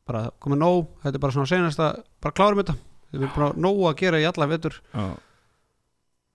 bara 0.06 0.28
komið 0.44 0.62
nóg, 0.62 0.90
þetta 1.02 1.18
er 1.18 1.24
bara 1.24 1.34
svona 1.34 1.50
senast 1.50 1.82
að 1.82 2.04
bara 2.22 2.38
klárum 2.38 2.62
þetta, 2.62 2.76
við 3.12 3.22
erum 3.22 3.34
bara 3.36 3.50
nóg 3.66 3.82
að 3.90 3.98
gera 4.02 4.20
í 4.22 4.28
alla 4.30 4.48
vetur 4.52 4.80
Já, 4.94 5.06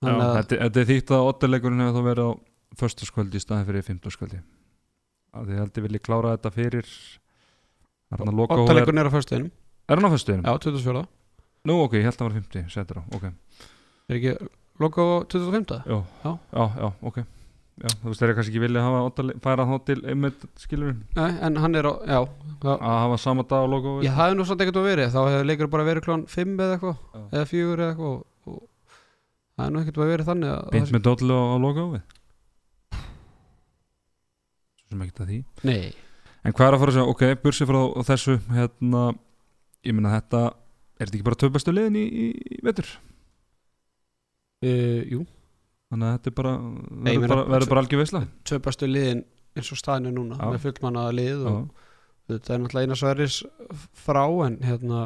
Þannig 0.01 0.23
að- 0.25 0.37
þetta, 0.39 0.59
þetta 0.65 0.81
er 0.81 0.89
þýtt 0.91 1.11
að 1.17 1.27
oddalegurinn 1.31 1.83
hefur 1.85 1.97
þá 2.01 2.09
verið 2.11 2.29
á 2.31 2.33
föstaskvöldi 2.81 3.37
í 3.37 3.43
staðin 3.45 3.67
fyrir 3.69 3.85
fimmtaskvöldi 3.89 4.39
að 5.35 5.51
þið 5.51 5.59
heldur 5.61 5.85
vilji 5.87 6.01
klára 6.07 6.37
þetta 6.37 6.53
fyrir 6.55 6.87
er 8.11 8.23
Óttaleikurinn 8.51 9.03
er 9.05 9.11
á 9.11 9.13
föstuðinum, 9.15 9.51
er 9.91 10.01
hann 10.01 10.09
á 10.09 10.15
föstuðinum? 10.15 10.47
já, 10.47 10.59
24. 10.59 11.03
Nú 11.69 11.75
ok, 11.85 11.93
ég 12.01 12.07
held 12.09 12.17
að 12.17 12.23
það 12.23 12.29
var 12.31 12.39
50, 12.41 12.71
setur 12.73 12.97
á, 12.99 13.03
ok 13.15 13.25
Er 14.11 14.17
ekki 14.17 14.33
loka 14.81 15.05
á 15.05 15.09
25. 15.29 15.77
Já, 15.87 15.99
Já. 16.25 16.33
já, 16.55 16.65
já, 16.81 16.89
ok 17.07 17.19
Já, 17.81 17.89
þú 18.03 18.11
veist, 18.11 18.21
þeir 18.21 18.29
eru 18.29 18.37
kannski 18.37 18.53
ekki 18.53 18.61
vilja 18.67 18.81
oddale- 19.01 19.37
færa 19.41 19.65
þá 19.65 19.75
til 19.89 19.99
einmitt 20.13 20.43
skilur 20.61 20.91
Nei, 21.17 21.31
en 21.47 21.57
hann 21.63 21.75
er 21.81 21.87
á, 21.89 21.93
já, 22.05 22.19
já, 22.61 22.73
að 22.77 22.97
hafa 23.01 23.17
sama 23.23 23.45
dag 23.49 23.65
og 23.65 23.71
logo 23.73 23.95
já 24.05 24.11
það 24.19 24.33
er 24.33 24.37
nú 24.37 24.45
svolítið 24.45 24.67
ekkert 24.67 24.81
að 24.83 24.89
verið, 24.91 25.13
þá 25.15 25.21
hefur 25.31 25.49
leikur 25.49 25.71
bara 25.73 25.87
verið 25.89 26.05
klón 26.05 26.25
5 26.29 26.61
eða 26.61 26.77
eitthvað, 26.77 26.99
eða 27.33 27.47
4 27.55 27.73
eða 27.79 27.89
eitthvað 27.95 28.13
og, 28.53 28.61
það 29.57 29.65
er 29.67 29.73
nú 29.73 29.81
ekkert 29.81 30.01
að 30.05 30.13
verið 30.13 30.29
þannig 30.31 30.53
að 30.59 30.71
Beint 30.77 30.93
með 30.99 31.07
dollu 31.09 31.39
á 31.41 31.57
logo 31.65 31.87
við? 31.95 32.05
Svo 34.81 34.93
sem 34.93 35.03
ekkert 35.07 35.25
að 35.25 35.33
því. 35.33 35.41
Nei, 35.71 35.91
En 36.41 36.55
hvað 36.57 36.67
er 36.71 36.75
að 36.75 36.81
fara 36.81 36.93
að 36.93 36.97
segja, 36.97 37.11
ok, 37.13 37.23
bursi 37.43 37.67
frá 37.69 37.81
þessu 38.09 38.35
hérna, 38.57 39.01
ég 39.85 39.93
meina 39.97 40.13
þetta 40.15 40.39
er 41.01 41.09
þetta 41.09 41.19
ekki 41.19 41.27
bara 41.27 41.41
töfbastu 41.43 41.73
liðin 41.77 41.99
í, 42.01 42.05
í, 42.09 42.29
í 42.57 42.61
vetur? 42.65 42.89
Uh, 44.65 45.01
jú, 45.09 45.21
þannig 45.91 46.07
að 46.09 46.17
þetta 46.17 46.31
er 46.31 46.37
bara 46.41 46.55
verður 47.11 47.33
bara, 47.35 47.47
verður 47.55 47.73
bara 47.73 47.85
algjör 47.85 48.03
veisla. 48.05 48.25
tvö 48.47 48.59
bestu 48.67 48.89
liðin 48.91 49.23
eins 49.59 49.71
og 49.75 49.81
staðinu 49.81 50.13
núna, 50.15 50.37
Já. 50.39 50.47
með 50.53 50.67
fullmannaða 50.67 51.15
lið 51.19 51.41
Já, 51.41 51.51
og 51.51 51.89
þetta 52.31 52.55
er 52.55 52.63
náttúrulega 52.63 52.87
eina 52.91 52.99
sverris 53.01 53.41
frá 54.05 54.23
en 54.47 54.61
hérna 54.63 55.01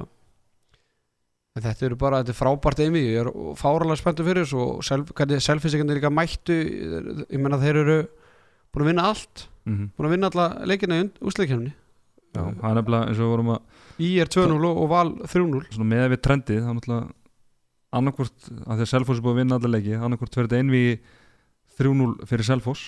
en 1.54 1.62
þetta 1.62 1.86
eru 1.86 1.96
bara, 2.00 2.20
þetta 2.20 2.34
er 2.34 2.40
frábært 2.40 2.82
einvið 2.84 3.08
ég 3.08 3.20
er 3.22 3.30
fáralega 3.60 4.00
spenntur 4.00 4.26
fyrir 4.26 4.44
þessu 4.44 4.60
og 4.60 5.40
selfinsíkandi 5.46 5.96
líka 6.00 6.10
mættu 6.12 6.56
ég 6.58 7.38
menna 7.40 7.60
þeir 7.62 7.80
eru 7.84 7.98
búin 8.74 8.84
að 8.84 8.90
vinna 8.90 9.08
allt 9.12 9.46
mm 9.64 9.90
búin 9.96 10.08
að 10.10 10.14
vinna 10.16 10.30
alla 10.32 10.46
leikina 10.68 10.98
í 11.00 11.08
úsleikjumni 11.24 11.70
já 12.34 12.42
það 12.42 12.70
er 12.70 12.78
nefnilega 12.80 13.06
eins 13.08 13.20
og 13.20 13.24
við 13.24 13.32
vorum 13.36 13.52
að 13.54 13.82
Í 14.02 14.08
er 14.18 14.26
2-0 14.26 14.56
og, 14.58 14.78
og 14.82 14.88
Val 14.90 15.12
3-0 15.22 15.60
svona 15.70 15.86
með 15.86 16.08
við 16.10 16.20
trendið, 16.26 16.64
það 16.64 16.70
er 16.72 16.78
náttúrulega 16.80 17.23
annarkvort, 17.98 18.50
að 18.64 18.80
því 18.80 18.84
að 18.86 18.90
Selfoss 18.90 19.20
er 19.20 19.24
búið 19.24 19.34
að 19.34 19.40
vinna 19.42 19.58
alla 19.60 19.70
leiki, 19.74 19.94
annarkvort 19.98 20.38
verður 20.38 20.50
þetta 20.50 20.62
einvi 20.64 20.84
3-0 21.78 22.28
fyrir 22.30 22.48
Selfoss 22.48 22.84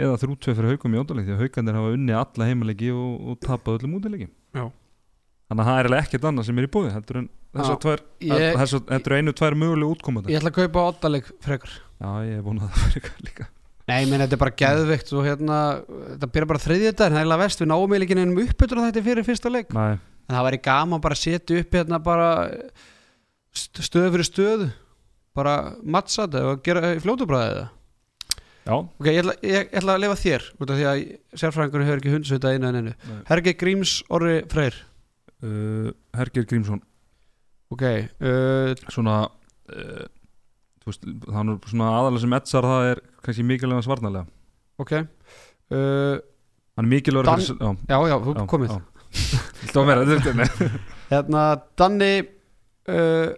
eða 0.00 0.18
3-2 0.22 0.54
fyrir 0.56 0.72
Haukum 0.72 0.94
í 0.96 1.00
óttaleg 1.02 1.28
því 1.28 1.34
að 1.36 1.42
Haukandir 1.44 1.78
hafa 1.78 1.94
unni 1.96 2.14
alla 2.16 2.48
heimaleiki 2.48 2.90
og, 2.96 3.12
og 3.32 3.40
tapað 3.44 3.80
öllum 3.80 3.98
útileiki 3.98 4.28
Já. 4.56 4.64
þannig 5.48 5.62
að 5.62 5.68
það 5.68 5.78
er 5.78 5.86
eiginlega 5.86 6.06
ekkert 6.06 6.28
annað 6.30 6.48
sem 6.48 6.60
er 6.62 6.68
í 6.68 6.70
búið 6.76 6.92
heldur 6.96 7.20
en 7.20 7.28
þessar 7.52 7.76
Já. 7.76 7.80
tvær 7.84 8.04
Ég, 8.28 8.46
þessar, 8.62 8.84
þetta 8.88 9.10
eru 9.10 9.18
einu 9.20 9.34
tvær 9.40 9.58
mögulega 9.62 9.96
útkomandi 9.96 10.32
ég 10.32 10.40
ætla 10.40 10.52
að 10.52 10.60
kaupa 10.62 10.86
ottaleg 10.92 11.28
frekar. 11.44 11.74
Já 12.02 12.08
ég 12.26 12.38
er 12.38 12.46
búin 12.46 12.62
að 12.62 12.72
það 12.72 12.86
fyrir 12.96 13.26
líka. 13.28 13.48
Nei, 13.90 13.98
menn 14.06 14.22
þetta 14.22 14.36
er 14.36 14.40
bara 14.40 14.54
geðveikt 14.62 15.12
og 15.12 15.26
hérna, 15.26 15.58
þetta 16.14 16.28
byrja 16.34 16.48
bara 16.52 16.62
þriðið 16.62 16.88
þetta 16.88 17.04
en 17.04 17.12
það 17.12 17.18
er 17.18 17.24
eiginlega 17.24 17.42
vest. 17.42 17.62
Við 17.62 17.68
náum 17.72 17.82
eiginlega 17.82 18.06
ekki 18.06 18.16
neinum 18.18 18.40
uppbytur 18.46 18.80
þetta 18.86 19.02
fyrir 19.08 19.26
fyrsta 19.26 19.52
leik. 19.52 19.74
Nei, 19.74 19.96
en 19.98 20.36
það 20.36 20.46
væri 20.46 20.60
gaman 20.68 21.02
bara 21.02 21.18
að 21.18 21.22
setja 21.26 21.58
upp 21.60 21.76
hérna 21.76 21.98
bara 22.02 22.28
st- 23.54 23.82
stöðu 23.88 24.12
fyrir 24.16 24.28
stöðu. 24.28 24.70
Bara 25.36 25.54
mattsa 25.82 26.26
þetta 26.26 26.42
og 26.52 26.62
gera 26.66 26.90
fljótubræðið 27.00 27.58
það 27.60 27.68
já, 28.62 28.74
Ok, 28.76 29.06
ég 29.08 29.18
ætla, 29.22 29.34
ég, 29.42 29.54
ég 29.56 29.72
ætla 29.80 29.94
að 29.96 30.02
lifa 30.04 30.18
þér 30.22 30.44
út 30.60 30.70
af 30.70 30.76
því 30.78 30.84
að 30.90 31.00
sérfræðingur 31.40 31.84
hefur 31.86 32.02
ekki 32.02 32.12
hundsvita 32.14 32.52
einu 32.52 32.68
en 32.68 32.78
einu. 32.82 32.92
Nei. 33.08 33.20
Hergi 33.30 33.54
Gríms 33.58 33.94
Orri 34.12 34.36
Freyr. 34.52 34.76
Uh, 35.42 35.88
Hergir 36.14 36.44
Grímsson. 36.46 36.78
Ok, 37.74 37.82
uh, 38.22 38.74
svona 38.92 39.16
uh, 39.72 40.04
veist, 40.86 41.02
það 41.24 41.40
er 41.40 41.56
svona 41.72 41.88
aðalega 41.96 42.22
sem 42.26 42.36
etsar 42.36 42.68
það 42.68 42.88
er 42.92 43.00
kannski 43.24 43.44
mikilvæga 43.48 43.82
svarnalega 43.86 44.26
ok 44.82 44.92
uh, 44.98 46.16
hann 46.76 46.84
er 46.84 46.90
mikilvægur 46.92 47.30
Dan- 47.30 47.78
já, 47.88 47.98
Já, 48.12 48.16
þú 48.22 48.34
já, 48.36 48.44
komið. 48.52 48.74
já. 48.76 48.82
Þetta 49.62 49.84
er 49.96 50.02
þetta 50.12 50.46
Hérna, 51.12 51.42
Danni 51.80 52.12
uh, 52.22 53.32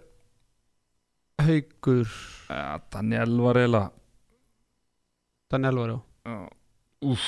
Haugur 1.41 2.07
ja, 2.49 2.79
Daniel 2.93 3.37
var 3.43 3.59
eiginlega 3.59 3.91
Danni 5.51 5.67
Elvar, 5.67 5.89
já. 5.89 5.99
Já. 6.25 6.49
Úff. 7.05 7.25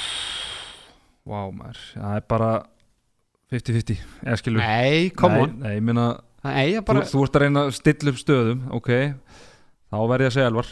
Vá 1.27 1.41
maður, 1.51 1.79
það 1.93 2.15
er 2.17 2.23
bara 2.31 2.51
50-50, 3.51 3.99
eða 4.23 4.37
skilur. 4.39 4.63
Nei, 4.63 5.09
come 5.15 5.41
on. 5.43 5.53
Nei, 5.61 5.75
meina, 5.83 6.05
Nei, 6.47 6.71
ég 6.71 6.79
þú, 6.79 6.85
bara 6.87 7.03
þú 7.07 7.23
ert 7.25 7.37
að 7.37 7.43
reyna 7.43 7.63
að 7.67 7.73
stilla 7.75 8.13
upp 8.13 8.19
stöðum 8.21 8.61
Ok, 8.77 8.89
þá 9.91 9.97
verð 10.11 10.25
ég 10.25 10.31
að 10.31 10.35
segja 10.37 10.49
Elvar. 10.51 10.71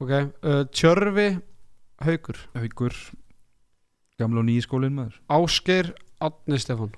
Ok, 0.00 0.12
uh, 0.18 0.62
Tjörfi 0.74 1.28
Haugur 2.06 2.40
Haugur 2.56 2.96
Gamla 4.20 4.42
og 4.42 4.48
nýji 4.50 4.66
skólinn 4.66 4.96
maður. 4.98 5.20
Ásgeir 5.32 5.94
Átni 6.20 6.58
Stefán. 6.60 6.92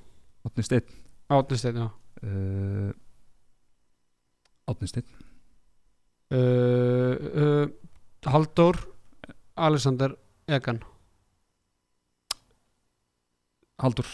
Átni 0.48 0.64
Steinn. 0.66 0.88
Átni 1.30 1.60
Stefán, 1.60 1.84
já. 1.84 1.88
Uh, 2.26 2.90
Átni 4.72 4.90
Steinn 4.90 5.21
uh, 6.32 7.14
uh, 7.44 7.66
Halldór 8.32 8.78
Alexander 9.56 10.14
Egan. 10.48 10.80
Haldur 13.82 14.08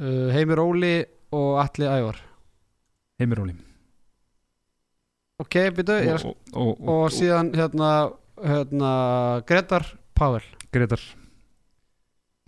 uh, 0.00 0.28
Heimir 0.34 0.62
Óli 0.62 0.94
og 1.36 1.58
Atli 1.62 1.88
Ævar. 1.88 2.20
Heimir 3.20 3.42
Óli. 3.44 3.56
Ok, 5.40 5.56
byrju, 5.72 6.12
og, 6.12 6.36
og, 6.52 6.68
og, 6.68 6.88
og 6.92 7.04
síðan 7.16 7.54
hérna, 7.56 7.90
hérna 8.44 8.90
Gretar 9.48 9.86
Pavel 10.16 10.44
Gretar. 10.72 11.00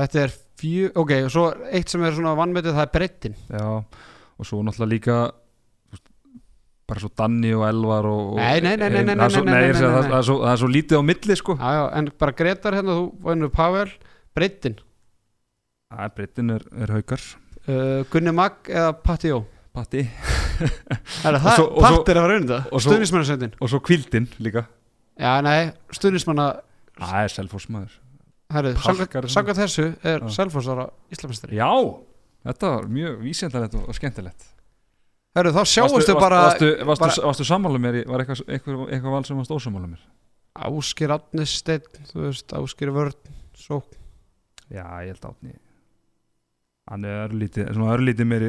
Þetta 0.02 0.24
er 0.26 0.34
fjö, 0.60 0.90
ok, 1.00 1.12
og 1.26 1.30
svo 1.32 1.44
eitt 1.72 1.92
sem 1.92 2.02
er 2.04 2.14
svona 2.16 2.34
vannmetið 2.38 2.76
það 2.76 2.84
er 2.84 2.92
brettin 2.92 3.38
Já, 3.48 3.64
og 3.72 4.48
svo 4.48 4.60
náttúrulega 4.64 4.92
líka 4.92 5.16
bara 6.92 7.00
svo 7.02 7.10
Danni 7.18 7.50
og 7.56 7.64
Elvar 7.70 8.06
og, 8.12 8.22
og 8.34 8.40
Nei, 8.42 8.60
nei, 8.60 8.76
nei, 8.76 8.88
nei, 8.92 9.02
nei, 9.08 9.16
það 9.16 9.38
er 9.40 9.44
nei, 9.44 9.52
nei, 9.52 9.60
nei, 9.60 9.72
nei, 9.72 9.80
það- 9.80 10.08
það 10.12 10.18
er 10.20 10.26
svo- 10.28 10.40
það 10.44 10.52
er 10.52 10.60
svo 10.62 10.70
lítið 10.76 11.00
á 11.00 11.02
milli 11.10 11.36
sko. 11.40 11.56
Já, 11.58 11.70
já, 11.78 11.84
en 11.98 12.10
bara 12.20 12.32
Gretar 12.42 12.76
hérna, 12.78 12.96
þú 13.00 13.06
vannur 13.26 13.50
Pavel 13.56 13.92
Breytin, 14.36 14.76
Það 15.92 16.04
er 16.06 16.12
breytin 16.16 16.50
er, 16.54 16.62
er 16.84 16.92
haukar. 16.94 17.20
Uh, 17.68 18.04
Gunni 18.10 18.32
Magg 18.32 18.68
eða 18.72 18.92
Patti 19.04 19.28
Jó 19.28 19.42
Patti. 19.76 20.00
Er 21.26 21.36
það, 21.36 21.46
og 21.46 21.56
svo- 21.58 21.82
Patti 21.82 22.12
er 22.14 22.18
að 22.20 22.32
og 22.32 22.46
það 22.48 22.64
svo- 22.70 22.80
Stuðnismannasveitin 22.86 23.52
Og 23.60 23.68
svo 23.72 23.80
kvildin 23.84 24.28
líka. 24.42 24.64
Já, 25.20 25.40
nei, 25.44 25.72
stuðnismanna 25.92 26.46
Það 26.98 27.18
er 27.24 27.34
selfosmaður 27.36 27.98
Herru, 28.52 28.72
Parkar- 28.76 29.28
sanga 29.32 29.54
þessu 29.56 29.86
er 30.04 30.20
Já. 30.24 30.28
Selfossara 30.34 30.88
Íslamistari 31.12 31.56
Já, 31.56 31.68
þetta 32.48 32.72
var 32.74 32.88
mjög 32.92 33.20
vísendalegt 33.24 33.76
og 33.80 33.94
skemmtilegt 33.96 34.48
Herru, 35.32 35.52
þá 35.56 35.62
sjáumstu 35.64 36.14
varstu, 36.18 36.68
bara 36.84 37.08
varstu 37.24 37.44
sammála 37.48 37.78
mér, 37.80 38.02
var 38.10 38.20
eitthvað, 38.24 38.42
eitthvað, 38.52 38.82
eitthvað 38.92 39.14
val 39.16 39.24
sem 39.24 39.38
varst 39.40 39.54
ósammála 39.56 39.88
mér? 39.94 40.02
Áskir 40.68 41.14
Átnisteinn, 41.14 41.86
þú 42.10 42.26
veist, 42.26 42.52
Áskir 42.58 42.90
Vörn 42.92 43.14
Svo, 43.56 43.78
Já, 44.68 44.84
ég 45.04 45.14
held 45.14 45.24
átni 45.30 45.54
Hann 46.90 47.04
er 47.06 47.22
örlítið, 47.28 47.68
svona 47.76 47.92
örlítið 47.94 48.26
meiri 48.26 48.48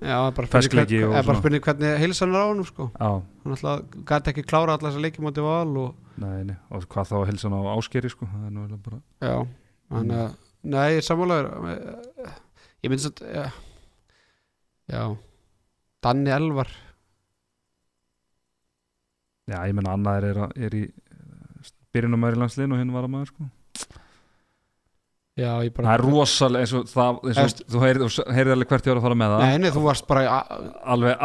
já, 0.00 0.16
bara 0.34 0.48
Ferskleiki 0.48 0.96
spurning 0.96 1.04
og 1.04 1.12
hvern- 1.12 1.18
er 1.20 1.22
bara 1.22 1.22
svona. 1.28 1.40
spurning 1.42 1.64
hvernig 1.66 1.98
heilsan 2.00 2.30
er 2.32 2.40
á 2.40 2.46
hann 2.48 2.64
sko. 2.64 2.86
Já, 2.96 3.10
hann 3.44 3.52
alltaf 3.54 3.82
gæti 4.08 4.32
ekki 4.32 4.44
klára 4.48 4.74
allar 4.78 4.90
þessar 4.90 5.04
leikjum 5.04 5.28
átti 5.28 5.44
val 5.44 5.76
og 5.82 5.94
nei, 6.24 6.38
nei. 6.48 6.56
Og 6.72 6.86
hvað 6.88 7.10
þá 7.10 7.16
að 7.20 7.26
hann 7.44 7.58
á 7.60 7.72
áskeri 7.76 8.10
sko? 8.10 8.26
Það 8.32 8.46
er 8.48 8.54
nú 8.56 8.64
eiginlega 8.64 8.82
bara 8.88 9.00
já, 9.20 9.46
hann 9.92 10.10
að 10.10 10.34
nei, 10.64 11.00
sammálaður. 11.04 11.50
Ég 12.82 12.88
myndi 12.90 13.04
svo 13.04 13.12
já, 13.28 13.44
já 14.88 15.02
Danni 16.00 16.32
Elvar. 16.32 16.70
Já, 19.50 19.58
ég 19.66 19.74
menna 19.76 19.96
annaðir 19.96 20.30
er, 20.30 20.52
er 20.68 20.76
í 20.78 20.84
byrjunum 21.94 22.22
maður 22.22 22.38
í 22.38 22.40
landsliðin 22.44 22.76
og 22.76 22.80
hinn 22.80 22.92
var 22.94 23.06
að 23.06 23.12
maður 23.14 23.32
sko. 23.32 23.48
Já, 25.40 25.50
ég 25.64 25.70
Það 25.72 25.76
bara 25.78 25.94
er 25.94 26.02
rosalega 26.04 26.66
eins 26.66 26.72
og 26.76 26.88
það 26.90 27.20
eins 27.30 27.40
og, 27.40 27.62
Þú 27.72 27.82
heyrið 27.84 28.16
heyri 28.36 28.52
alveg 28.54 28.70
hvert 28.72 28.88
ég 28.88 28.92
var 28.92 29.00
að 29.00 29.06
fara 29.06 29.18
með 29.20 29.34
það. 29.34 29.44
Nei, 29.46 29.60
nei, 29.62 29.70
þú 29.74 29.82
varst 29.86 30.06
bara 30.10 30.24
Alveg 30.94 31.24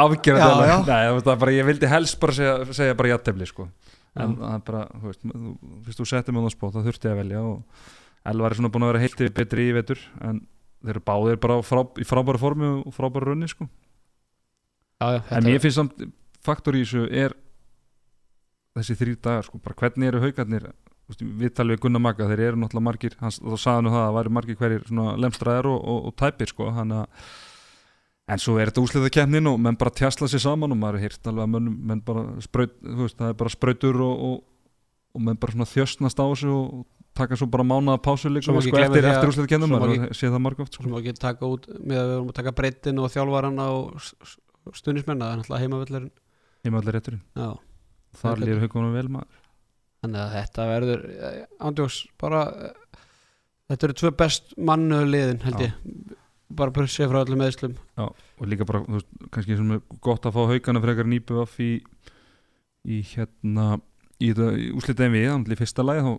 já. 0.69 0.75
Nei, 0.87 1.19
það 1.19 1.31
er 1.33 1.41
bara, 1.43 1.55
ég 1.55 1.69
vildi 1.69 1.91
helst 1.91 2.19
bara 2.21 2.37
segja, 2.37 2.55
segja 2.79 2.97
bara 2.97 3.13
jattefli 3.13 3.49
sko. 3.49 3.67
En 4.15 4.35
það 4.39 4.57
er 4.57 4.65
bara, 4.69 4.83
þú 5.01 5.11
veist, 5.11 5.25
þú, 5.27 5.95
þú 5.99 6.09
settir 6.11 6.35
mig 6.35 6.43
á 6.43 6.45
það 6.47 6.55
spót 6.55 6.75
það 6.77 6.89
þurfti 6.89 7.09
ég 7.09 7.15
að 7.15 7.21
velja 7.23 7.45
og 7.45 7.89
Elvar 8.25 8.53
er 8.53 8.57
svona 8.57 8.71
búin 8.73 8.85
að 8.85 8.93
vera 8.93 9.01
heilt 9.03 9.19
yfir 9.19 9.33
betri 9.35 9.65
í 9.69 9.73
vetur 9.75 9.99
en 10.25 10.39
þeir 10.85 10.95
eru 10.95 11.01
báðir 11.09 11.41
bara 11.43 11.57
frá, 11.65 11.81
í 11.99 12.05
frábæra 12.07 12.41
formi 12.41 12.69
og 12.79 12.95
frábæra 12.95 13.33
runni 13.33 13.49
sko 13.51 13.67
já, 15.01 15.07
já, 15.15 15.21
En 15.37 15.43
mér 15.43 15.61
finnst 15.63 15.79
samt 15.79 16.05
faktor 16.45 16.77
í 16.77 16.83
þessu 16.85 17.07
er 17.11 17.35
þessi 18.75 18.97
þrý 18.99 19.15
dagar 19.17 19.47
sko, 19.47 19.61
bara 19.63 19.77
hvernig 19.79 20.11
eru 20.11 20.23
haugarnir 20.23 20.69
við 21.05 21.51
talum 21.53 21.75
við 21.75 21.81
Gunnar 21.83 22.01
Magga, 22.01 22.27
þeir 22.31 22.47
eru 22.47 22.59
náttúrulega 22.59 22.87
margir 22.87 23.17
hans, 23.19 23.37
þá 23.37 23.57
sagði 23.61 23.85
nú 23.85 23.91
það 23.93 24.01
að 24.01 24.07
það 24.07 24.15
væri 24.17 24.31
margir 24.37 24.57
hverjir 24.61 24.87
svona 24.89 25.11
lemstraðar 25.21 25.69
og, 25.69 25.83
og, 25.91 25.99
og 26.09 26.15
tæpir 26.17 26.51
sko 26.51 26.69
að 26.71 26.95
en 28.25 28.41
svo 28.41 28.57
er 28.57 28.71
þetta 28.71 28.81
úsliða 28.81 29.11
kemnin 29.13 29.51
og 29.51 29.59
menn 29.61 29.77
bara 29.77 29.93
tjasla 29.93 30.27
sér 30.31 30.41
saman 30.41 30.73
og 30.73 30.79
maður 30.81 30.97
er 30.97 31.05
hýrt 31.05 31.29
alveg 31.29 31.45
að 31.45 31.51
mönnum, 31.53 31.75
menn 31.91 32.01
bara 32.05 32.25
spraut, 32.41 32.73
þú 32.81 33.01
veist, 33.03 33.17
það 33.19 33.31
er 33.31 33.39
bara 33.41 33.53
sprautur 33.53 34.01
og, 34.01 34.23
og, 34.29 34.39
og 35.13 35.25
menn 35.27 35.39
bara 35.41 35.53
svona 35.53 35.69
þjöstnast 35.69 36.21
á 36.21 36.25
þessu 36.25 36.55
og 36.55 36.87
taka 37.15 37.37
svo 37.39 37.47
bara 37.53 37.67
mánaða 37.67 38.01
pásu 38.03 38.31
líka 38.33 38.49
sko, 38.49 38.79
eftir, 38.81 39.05
eftir 39.11 39.29
úsliða 39.29 39.51
kemnin, 39.53 39.75
maður 39.75 40.07
sé 40.17 40.31
það 40.31 40.41
margóft 40.41 40.73
sko. 40.73 40.87
svo 40.87 40.95
má 40.95 40.97
ekki 41.03 41.13
taka 41.21 41.51
út 41.51 41.69
með 41.77 42.01
að 42.01 42.09
við 42.09 42.15
vorum 42.15 42.33
að 42.33 42.39
taka 42.41 42.55
breytin 42.57 43.03
og 43.03 43.13
þjálfarana 43.13 43.67
og 43.77 44.01
stuðnismenna, 44.73 45.27
það 45.27 45.33
er 45.33 45.41
náttúrulega 45.41 45.65
heimavöllurinn. 45.65 46.13
Ég 46.65 46.73
með 46.73 46.81
allir 46.81 46.97
rétturinn, 46.97 47.23
já, 47.37 47.49
þar 48.21 48.41
líður 48.41 48.63
haugunum 48.65 48.95
vel 48.97 49.07
maður. 49.13 49.41
Þannig 50.05 50.21
að 50.21 50.35
þetta 50.35 50.67
verður 50.69 51.03
eh, 51.15 51.39
ándjóks, 51.65 51.99
bara 52.21 52.41
eh, 52.67 53.01
þetta 53.71 53.87
eru 53.87 53.97
tvö 54.01 54.11
best 54.19 54.53
mannuðu 54.69 55.09
liðin 55.09 55.41
held 55.45 55.61
Já. 55.61 55.65
ég, 55.65 56.15
bara 56.55 56.73
bursið 56.75 57.09
frá 57.09 57.19
öllum 57.23 57.41
meðslum 57.41 57.73
Já, 57.73 58.05
og 58.05 58.49
líka 58.51 58.67
bara, 58.69 58.83
veist, 58.85 59.09
kannski 59.33 59.57
gott 60.05 60.27
að 60.27 60.37
fá 60.37 60.41
haugana 60.51 60.83
frekar 60.83 61.09
nýpu 61.09 61.41
af 61.41 61.57
í, 61.63 61.71
í 62.85 63.01
hérna 63.15 63.79
í, 64.21 64.29
í 64.29 64.69
úslita 64.77 65.07
en 65.07 65.15
við, 65.15 65.29
þannig 65.31 65.55
í 65.57 65.61
fyrsta 65.63 65.85
lagi 65.85 66.05
þá 66.05 66.13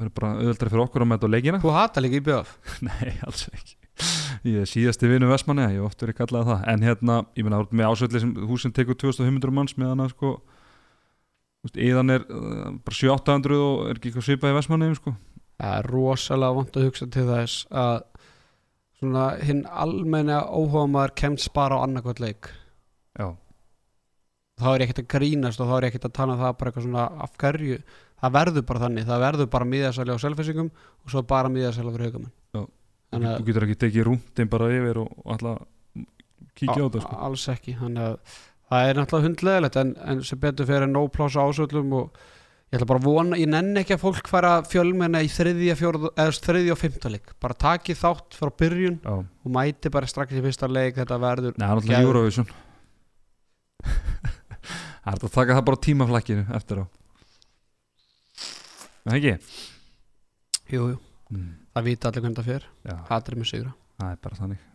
verður 0.00 0.14
bara 0.18 0.32
auðveldra 0.38 0.72
fyrir 0.72 0.84
okkur 0.84 1.02
að 1.02 1.08
mæta 1.10 1.26
á 1.26 1.34
leikina. 1.34 1.60
Þú 1.62 1.70
hata 1.74 2.02
líka 2.02 2.18
í 2.20 2.24
BF 2.26 2.50
Nei, 2.86 3.14
alls 3.26 3.46
ekki 3.50 3.78
Ég 4.40 4.62
er 4.62 4.68
síðasti 4.68 5.08
vinnu 5.10 5.28
Vestmanni, 5.28 5.66
ég 5.68 5.82
hef 5.82 5.90
oft 5.90 6.00
verið 6.00 6.16
kallað 6.22 6.46
það. 6.48 6.60
En 6.72 6.84
hérna, 6.86 7.16
ég 7.36 7.48
ert 7.52 7.74
með 7.76 7.90
ásvöldi 7.90 8.22
sem 8.22 8.30
hús 8.48 8.62
sem 8.64 8.72
tekur 8.72 8.96
2500 8.96 9.52
manns 9.52 9.76
með 9.76 9.92
hana 9.92 10.06
sko, 10.08 10.30
þú 11.60 11.68
veist, 11.68 11.76
íðan 11.88 12.14
er 12.14 12.24
uh, 12.24 12.70
bara 12.80 12.96
700-800 12.96 13.58
og 13.66 13.82
er 13.90 14.00
ekki 14.00 14.08
eitthvað 14.08 14.26
svipað 14.30 14.54
í 14.54 14.56
Vestmanni 14.56 14.88
sko. 14.96 15.12
það 15.60 15.76
er 15.76 15.90
rosalega 15.92 16.56
vant 16.56 16.80
að 16.80 16.88
hugsa 16.88 17.10
til 17.12 17.26
þess 17.28 17.68
að 17.82 18.00
svona 18.96 19.28
hinn 19.44 19.62
almenna 19.68 20.40
óhuga 20.48 20.86
maður 20.88 21.16
kemst 21.20 21.52
bara 21.52 21.76
á 21.76 21.84
annarkvæmt 21.84 22.24
leik. 22.24 22.52
Já, 23.20 23.36
þá 24.56 24.68
er 24.72 24.80
ég 24.80 24.88
ekkert 24.88 25.04
að 25.04 25.12
grínast 25.18 25.60
og 25.60 25.68
þá 25.68 25.76
er 25.76 25.84
ég 25.84 25.92
ekkert 25.92 26.08
að 26.08 26.16
tala 26.16 26.38
um 26.38 26.44
það 26.46 26.56
bara 26.56 26.72
eitthvað 26.72 26.88
svona 26.88 27.08
af 27.28 27.36
hverju. 27.36 27.82
Það 28.20 28.36
verður 28.40 28.70
bara 28.72 28.86
þannig, 28.88 29.08
það 29.08 29.24
verður 29.28 29.52
bara 29.52 29.72
miðasæli 29.76 30.16
á 30.16 30.24
selfisingum 30.24 30.72
og 30.72 31.12
svo 31.12 31.28
bara 31.28 31.52
miðasæli 31.52 31.92
fyrir 31.92 32.08
haugamenn 32.08 32.36
Þannig 33.10 33.36
þú 33.40 33.46
getur 33.48 33.66
ekki 33.66 33.78
tekið 33.84 34.04
rúndin 34.06 34.50
bara 34.52 34.68
yfir 34.70 35.00
og, 35.02 35.14
alltaf 35.34 35.62
kíkja 36.54 36.76
á 36.78 36.84
þetta 36.86 37.00
sko. 37.04 37.16
alls 37.28 37.46
ekki. 37.50 37.74
Þannig 37.80 38.04
að 38.06 38.36
það 38.70 38.90
er 38.90 39.00
náttúrulega 39.00 39.26
hundleðilegt 39.28 39.78
en, 39.82 39.94
en 40.12 40.20
sem 40.28 40.38
betur 40.42 40.68
fyrir 40.68 40.90
nóg 40.90 41.08
plása 41.16 41.42
ásöldum 41.42 41.96
og 41.98 42.20
ég 42.70 42.78
ætla 42.78 42.86
bara 42.86 43.00
að 43.02 43.08
vona, 43.10 43.38
ég 43.40 43.50
nenni 43.50 43.80
ekki 43.82 43.96
að 43.96 44.02
fólk 44.04 44.28
fara 44.30 44.52
fjölmenna 44.70 45.24
í 45.26 45.30
þriðja, 45.32 45.74
fjórða, 45.80 46.12
eða 46.22 46.36
þriðja 46.46 46.74
og 46.76 46.78
fymta 46.78 47.10
leik. 47.10 47.32
Bara 47.42 47.56
taki 47.66 47.96
þátt 47.98 48.36
frá 48.38 48.52
byrjun 48.62 49.00
Já, 49.02 49.14
og 49.18 49.50
mæti 49.56 49.90
bara 49.90 50.06
strax 50.10 50.36
í 50.38 50.44
fyrsta 50.44 50.70
leik 50.70 51.00
þetta 51.00 51.18
verður, 51.18 51.56
Nei, 51.58 51.66
það 51.66 51.72
er 51.72 51.80
alltaf 51.82 52.06
Eurovision. 52.06 52.50
Það 55.00 55.08
er 55.08 55.16
hægt 55.16 55.24
að 55.24 55.32
taka 55.34 55.54
það 55.56 55.64
bara 55.66 55.78
á 55.80 55.84
tímaflækinu 55.86 56.42
eftir 56.54 56.80
á. 56.84 56.84
Það 59.00 59.16
ekki? 59.16 59.32
jú, 60.76 60.82
jú, 60.92 60.98
Mm. 61.30 61.52
Það 61.74 61.86
vita 61.90 62.10
allir 62.10 62.24
hvernig 62.24 62.40
það 62.40 62.50
fer. 62.50 62.66
Já, 62.88 62.96
hatrir 63.10 63.40
með 63.40 63.50
sigra. 63.52 63.72
Það 64.00 64.10
er 64.14 64.20
bara 64.26 64.40
þannig. 64.40 64.66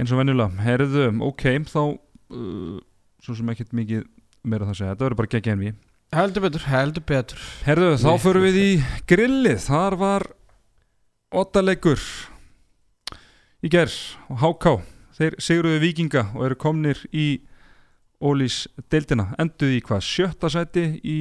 Eins 0.00 0.14
og 0.14 0.20
venjulega, 0.22 0.64
herðu, 0.64 1.06
ok 1.26 1.46
þá 1.68 1.80
uh, 1.84 2.80
svo 3.20 3.36
sem 3.36 3.52
ekkert 3.52 3.74
mikið 3.76 4.04
meira 4.48 4.64
það 4.64 4.74
að 4.74 4.78
segja, 4.80 4.92
þetta 4.94 5.08
verður 5.08 5.20
bara 5.20 5.32
gegn 5.34 5.54
envi 5.56 5.72
heldur 6.14 6.42
betur, 6.42 6.64
heldur 6.66 7.04
betur. 7.06 7.42
Herðu, 7.66 7.90
þá 8.02 8.10
förum 8.22 8.46
við 8.48 8.58
í 8.58 8.70
grillið. 9.08 9.60
Þar 9.66 9.96
var 10.00 10.26
ottaleikur 11.30 12.02
í 13.62 13.70
gerð 13.70 13.96
og 14.32 14.42
HK, 14.42 14.72
þeir 15.18 15.38
sigruðu 15.42 15.82
vikinga 15.84 16.26
og 16.34 16.48
eru 16.48 16.58
komnir 16.58 17.04
í 17.12 17.28
Ólís 18.20 18.66
deildina, 18.92 19.30
enduðu 19.40 19.78
í 19.78 19.84
hvað 19.86 20.02
sjötta 20.04 20.50
sæti 20.52 20.82
í 21.08 21.18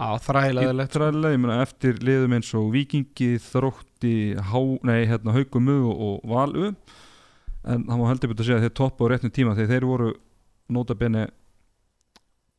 á 0.00 0.16
þrælaðilegt 0.24 0.96
Ítralega, 0.96 1.34
ég 1.34 1.42
meina 1.42 1.60
eftir 1.64 2.00
liðum 2.04 2.38
eins 2.38 2.50
og 2.56 2.70
Vikingi, 2.72 3.34
Þrótti, 3.44 4.16
Há, 4.40 4.58
nei, 4.88 5.04
hérna, 5.10 5.34
Haukumu 5.36 5.76
og, 5.92 6.24
Valu 6.30 6.70
en 7.68 7.84
það 7.84 8.00
má 8.00 8.06
heldur 8.08 8.32
betur 8.32 8.46
að 8.46 8.48
segja 8.48 8.58
að 8.62 8.66
þeir 8.66 8.76
toppa 8.80 9.04
á 9.04 9.10
réttum 9.12 9.34
tíma 9.36 9.54
þegar 9.58 9.74
þeir 9.74 9.88
voru 9.90 10.10
notabene 10.72 11.26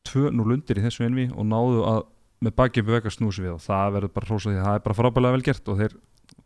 2-0 0.06 0.54
undir 0.54 0.78
í 0.78 0.84
þessu 0.84 1.06
envi 1.06 1.28
og 1.34 1.46
náðu 1.48 1.82
að 1.88 2.02
með 2.42 2.56
bakið 2.58 2.84
upp 2.84 2.94
vega 2.96 3.12
snúsi 3.14 3.42
við 3.44 3.56
og 3.56 3.62
það 3.62 3.92
verður 3.96 4.14
bara 4.16 4.28
hrósa 4.30 4.50
því 4.50 4.58
að 4.58 4.66
það 4.66 4.78
er 4.78 4.84
bara 4.86 4.98
frábælega 4.98 5.36
vel 5.36 5.46
gert 5.46 5.70
og 5.70 5.78
þeir 5.78 5.94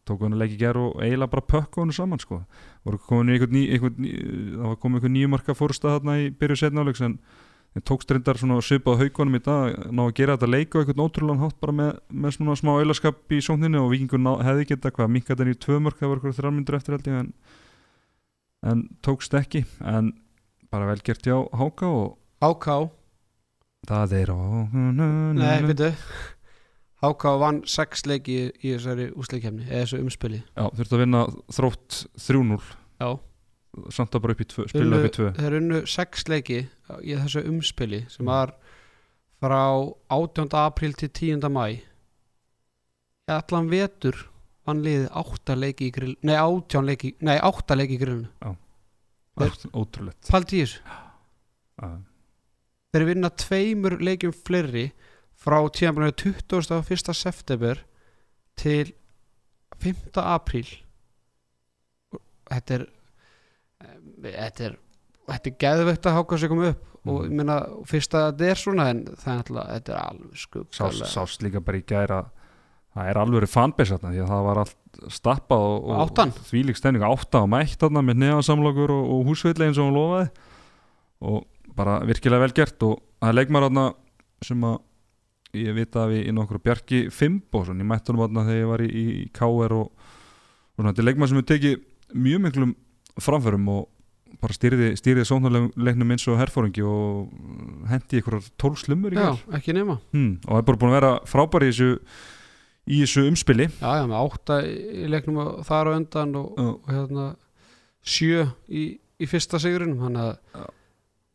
tóku 0.07 0.27
hann 0.27 0.37
að 0.37 0.43
leiki 0.45 0.59
ger 0.61 0.79
og 0.79 1.01
eiginlega 1.03 1.33
bara 1.33 1.47
pökku 1.53 1.83
hann 1.83 1.93
saman 1.95 2.21
sko. 2.23 2.41
Voru 2.87 3.01
komin 3.03 3.33
í 3.33 3.37
einhvern 3.37 3.55
ný, 3.57 3.63
einhvern 3.75 4.01
ný 4.03 4.13
það 4.57 4.67
var 4.71 4.79
komið 4.83 4.99
einhvern 5.01 5.17
nýjumarka 5.17 5.57
fórstað 5.57 5.97
þarna 5.97 6.17
í 6.23 6.29
byrju 6.37 6.59
setnáleiks 6.63 7.03
en 7.07 7.17
þeir 7.77 7.85
tókst 7.91 8.13
reyndar 8.13 8.41
svona 8.41 8.59
svipað 8.65 9.03
haugunum 9.05 9.37
í 9.37 9.43
dag 9.45 9.79
ná 9.93 10.03
að 10.07 10.15
gera 10.17 10.37
þetta 10.37 10.49
leik 10.49 10.75
og 10.75 10.83
einhvern 10.83 11.05
ótrúlan 11.05 11.43
hátt 11.43 11.59
bara 11.61 11.77
með, 11.77 11.91
með 12.09 12.37
svona 12.39 12.57
smá 12.57 12.73
auðlaskap 12.75 13.37
í 13.37 13.41
sókninni 13.45 13.81
og 13.83 13.91
vikingur 13.93 14.23
ná, 14.23 14.33
hefði 14.47 14.71
geta 14.73 14.93
hvað 14.97 15.13
minkat 15.13 15.43
henni 15.43 15.57
í 15.57 15.61
tvö 15.61 15.81
mörk 15.85 16.01
það 16.01 16.13
voru 16.13 16.23
eitthvað 16.23 16.39
þrjármyndur 16.41 16.79
eftir 16.79 16.97
held 16.97 17.11
ég 17.11 17.19
en, 17.21 17.33
en 18.73 18.87
tókst 19.05 19.37
ekki 19.37 19.67
en 19.85 20.15
bara 20.73 20.89
vel 20.89 21.03
gert 21.05 21.29
hjá 21.29 21.37
Háka 21.57 21.91
og 21.93 22.17
HK, 22.45 22.81
það 23.89 24.17
er 24.19 24.33
nei, 25.37 25.61
veitu. 25.65 25.93
HK 27.05 27.37
vann 27.41 27.63
sex 27.69 28.05
leiki 28.09 28.35
í, 28.35 28.49
í 28.61 28.75
þessari 28.75 29.11
úsleikefni 29.17 29.67
eða 29.69 29.85
þessu 29.85 30.01
umspili. 30.03 30.43
Já, 30.57 30.67
þurftu 30.77 30.97
að 30.97 31.03
vinna 31.05 31.23
þrótt 31.53 31.99
3-0 32.21 32.59
já, 32.61 33.09
samt 33.93 34.15
að 34.15 34.23
bara 34.25 34.37
upp 34.37 34.43
í 34.43 34.49
2, 34.53 34.69
spila 34.73 35.01
upp 35.01 35.09
í 35.09 35.13
2 35.17 35.29
þeir 35.39 35.59
unnu 35.61 35.83
sex 35.91 36.27
leiki 36.31 36.61
í 37.03 37.17
þessu 37.17 37.43
umspili 37.51 38.05
sem 38.13 38.29
var 38.29 38.55
frá 39.43 39.61
18. 40.15 40.49
apríl 40.57 40.97
til 40.97 41.11
10. 41.11 41.49
mæ 41.53 41.67
allan 43.27 43.71
vetur 43.71 44.27
vann 44.67 44.83
liðið 44.85 45.09
8 45.23 45.59
leiki 45.59 45.89
í 45.89 45.95
grill 45.95 46.15
nei 46.27 46.37
18 46.39 46.87
leiki, 46.87 47.13
nei 47.21 47.37
8 47.39 47.79
leiki 47.79 47.99
í 47.99 48.03
grillinu 48.03 48.55
Ótrúlegt 49.77 50.31
faldi 50.31 50.63
í 50.63 50.65
þessu 50.65 50.81
Já. 51.77 51.91
þeir 52.95 53.07
vinna 53.11 53.31
tveimur 53.45 53.99
leikjum 54.01 54.33
fleiri 54.33 54.89
frá 55.37 55.59
tíðanbúinu 55.69 56.15
21. 56.17 57.13
september 57.13 57.83
til 58.57 58.95
5. 59.85 60.17
apríl 60.23 60.69
þetta 62.49 62.79
er 62.79 62.87
þetta 64.35 64.69
er 64.71 64.79
þetta 65.27 65.51
er 65.51 65.59
geðveikt 65.65 66.07
að 66.07 66.17
háka 66.21 66.39
sig 66.39 66.53
koma 66.53 66.71
upp 66.73 66.93
og 67.07 67.21
ég 67.27 67.37
meina 67.39 67.61
fyrst 67.87 68.15
að 68.19 68.33
þetta 68.33 68.51
er 68.51 68.61
svona 68.61 68.89
en 68.91 69.05
það 69.23 69.53
er 69.53 69.77
er 69.77 70.01
alveg 70.01 70.33
sást, 70.35 70.49
skuggalega. 70.49 71.11
sást 71.13 71.45
líka 71.47 71.63
bara 71.63 71.79
í 71.79 71.87
gæra 71.87 72.25
það 72.97 73.11
er 73.11 73.21
alveg 73.21 73.49
fanbase 73.51 73.97
þarna 73.97 74.15
því 74.15 74.23
að 74.25 74.33
það 74.33 74.47
var 74.47 74.61
allt 74.63 74.77
stappað 75.13 75.65
og, 75.67 75.77
og 75.91 76.03
Áttan. 76.07 76.33
þvílík 76.49 76.79
stemning. 76.79 77.05
Átta 77.05 77.43
og 77.45 77.51
mætt 77.53 77.77
þarna 77.81 78.03
með 78.05 78.21
neðansamlokur 78.23 78.93
og, 78.95 79.11
og 79.13 79.31
húsveitli 79.31 79.69
eins 79.69 79.81
og 79.81 79.91
hún 79.91 79.99
lofaði. 79.99 80.31
Og 81.27 81.75
bara 81.77 81.99
virkilega 82.09 82.47
vel 82.47 82.57
gert 82.57 82.87
og 82.87 83.01
það 83.21 83.33
er 83.33 83.37
leikmar 83.37 83.67
þarna 83.67 83.87
sem 84.47 84.65
að 84.69 84.79
ég 85.57 85.77
vita 85.77 86.05
að 86.05 86.15
við 86.15 86.31
í 86.31 86.33
nokkru 86.37 86.61
Bjarki 86.65 87.03
Fimboson, 87.13 87.81
ég 87.81 87.89
mætti 87.89 88.13
honum 88.13 88.27
þarna 88.27 88.47
þegar 88.49 88.63
ég 88.63 88.71
var 88.73 88.85
í, 88.85 88.89
í, 88.89 89.05
í 89.25 89.29
KR 89.37 89.77
og, 89.77 89.93
og 89.93 90.81
svona, 90.81 90.91
þetta 90.91 91.03
er 91.05 91.09
leikmar 91.11 91.31
sem 91.31 91.41
hefur 91.41 91.51
tekið 91.53 92.17
mjög 92.27 92.43
miklum 92.45 92.75
framförum 93.25 93.71
og 93.73 93.87
bara 94.43 94.57
stýriði, 94.57 94.93
stýriði 94.99 95.27
sóknarleiknum 95.29 96.13
eins 96.15 96.27
og 96.31 96.39
herfóringi 96.41 96.85
og 96.87 97.89
hendi 97.91 98.21
ykkur 98.21 98.39
tólf 98.61 98.83
slumur 98.83 99.15
í 99.15 99.19
já, 99.19 99.31
gær 99.33 99.59
ekki 99.59 99.75
nema 99.77 99.99
hmm, 100.13 100.33
og 100.45 100.51
það 100.51 100.61
er 100.61 100.69
bara 100.71 100.81
búin 100.83 100.93
að 100.93 100.97
vera 100.99 101.13
frábæri 101.31 101.71
í 101.71 101.73
þessu, 101.73 101.91
í 102.87 103.01
þessu 103.05 103.27
umspili 103.31 103.69
já, 103.71 103.91
já, 104.01 104.05
með 104.11 104.17
átta 104.21 104.61
í 104.67 105.11
leiknum 105.13 105.43
og 105.45 105.53
þar 105.69 105.93
á 105.93 105.97
undan 105.97 106.39
og, 106.41 106.49
Já. 106.57 106.71
og 106.73 106.95
hérna 106.95 107.27
sjö 108.07 108.49
í, 108.69 108.87
í 108.97 109.31
fyrsta 109.31 109.61
sigurinn 109.63 109.99
hann 110.03 110.19
að 110.21 110.33
Já. 110.55 110.65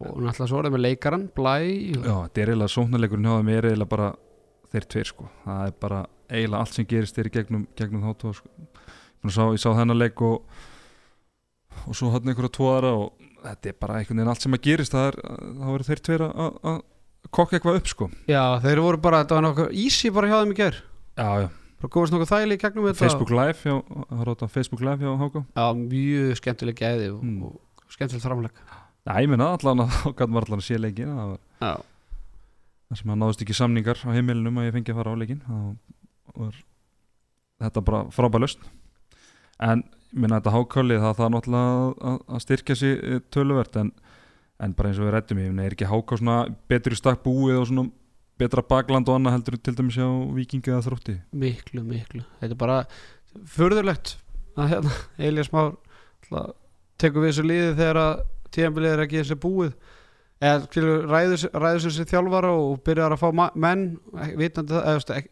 og 0.01 0.17
náttúrulega 0.21 0.49
svo 0.51 0.61
er 0.61 0.69
það 0.69 0.75
með 0.77 0.85
leikaran, 0.87 1.29
blæ 1.35 1.55
Já, 1.61 2.15
þetta 2.25 2.43
er 2.43 2.53
eiginlega 2.53 2.75
sóknarleikurinn 2.77 3.29
hjá 3.29 3.37
þeim 3.37 3.53
er 3.55 3.71
eiginlega 3.71 3.93
bara 3.95 4.11
þeir 4.71 4.89
tveir 4.93 5.09
sko 5.11 5.29
það 5.45 5.63
er 5.67 5.79
bara 5.87 6.03
eiginlega 6.31 6.61
allt 6.63 6.77
sem 6.77 6.87
gerist 6.87 7.17
þeir 7.17 7.31
í 7.31 7.33
gegnum, 7.39 7.63
gegnum 7.77 8.05
þá 8.05 8.19
tvo 8.21 8.35
sko. 8.37 8.67
sá, 9.27 9.43
ég 9.51 9.61
sá 9.61 9.71
þennan 9.73 9.99
leik 9.99 10.21
og 10.25 10.45
og 11.87 11.95
svo 11.97 12.11
hann 12.13 12.27
einhverja 12.31 12.53
tvoðara 12.57 12.91
og 12.97 13.13
þetta 13.41 13.71
er 13.71 13.77
bara 13.81 13.99
einhvern 13.99 14.19
veginn 14.21 14.31
allt 14.33 14.41
sem 14.45 14.53
að 14.57 14.61
gerist 14.67 14.93
það 14.95 15.07
er, 15.11 15.17
þá 15.61 15.67
eru 15.75 15.87
þeir 15.89 16.01
tveir 16.07 16.23
að- 16.29 16.81
kokka 17.31 17.57
eitthvað 17.59 17.77
upp 17.79 17.87
sko. 17.87 18.09
Já, 18.27 18.43
þeir 18.63 18.79
voru 18.81 18.97
bara, 19.01 19.23
þetta 19.23 19.35
var 19.37 19.43
nokkuð 19.45 19.73
ísi 19.77 20.09
bara 20.13 20.27
hjá 20.27 20.37
þeim 20.41 20.51
í 20.53 20.57
ger 20.57 20.75
Já, 21.17 21.27
já, 21.43 21.47
bara 21.81 21.91
komast 21.93 22.13
nokkuð 22.13 22.31
þægilega 22.31 22.57
í 22.57 22.61
gegnum 22.65 22.87
þetta. 22.89 23.01
Facebook 23.05 23.31
Live 23.31 23.59
hjá, 23.61 23.75
það 24.09 24.21
er 24.21 24.31
á 24.41 24.47
Facebook 24.49 24.81
Live 24.81 25.05
hjá 25.05 25.13
Háka 25.21 25.43
já, 25.45 25.65
mjög 25.77 26.35
skemmtileg 26.41 26.75
gæði 26.81 27.07
og, 27.13 27.21
Mm. 27.23 27.43
og 27.43 27.93
skemmtileg 27.93 28.21
framleg 28.25 28.51
Já, 29.05 29.13
ég 29.21 29.29
minna 29.29 29.47
allan 29.57 29.79
að 29.85 29.89
Háka 30.01 30.27
var 30.29 30.43
allan 30.45 30.59
að 30.61 30.65
sé 30.67 30.77
leikin 30.81 31.07
það 31.13 31.29
var 31.29 31.39
já, 31.61 31.73
þar 32.89 32.97
sem 33.01 33.11
að 33.13 33.19
náðust 33.21 33.41
ekki 33.45 33.55
samningar 33.57 33.97
á 34.01 34.09
heimilinum 34.13 34.57
að 34.61 34.67
ég 34.69 34.73
fengi 34.77 34.91
að 34.93 34.99
fara 35.01 35.13
á 35.13 35.21
leikin 35.21 35.41
þá 35.45 35.77
var 36.41 36.55
þetta 37.61 37.81
bara 37.85 38.03
frábæð 38.11 38.41
löst 38.45 38.59
en 39.61 39.83
minna 40.11 40.39
þetta 40.39 40.55
hákáli 40.55 40.99
það 40.99 41.17
það 41.19 41.33
náttúrulega 41.35 42.11
að, 42.11 42.19
að 42.27 42.43
styrkja 42.45 42.77
sig 42.77 42.97
eh, 42.99 43.21
töluvert 43.33 43.77
en, 43.79 43.91
en 44.61 44.75
bara 44.77 44.91
eins 44.91 44.99
og 44.99 45.07
við 45.07 45.15
rættum 45.15 45.41
ég 45.41 45.59
er 45.65 45.75
ekki 45.75 45.89
háká 45.89 46.19
svona 46.19 46.37
betur 46.71 46.95
í 46.95 46.99
stakk 46.99 47.23
búið 47.25 47.61
og 47.61 47.67
svona 47.69 47.87
betra 48.41 48.63
bakland 48.65 49.09
og 49.09 49.17
annað 49.19 49.37
heldur 49.37 49.57
til 49.61 49.75
dæmis 49.77 49.99
á 50.01 50.09
vikingi 50.35 50.71
eða 50.71 50.85
þrótti? 50.87 51.17
Miklu, 51.37 51.83
miklu. 51.85 52.23
Þetta 52.41 52.55
er 52.55 52.59
bara 52.59 52.77
furðulegt 53.53 54.15
að 54.57 54.73
hérna, 54.73 54.97
Elias 55.21 55.51
Már 55.53 55.75
tekur 57.01 57.25
við 57.25 57.31
þessu 57.31 57.45
liði 57.47 57.71
þegar 57.77 58.01
að 58.01 58.23
tíðanbilið 58.55 58.95
er 58.95 59.03
ekki 59.05 59.21
þessi 59.21 59.37
búið. 59.41 59.75
Eða 60.41 60.65
skilur, 60.65 61.05
ræður, 61.05 61.45
ræður 61.53 61.83
sem 61.83 61.95
sér 61.95 62.09
þjálfara 62.09 62.51
og 62.57 62.81
byrjar 62.85 63.13
að 63.13 63.21
fá 63.21 63.51
menn 63.61 63.85
vitandi 64.39 64.73
það, 64.73 65.29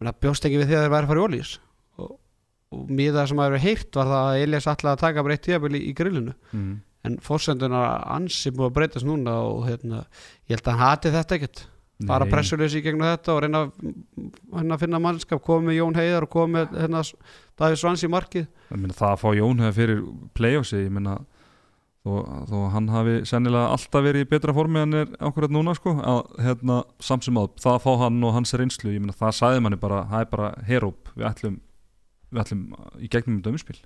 eða 0.00 0.16
bjóst 0.24 0.48
ekki 0.48 0.62
við 0.62 0.70
því 0.70 0.78
að 0.78 0.86
þeir 0.86 0.94
væri 0.94 1.04
að 1.04 1.10
fara 1.12 1.20
í 1.20 1.26
ólís 1.26 1.52
og, 2.72 2.88
það 2.90 3.28
sem 3.30 3.38
að 3.42 3.46
eru 3.52 3.62
heyrt 3.62 3.94
var 4.00 4.10
það 4.10 4.26
að 4.32 4.42
Elias 4.46 4.66
ætlaði 4.72 4.92
að 4.96 5.04
taka 5.04 5.22
bara 5.26 5.36
eitt 5.36 5.46
tíðanbili 5.46 5.80
í 5.86 5.94
grillinu. 5.96 6.34
Mm. 6.52 6.74
en 7.06 7.16
fórsendunar 7.22 8.00
ansi 8.10 8.50
búið 8.50 8.66
að 8.66 8.74
breytast 8.74 9.06
núna 9.06 9.36
og 9.46 9.60
hérna, 9.68 10.00
ég 10.50 10.56
held 10.56 10.66
að 10.66 10.72
hann 10.74 10.88
hati 10.90 11.12
þetta 11.14 11.36
ekkert. 11.36 11.60
Bara 12.06 12.26
pressuleysi 12.28 12.80
í 12.80 12.82
gegnum 12.82 13.06
þetta 13.06 13.32
og 13.32 13.38
reyna 13.44 13.60
að- 13.70 14.80
finna 14.82 14.98
mannskap 14.98 15.40
komið 15.46 15.78
Jón 15.78 15.94
Heiðar 15.94 16.26
og 16.26 16.30
komið 16.34 16.74
hérna, 16.74 17.04
Davíð 17.56 17.78
Svans 17.78 18.02
í 18.02 18.10
markið. 18.10 18.48
Minna, 18.74 18.92
það 18.92 19.12
að 19.14 19.22
fá 19.22 19.28
Jón 19.38 19.62
hefur 19.62 19.78
fyrir 19.78 20.02
playoffsi 20.34 20.82
ég 20.82 20.90
minna 20.90 21.20
þó, 22.06 22.58
hann 22.72 22.88
hafi 22.92 23.14
sennilega 23.26 23.70
alltaf 23.74 24.04
verið 24.04 24.26
í 24.26 24.28
betra 24.30 24.54
formi 24.54 24.82
en 24.82 24.94
er 24.94 25.06
akkurat 25.26 25.50
núna 25.54 25.74
sko 25.76 25.94
að 25.98 26.20
hérna 26.44 26.84
samsum 27.02 27.40
að 27.40 27.48
það 27.62 27.78
að 27.78 27.82
fá 27.86 27.92
hann 28.04 28.20
og 28.26 28.34
hans 28.36 28.54
reynslu 28.54 28.92
ég 28.94 29.02
minna 29.02 29.16
það 29.16 29.34
sagði 29.40 29.62
manni 29.64 29.80
bara 29.80 30.04
það 30.10 30.20
er 30.20 30.30
bara 30.34 30.50
heróp 30.68 31.10
við 31.16 31.28
ætlum, 31.30 31.56
við 32.32 32.42
ætlum 32.42 32.62
í 33.00 33.08
gegnum 33.12 33.42
dömspil 33.44 33.78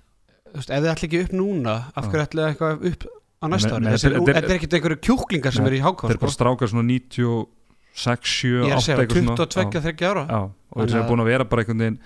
Þú 0.51 0.57
veist, 0.59 0.71
ef 0.73 0.81
þið 0.83 0.91
ætla 0.91 1.07
ekki 1.07 1.19
upp 1.25 1.33
núna 1.37 1.73
af 1.95 2.07
hverju 2.11 2.23
ætla 2.25 2.41
þið 2.41 2.49
eitthvað 2.51 2.85
upp 2.91 3.05
á 3.41 3.45
næsta 3.51 3.75
ári? 3.77 3.85
þetta 3.91 4.07
er, 4.09 4.15
er- 4.35 4.43
er 4.49 4.55
ekkert 4.57 4.73
einhverju 4.77 4.99
kjúklingar 5.07 5.53
sem 5.55 5.65
eru 5.69 5.77
í 5.77 5.83
hákváð 5.85 6.11
þeir 6.11 6.19
bara 6.25 6.35
strákar 6.35 6.71
svona 6.71 6.83
96, 6.91 8.33
7, 8.41 8.51
ég 8.51 8.67
er 8.67 8.75
að 8.75 8.81
8 8.81 8.85
segja, 8.85 8.97
eitthvað 9.01 9.21
svona. 9.21 9.37
22, 9.39 9.81
30 9.81 10.09
ára. 10.11 10.23
Já, 10.27 10.41
og 10.71 10.83
þeir 10.91 10.99
að- 11.01 11.07
búin 11.11 11.23
að 11.23 11.29
vera 11.31 11.45
bara 11.47 11.63
einhvern 11.63 11.81
veginn 11.85 11.99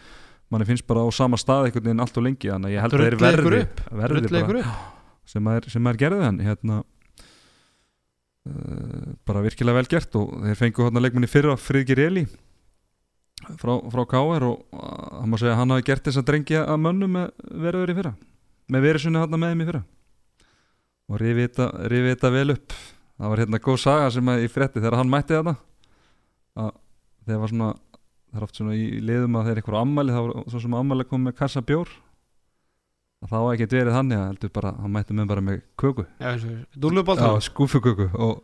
manni 0.53 0.65
finnst 0.69 0.85
bara 0.87 1.01
á 1.01 1.09
sama 1.13 1.37
stað 1.41 1.67
einhvern 1.71 1.87
veginn 1.89 2.03
allt 2.05 2.17
og 2.21 2.23
lengi 2.27 2.51
þannig 2.53 2.69
að 2.69 2.75
ég 2.75 2.81
held 2.85 2.93
að 2.93 3.05
þeir 3.05 3.17
verði, 3.25 3.63
verði 3.91 4.43
bara, 4.45 4.75
sem 5.25 5.47
er, 5.55 5.69
sem 5.73 5.87
er 5.89 5.97
gerðið 6.05 6.23
hann 6.27 6.39
hérna. 6.45 6.83
Uh, 8.45 9.15
bara 9.25 9.41
virkilega 9.41 9.73
vel 9.79 9.87
gert 9.89 10.13
og 10.19 10.35
þeir 10.45 10.57
fengu 10.59 10.83
hérna 10.85 11.01
leikminni 11.01 11.25
fyrra 11.31 11.55
Friðgir 11.57 11.97
Eli 12.03 12.27
frá, 13.43 13.73
frá 13.93 14.03
KR 14.11 14.47
og 14.47 14.63
uh, 14.75 15.19
hann 15.19 15.31
má 15.31 15.37
segja 15.41 15.53
að 15.55 15.61
hann 15.61 15.75
hafi 15.75 15.87
gert 15.89 16.07
þess 16.07 16.21
að 16.21 16.27
drengja 16.29 16.63
að 16.65 16.81
mönnum 16.85 17.15
með 17.17 17.31
verður 17.65 17.93
í 17.93 17.97
fyrra. 17.99 18.13
Með 18.71 18.87
verið 18.87 19.05
sunni 19.05 19.21
hérna 19.21 19.39
með 19.41 19.53
þeim 19.53 19.63
í 19.63 19.69
fyrra. 19.69 19.83
Og 21.05 21.21
rifið 21.21 21.49
þetta, 21.59 22.31
vel 22.33 22.47
upp. 22.55 22.77
Það 23.15 23.31
var 23.31 23.41
hérna 23.43 23.61
góð 23.63 23.81
saga 23.83 24.07
sem 24.11 24.31
að 24.31 24.43
í 24.43 24.47
frétti 24.51 24.81
þegar 24.81 24.97
hann 24.99 25.11
mætti 25.11 25.37
þetta 25.37 25.55
að 26.55 26.71
þegar 27.25 27.41
var 27.43 27.51
svona 27.51 27.69
það 28.35 28.41
er 28.41 28.47
oft 28.47 28.59
svona 28.59 28.73
í 28.75 28.87
liðum 29.03 29.37
að 29.39 29.47
þeir 29.47 29.61
eitthvað 29.61 29.77
ammæli 29.79 30.15
þá 30.15 30.19
var 30.19 30.33
svo 30.51 30.61
sem 30.65 30.75
ammæli 30.75 31.05
kom 31.07 31.23
með 31.23 31.37
kassa 31.39 31.63
bjór. 31.63 31.93
Að 33.23 33.31
það 33.31 33.45
var 33.45 33.55
ekkert 33.55 33.75
verið 33.77 33.95
þannig 33.95 34.19
að 34.19 34.27
heldur 34.27 34.51
bara, 34.57 34.73
hann 34.81 34.93
mætti 34.93 35.15
með 35.15 35.29
bara 35.31 35.43
með 35.45 35.61
köku. 35.79 36.05
Dúllubólt 36.75 37.23
Já, 37.23 37.31
skúfuköku 37.47 38.09
og 38.11 38.41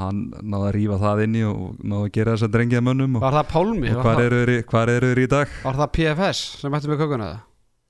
hann 0.00 0.22
náði 0.40 0.68
að 0.68 0.74
rífa 0.78 0.98
það 1.02 1.22
inni 1.26 1.42
og 1.44 1.82
náði 1.84 2.06
að 2.08 2.12
gera 2.16 2.34
þess 2.36 2.46
að 2.46 2.54
drengja 2.56 2.80
mönnum 2.84 3.18
og, 3.18 3.22
Var 3.26 3.36
það 3.36 3.50
Pálmi? 3.52 3.90
og 3.92 3.98
Var, 3.98 4.06
hvar 4.06 4.22
eru 4.24 4.40
þeir 4.48 4.64
hvar 4.72 4.92
eru 4.94 5.10
þeir 5.12 5.20
í 5.22 5.28
dag? 5.34 5.52
var 5.66 5.78
það 5.82 5.90
PFS 5.98 6.40
sem 6.62 6.78
ætti 6.78 6.90
með 6.92 7.02
kökuna 7.02 7.28
það? 7.28 7.40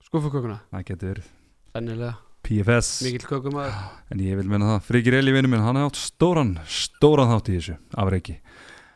Skúfukökuna? 0.08 0.58
Það 0.74 0.84
getur 0.90 1.12
verið 1.12 1.30
Sennilega 1.72 2.12
PFS 2.42 2.88
Mikill 3.06 3.28
kökumæður 3.30 3.76
en 4.12 4.22
ég 4.26 4.36
vil 4.40 4.48
menna 4.50 4.72
það, 4.72 4.86
Frigir 4.90 5.14
Eli 5.20 5.32
vinnu 5.36 5.48
minn 5.52 5.62
hann 5.62 5.78
hefði 5.78 5.92
átt 5.92 6.00
stóran, 6.02 6.54
stóran 6.66 7.30
þátt 7.30 7.52
í 7.52 7.58
þessu 7.60 7.76
afreiki 8.02 8.34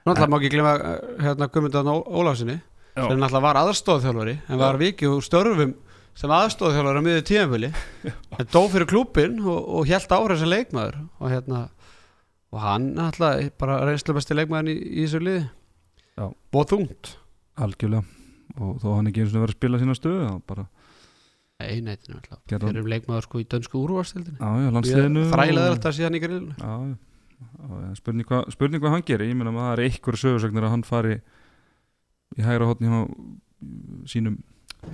Náttúrulega 0.07 0.31
má 0.31 0.39
ekki 0.41 0.51
glemma 0.55 0.73
uh, 0.77 0.97
hérna 1.23 1.49
Guðmundan 1.55 1.91
Óláfsinni 1.95 2.57
Já. 2.59 3.07
sem 3.07 3.19
náttúrulega 3.23 3.45
var 3.47 3.61
aðstóðþjálfari 3.63 4.35
en 4.51 4.61
var 4.61 4.79
vikið 4.83 5.15
úr 5.15 5.25
störfum 5.27 5.73
sem 6.17 6.33
aðstóðþjálfari 6.33 7.01
á 7.01 7.07
miður 7.07 7.25
tíðanbili 7.31 7.71
en 8.43 8.51
dó 8.51 8.61
fyrir 8.73 8.91
klúbin 8.91 9.39
og, 9.47 9.59
og 9.79 9.91
held 9.91 10.15
ára 10.19 10.39
sem 10.43 10.51
leikmaður 10.51 11.01
og 11.23 11.31
hérna 11.33 11.63
og 12.53 12.61
hann 12.63 12.93
náttúrulega 12.97 13.51
bara 13.59 13.81
reynslu 13.89 14.15
besti 14.17 14.35
leikmaðurinn 14.37 14.77
í, 14.77 14.91
í 15.01 15.05
þessu 15.07 15.21
liði. 15.23 15.45
Já. 16.17 16.27
og 16.57 16.69
þungt. 16.71 17.17
Algjörlega. 17.61 18.05
Og 18.57 18.79
þó 18.81 18.87
hann 18.97 19.11
ekki 19.11 19.21
eins 19.25 19.35
og 19.35 19.43
verið 19.45 19.53
að 19.55 19.59
spila 19.59 19.81
sína 19.83 19.97
stöðu 19.99 20.29
bara 20.49 20.67
Nei, 21.57 21.81
neittinu 21.81 22.19
alltaf 22.19 22.41
Gerðu 22.49 22.67
hann- 22.69 22.75
fyrir 22.77 22.89
leikmaður 22.93 23.25
sko 23.25 23.39
í 23.41 23.47
dönsku 23.49 23.81
úrvarstildinu 23.81 24.37
og- 25.71 25.77
þetta 25.79 25.93
síðan 25.97 26.17
í 26.17 26.21
grillinu. 26.21 26.55
Já, 26.61 26.73
já. 26.87 26.97
Já, 27.37 27.95
spurning, 27.97 28.27
hva, 28.29 28.39
spurning 28.53 28.81
hvað 28.83 28.91
hann 28.97 29.03
gerir. 29.09 29.29
Ég 29.29 29.37
meina 29.37 29.51
að 29.53 29.57
það 29.61 29.73
er 29.73 29.83
einhverju 29.87 30.21
sögursögnir 30.23 30.65
að 30.65 30.71
hann 30.75 30.83
fari 30.85 31.17
í 32.37 32.43
hægra 32.45 32.69
hótni 32.69 32.89
hjá 32.89 33.01
sínum 34.09 34.37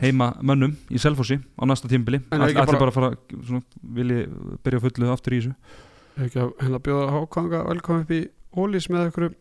heima 0.01 0.33
mönnum 0.43 0.75
í 0.91 0.99
Selfossi 1.03 1.37
á 1.59 1.63
næsta 1.67 1.89
tímbili 1.91 2.21
allir 2.31 2.55
bara, 2.55 2.79
bara- 2.79 2.91
fara 2.95 3.17
vilji 3.83 4.27
byrja 4.65 4.81
fullu 4.81 5.11
aftur 5.13 5.35
í 5.35 5.41
þessu 5.43 5.55
ekki 6.21 6.43
að 6.43 6.51
hérna 6.61 6.81
bjóða 6.85 7.13
hákvanga 7.17 7.63
velkomin 7.69 8.05
upp 8.05 8.13
í 8.17 8.21
ólís 8.59 8.89
með 8.93 9.07
einhverju 9.07 9.33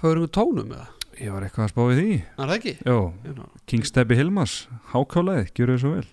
föðuringu 0.00 0.32
tónum 0.34 0.72
eða? 0.74 0.88
Ég 1.20 1.34
var 1.34 1.44
eitthvað 1.46 1.66
að 1.66 1.72
spá 1.74 1.82
við 1.90 1.98
því. 2.00 2.14
Er 2.22 2.48
það 2.48 2.54
ekki? 2.56 2.72
Jó, 2.88 2.98
Já, 3.28 3.44
King 3.68 3.86
Steppi 3.86 4.16
Hilmas 4.18 4.54
hákálaðið, 4.94 5.52
gjör 5.58 5.72
þau 5.74 5.80
svo 5.84 5.92
vel 5.98 6.06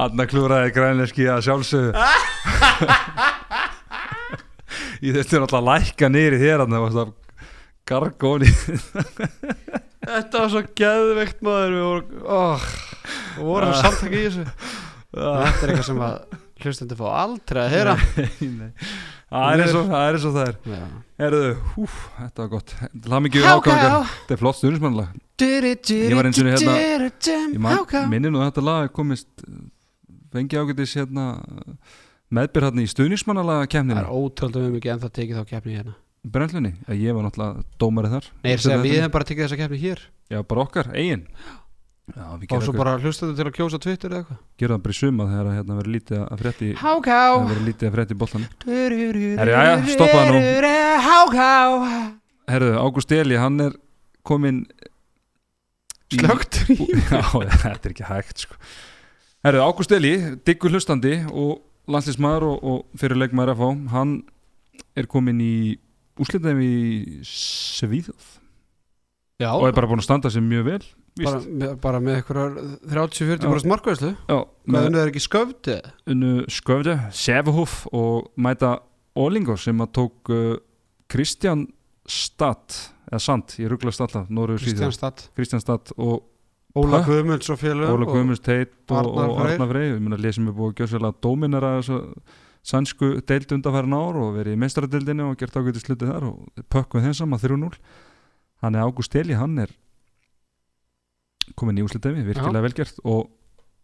Anna 0.00 0.24
klúraði 0.30 0.70
grænleski 0.74 1.26
að 1.28 1.42
sjálfsögðu. 1.48 1.90
Ég 5.00 5.16
þurfti 5.16 5.40
náttúrulega 5.40 5.60
að 5.60 5.68
lækka 5.70 6.08
niður 6.12 6.34
í 6.36 6.40
þér 6.42 6.60
Þannig 6.62 6.76
að 6.76 6.84
gargóni 7.90 8.50
Þetta 10.10 10.34
var 10.42 10.50
svo 10.52 10.62
geðveikt 10.80 11.40
maður. 11.46 11.72
Við 11.74 11.84
vorum, 11.86 12.08
oh, 12.36 12.62
við 13.36 13.44
vorum 13.50 13.72
Ah. 13.74 13.80
samtaki 13.84 14.16
í 14.16 14.24
þessu. 14.26 14.44
Þetta 15.14 15.60
er 15.64 15.72
eitthvað 15.72 15.88
sem 15.90 16.02
að 16.06 16.14
hlustendur 16.60 16.98
fá 17.00 17.06
aldrei 17.24 17.60
að 17.64 17.72
heyra 17.74 17.94
Það 19.30 19.52
er 19.54 19.62
eins 19.64 19.74
og 19.78 19.88
það 19.90 20.04
er 20.08 20.16
eins 20.18 20.24
og 20.26 20.32
það 20.34 20.48
er. 20.50 20.56
Já. 20.66 20.86
Herðu, 21.20 21.50
húf, 21.76 21.96
þetta 22.18 22.42
var 22.42 22.48
gott. 22.50 22.72
Það 23.06 23.22
mikið 23.26 23.44
ákvæmlega 23.50 23.98
Þetta 24.10 24.34
er 24.34 24.40
flott 24.40 24.58
stundismannlag 24.58 25.18
Ég 25.40 26.14
var 26.18 26.26
einu 26.28 26.36
sinni 26.36 26.54
hérna- 26.54 26.76
Ég 27.54 28.08
minni 28.10 28.32
nú 28.32 28.40
að 28.42 28.50
þetta 28.50 28.64
lag 28.66 28.88
er 28.88 28.92
komist 28.96 29.44
fengi 30.34 30.58
ágætis 30.60 30.94
hérna 30.98 31.26
meðbyr 32.30 32.66
hérna 32.68 32.84
í 32.84 32.90
stuðnismannalaga 32.90 33.66
Það 33.66 33.72
kemninu 33.76 34.02
er 34.02 34.10
ótrúlega 34.10 34.66
við 34.66 34.74
mikið 34.78 34.92
en 34.94 35.02
það 35.04 35.14
tekið 35.18 35.40
þá 35.40 35.44
keppni 35.54 35.76
hérna 35.78 35.94
brennlunni, 36.20 36.74
ég 37.00 37.14
var 37.16 37.24
náttúrulega 37.24 37.64
dómarið 37.80 38.16
þar 38.16 38.26
Nei, 38.44 38.50
ég 38.50 38.52
er 38.52 38.60
að 38.60 38.64
segja, 38.66 38.82
við 38.84 38.96
hefum 38.98 39.14
bara 39.14 39.28
tekið 39.30 39.46
þessa 39.46 39.60
keppni 39.62 39.78
hér 39.80 40.02
Já, 40.30 40.42
bara 40.46 40.64
okkar, 40.66 40.90
eigin 40.94 41.22
Já, 42.16 42.26
og 42.56 42.64
svo 42.64 42.72
bara... 42.74 42.94
bara 42.96 43.04
hlustendur 43.04 43.36
til 43.38 43.46
að 43.46 43.54
kjósa 43.56 43.80
Twitter 43.82 44.12
eða 44.12 44.20
eitthvað 44.22 44.38
gera 44.62 44.76
það 44.76 44.82
bara 44.84 44.94
í 44.94 44.98
suma 44.98 45.26
þegar 45.30 45.48
að, 45.50 45.56
hérna 45.58 45.76
verið 45.78 45.94
lítið 45.96 46.22
að 46.24 46.42
frétti 46.42 46.70
Háká 46.80 47.18
það 47.20 47.48
verið 47.50 47.68
lítið 47.68 47.88
að 47.88 47.96
frétti 47.96 48.16
í 48.16 48.20
bollan 48.20 48.46
Herru, 48.66 49.54
jæja, 49.54 49.74
stoppaðu 49.94 50.34
nú. 50.34 50.70
Háká 51.06 51.48
Herðu, 52.50 52.70
Ágúst 52.82 53.14
Eli, 53.14 53.38
hann 53.40 53.66
er 53.66 53.76
komin 54.26 54.62
Slögtur 56.10 56.72
í 56.74 56.88
Já, 56.98 57.22
þetta 57.62 57.74
er 57.76 57.92
ekki 57.92 58.08
hægt 58.08 58.46
sko. 58.46 58.58
Herðu, 59.46 59.62
Ágúst 59.68 59.94
Eli, 59.94 60.14
diggur 60.46 60.74
hlustandi 60.74 61.20
og 61.30 61.60
landslísmaður 61.90 62.48
og, 62.50 62.66
og 62.72 63.00
fyrir 63.00 63.18
leikmaður 63.20 63.54
FH, 63.56 63.70
hann 63.94 64.16
er 64.98 65.08
komin 65.10 65.40
í 65.44 65.54
úslitaðum 66.20 66.62
í 66.64 67.22
Svíðjóð 67.26 68.36
Já, 69.40 69.54
og 69.54 69.70
er 69.70 69.76
bara 69.76 69.88
búin 69.88 70.02
að 70.02 70.08
standa 70.10 70.32
sér 70.32 70.44
mjög 70.44 70.66
vel 70.66 70.82
bara, 71.26 71.40
með, 71.62 71.74
bara 71.82 72.00
með 72.04 72.18
eitthvað 72.20 72.56
30-40% 72.92 73.70
markvæðslu 73.72 74.12
Já, 74.14 74.38
Hvað 74.38 74.74
með 74.74 74.88
unnu 74.88 75.00
er 75.02 75.10
ekki 75.12 75.22
sköfti 75.24 75.76
unnu 76.14 76.32
Skövde, 76.52 76.96
Sefahúf 77.16 77.82
og 77.96 78.30
mæta 78.40 78.78
Ólingo 79.18 79.56
sem 79.60 79.84
að 79.84 79.92
tók 80.00 80.32
uh, 80.32 80.56
Kristján 81.10 81.66
Stad 82.10 82.78
eða 83.10 83.22
Sand, 83.22 83.56
ég 83.60 83.70
rugglast 83.72 84.02
alltaf 84.04 84.28
Kristján 84.28 84.60
Svíþjóð, 84.66 84.96
Stad 84.98 85.24
Kristján 85.38 85.64
Stad 85.64 85.94
og 85.96 86.20
Óla 86.78 87.02
Guðmunds 87.06 87.50
og 87.50 87.58
félög 87.58 87.90
Óla 87.90 88.06
Guðmunds 88.06 88.44
Teit 88.44 88.76
og, 88.94 89.10
og. 89.10 89.40
Arnar 89.42 89.72
Frey 89.72 89.90
ég 89.90 89.98
meina 90.02 90.20
lesum 90.20 90.46
við 90.50 90.60
búið 90.60 90.94
að 91.00 91.18
dóminara 91.24 91.78
þessu 91.80 91.98
sænsku 92.66 93.16
deild 93.26 93.52
undanfærin 93.56 93.96
ár 93.96 94.18
og 94.20 94.34
verið 94.36 94.54
í 94.54 94.60
meistaradildinu 94.60 95.30
og 95.30 95.38
gert 95.40 95.56
ágæti 95.56 95.82
slutið 95.82 96.12
þar 96.12 96.26
og 96.28 96.64
pökkuð 96.70 97.06
þeim 97.08 97.16
saman 97.16 97.40
3-0 97.40 97.70
hann 98.60 98.76
er 98.76 98.84
Ágúst 98.84 99.16
Eli, 99.16 99.36
hann 99.38 99.56
er 99.64 99.72
komin 101.58 101.78
í 101.80 101.84
úslitefi, 101.84 102.24
virkilega 102.26 102.64
velgert 102.64 103.00
og 103.04 103.28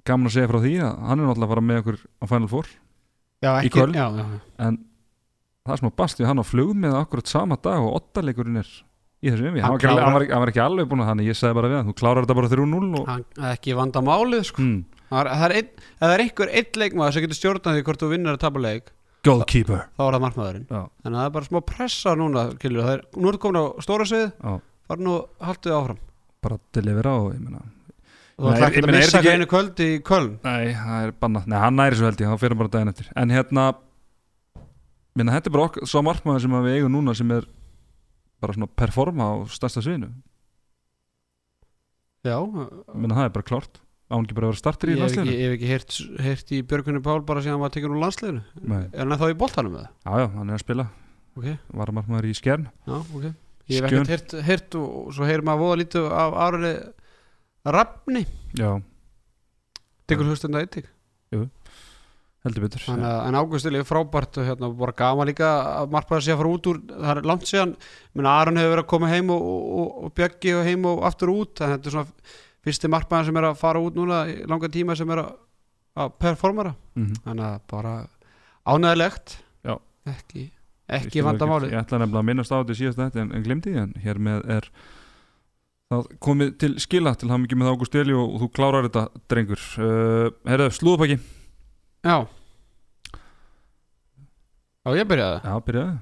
gaman 0.07 0.31
að 0.31 0.37
segja 0.37 0.51
frá 0.51 0.59
því 0.63 0.75
að 0.87 0.99
hann 1.11 1.21
er 1.23 1.29
náttúrulega 1.29 1.47
að 1.47 1.55
fara 1.55 1.65
með 1.69 1.81
okkur 1.83 2.01
á 2.07 2.25
Final 2.31 2.51
Four 2.51 2.69
já, 3.43 3.51
í 3.51 3.71
ekki, 3.71 3.87
já, 3.97 4.07
já. 4.07 4.27
en 4.67 4.79
það 5.67 5.81
sem 5.81 5.89
að 5.91 5.97
basti 6.03 6.29
hann 6.29 6.43
á 6.43 6.45
flug 6.47 6.75
með 6.79 6.99
akkurat 7.01 7.31
sama 7.31 7.59
dag 7.63 7.83
og 7.83 7.97
ottaleikurinn 8.01 8.61
er 8.63 8.69
í 9.25 9.33
þessu 9.33 9.49
yfir, 9.49 9.63
Hann 9.65 9.81
hann, 9.81 9.99
hann, 9.99 10.29
hann 10.29 10.43
var 10.45 10.53
ekki 10.53 10.63
alveg 10.63 10.91
búin 10.91 11.03
að 11.03 11.11
þannig 11.13 11.31
ég 11.31 11.39
sagði 11.39 11.59
bara 11.59 11.71
við 11.73 11.81
hann, 11.81 11.89
þú 11.91 11.97
klárar 11.99 12.27
þetta 12.27 12.37
bara 12.39 12.53
3-0 12.53 13.01
og 13.01 13.09
Hann, 13.11 13.25
ekki 13.51 13.77
vanda 13.79 14.03
málið 14.05 14.45
sko. 14.51 14.63
hmm, 14.63 15.01
það 15.09 15.23
er, 15.23 15.31
er, 15.33 15.57
ein, 15.57 15.89
er 16.11 16.25
einhver 16.27 16.53
einn 16.53 16.81
leikmaður 16.83 17.17
sem 17.17 17.27
getur 17.27 17.41
stjórnað 17.41 17.79
því 17.79 17.87
hvort 17.89 18.05
þú 18.05 18.11
vinnur 18.13 18.37
að 18.37 18.43
tapa 18.45 18.63
leik. 18.63 18.93
Goalkeeper. 19.27 19.87
Þá 19.97 20.03
er 20.05 20.15
það 20.15 20.25
markmaðurinn. 20.27 20.67
Þannig 20.71 21.09
að 21.09 21.17
það 21.17 21.25
er 21.25 21.35
bara 21.35 21.49
smá 21.49 21.59
pressa 21.67 22.13
núna 22.15 22.45
kilur. 22.63 22.91
er, 22.93 23.03
nú 23.17 23.33
ertu 23.33 23.41
komin 23.43 23.59
á 23.59 23.65
stóra 23.83 24.07
svið 24.07 24.29
fara 24.87 25.03
nú 25.03 25.17
haldið 25.43 25.75
áfram 25.75 26.03
bara 26.47 26.61
delivera 26.77 27.17
og 27.21 27.33
ég 27.35 27.43
meina 27.43 27.63
er 28.37 28.61
ég 28.61 28.67
ekki 28.69 28.83
að 28.85 28.91
missa 28.93 29.21
ekki- 29.23 29.33
einu 29.33 29.47
kvöld 29.49 29.81
í 29.81 29.91
Köln? 30.05 30.35
Nei, 30.45 30.75
það 30.77 31.07
er 31.07 31.13
bannað, 31.25 31.47
nei 31.49 31.59
hann 31.63 31.77
næri 31.79 31.97
svo 31.97 32.09
held 32.11 32.21
ég 32.21 32.29
þá 32.33 32.41
fyrir 32.43 32.59
bara 32.61 32.73
daginn 32.75 32.93
eftir, 32.93 33.09
en 33.17 33.33
hérna 33.33 33.65
minna 35.17 35.33
þetta 35.33 35.49
er 35.49 35.55
bara 35.57 35.69
okkur, 35.71 35.87
svo 35.89 36.03
markmaður 36.05 36.45
sem 36.45 36.57
að 36.59 36.67
við 36.69 36.77
eigum 36.77 36.93
núna 36.93 37.15
sem 37.17 37.31
er 37.33 37.47
bara 38.45 38.53
svona 38.53 38.69
performa 38.77 39.31
á 39.33 39.35
stærsta 39.49 39.81
sviðinu. 39.81 40.11
Já, 42.27 42.37
minna 42.93 43.17
það 43.17 43.29
er 43.31 43.33
bara 43.39 43.47
klárt, 43.49 43.81
án 44.13 44.27
ekki 44.27 44.37
bara 44.37 44.51
að 44.51 44.53
vera 44.53 44.61
starter 44.61 44.93
í 44.93 44.99
landsliðinu? 45.01 45.33
ég 45.33 45.47
hef 45.47 45.57
ekki 45.57 45.71
heyrt, 45.73 45.97
heyrt 46.27 46.53
í 46.53 46.61
Björgunni 46.69 47.01
Pál 47.07 47.23
bara 47.25 47.41
síðan 47.41 47.57
hann 47.57 47.65
var 47.65 47.73
tekinn 47.73 47.95
úr 47.97 48.03
landsliðinu. 48.05 48.45
Nei. 48.67 48.83
er 48.93 49.07
hann 49.07 49.17
þá 49.23 49.27
í 49.31 49.39
boltanum 49.41 49.73
með 49.79 49.87
það? 49.87 49.91
Já, 50.05 50.13
já, 50.21 50.29
hann 50.37 50.51
er 50.53 50.59
að 50.59 50.65
spila, 50.67 50.87
ok, 51.39 51.49
var 51.81 51.95
markmaður 51.97 52.29
í 52.29 52.37
skjern. 52.37 52.69
Já, 52.85 52.97
ok 53.01 53.33
ég 53.71 53.83
hef 53.83 53.89
ekkert 53.91 54.13
heyrt, 54.13 54.35
heyrt 54.47 54.77
og, 54.79 54.87
og 55.07 55.15
svo 55.17 55.27
heyrir 55.29 55.45
maður 55.47 55.65
voða 55.65 55.79
lítið 55.83 56.09
af 56.15 56.37
árunni 56.47 56.73
rafni, 57.77 58.23
Já, 58.57 58.71
tekur 60.07 60.29
hustenda 60.31 60.63
einnig? 60.63 60.91
Heldur 62.47 62.63
betur 62.63 62.85
Þannig 62.85 63.09
að, 63.11 63.21
en 63.27 63.37
Ágústil 63.41 63.75
er 63.75 63.87
frábært 63.89 64.37
og 64.39 64.47
hérna 64.47 64.69
bara 64.79 64.95
gaman 64.95 65.27
líka 65.27 65.49
að 65.81 65.95
markmaður 65.97 66.23
sé 66.23 66.35
að 66.35 66.39
fara 66.43 66.53
út 66.55 66.69
úr 66.71 66.79
það 66.93 67.11
er 67.11 67.27
langt 67.27 67.49
síðan, 67.51 67.73
menn 68.15 68.29
Aron 68.31 68.61
hefur 68.61 68.75
verið 68.77 68.85
að 68.85 68.91
koma 68.93 69.11
heim 69.11 69.33
og, 69.35 69.49
og, 69.51 69.89
og 70.07 70.13
Bjöggi 70.15 70.55
og 70.55 70.69
heim 70.69 70.87
og 70.87 71.03
aftur 71.09 71.33
út, 71.35 71.59
en 71.59 71.75
þetta 71.75 71.91
er 71.91 71.97
svona 71.97 72.37
fyrsti 72.67 72.91
markmaður 72.93 73.31
sem 73.31 73.41
er 73.41 73.49
að 73.49 73.59
fara 73.65 73.83
út 73.83 73.99
núna 73.99 74.21
í 74.31 74.37
langa 74.47 74.71
tíma 74.71 74.95
sem 74.99 75.11
er 75.11 75.25
að, 75.25 75.35
að 76.05 76.15
performera. 76.23 76.77
Mhm. 76.95 77.19
þannig 77.27 77.49
að 77.51 77.59
bara 77.75 77.97
ánæðilegt 78.67 79.37
ekki, 80.07 80.45
ekki 80.87 81.25
vandamáli 81.27 81.73
Ég 81.73 81.81
ætla 81.81 82.01
nefnilega 82.01 82.23
að 82.23 82.29
minnast 82.31 82.55
á 82.55 82.59
þetta 82.61 82.79
síðast 82.79 83.01
þetta 83.01 83.23
en, 83.25 83.35
en 83.35 83.45
glemdi 83.47 83.73
því 83.75 83.83
en 83.83 83.93
hér 84.05 84.23
með 84.23 84.47
er 84.57 84.71
það 85.91 86.09
komið 86.27 86.57
til 86.63 86.73
skila 86.83 87.15
til 87.19 87.31
hann 87.31 87.47
ekki 87.47 87.59
með 87.59 87.73
Ágúst 87.75 87.99
Eli 87.99 88.15
og, 88.17 88.35
og 88.37 88.43
þú 88.43 88.49
klárar 88.59 88.89
þetta 88.89 89.05
drengur. 89.31 89.63
Uh, 89.79 90.33
Herðu, 90.49 90.73
slúðupakki 90.79 91.19
Já. 92.07 92.17
Já, 94.87 94.91
ég 94.95 95.07
byrjaði 95.11 95.39
Já, 95.43 95.55
byrjaði 95.67 95.95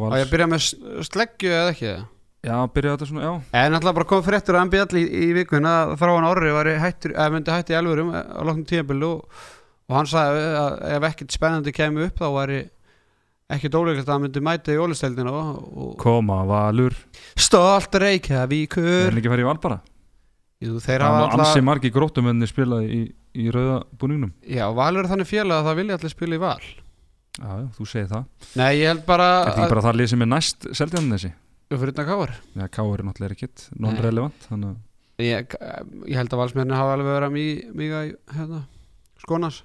vals. 0.00 0.16
Ég 0.20 0.32
byrjaði 0.32 0.52
með 0.52 1.06
sleggju 1.06 1.52
eða 1.54 1.74
ekki? 1.74 1.92
Já, 2.40 2.56
byrjaði 2.72 2.96
þetta 2.96 3.08
svona, 3.10 3.22
já. 3.24 3.32
En 3.60 3.76
alltaf 3.76 3.96
bara 3.96 4.08
kom 4.08 4.22
fréttur 4.24 4.56
á 4.56 4.64
MBL 4.64 5.00
í, 5.00 5.04
í 5.28 5.30
vikun 5.36 5.68
að 5.68 5.94
frá 6.00 6.10
hann 6.14 6.28
orri 6.28 6.52
var 6.56 6.68
hættur, 6.80 7.12
eða 7.12 7.34
myndi 7.34 7.52
hætti 7.52 7.74
í 7.74 7.78
elfurum 7.78 8.12
á 8.16 8.40
loknum 8.48 8.66
tíðanbílu 8.68 9.10
og, 9.10 9.42
og 9.90 9.96
hann 9.98 10.08
sagði 10.08 10.46
að 10.56 10.76
ef 10.96 11.06
ekkert 11.10 11.36
spennandi 11.36 11.74
kemur 11.76 12.08
upp 12.08 12.20
þá 12.20 12.28
væri 12.38 12.60
ekki 13.56 13.70
dólíklegt 13.72 14.06
að 14.08 14.12
hann 14.14 14.24
myndi 14.26 14.42
mæta 14.46 14.74
í 14.74 14.78
og 15.84 15.94
Koma, 16.00 16.40
Valur. 16.48 16.94
Stolt 17.36 17.94
Er 17.98 18.04
Reykjavíkur 18.06 19.08
hann 19.10 19.18
ekki 19.20 19.30
að 19.30 19.34
fara 19.36 19.44
í 19.44 19.48
val 19.50 19.58
bara? 19.62 19.80
Jú, 20.60 20.76
þeir 20.76 21.00
Það 21.00 21.06
hafa 21.06 21.20
var 21.24 21.34
ansi 21.34 21.40
alltaf 21.48 21.64
margi 21.70 21.90
gróttumenni 21.94 22.48
spilaði 22.50 22.88
í, 22.92 23.00
í 23.40 23.46
rauða 23.54 23.78
búningnum. 24.00 24.32
Já, 24.44 24.66
Valur 24.76 25.04
er 25.06 25.10
þannig 25.12 25.30
félag 25.30 25.60
að 25.62 25.68
það 25.70 25.78
vilja 25.80 25.98
allir 26.00 26.12
spila 26.14 26.36
í 26.36 26.42
val. 26.42 26.64
Já, 27.40 27.52
þú 27.78 27.86
segir 27.88 28.08
það. 28.10 28.24
Nei, 28.60 28.70
ég 28.82 28.90
held 28.90 29.04
bara 29.08 29.28
er 29.46 29.52
ekki 29.54 29.68
bara 29.70 29.84
það 29.86 29.98
lið 30.00 30.10
sem 30.12 30.24
er 30.26 30.30
næst 30.34 30.66
seldjarnan 30.76 31.14
þessi 31.16 31.30
fyrir 31.70 31.92
þetta 31.94 32.04
káar 32.08 32.32
Já, 32.58 32.64
K 32.66 32.82
er 32.82 33.02
náttúrulega 33.06 33.36
ekkit 33.36 33.62
non-relevant 33.78 34.46
Þannig 34.50 35.22
ég, 35.22 35.52
ég 36.10 36.16
held 36.18 36.32
að 36.34 36.40
valsmennin 36.42 36.74
hafa 36.74 36.96
alveg 36.96 37.12
verið 37.14 37.28
að 37.28 37.34
mý- 37.36 37.76
mýga 37.78 38.00
í 38.08 38.10
hérna, 38.34 38.60
skonans 39.22 39.60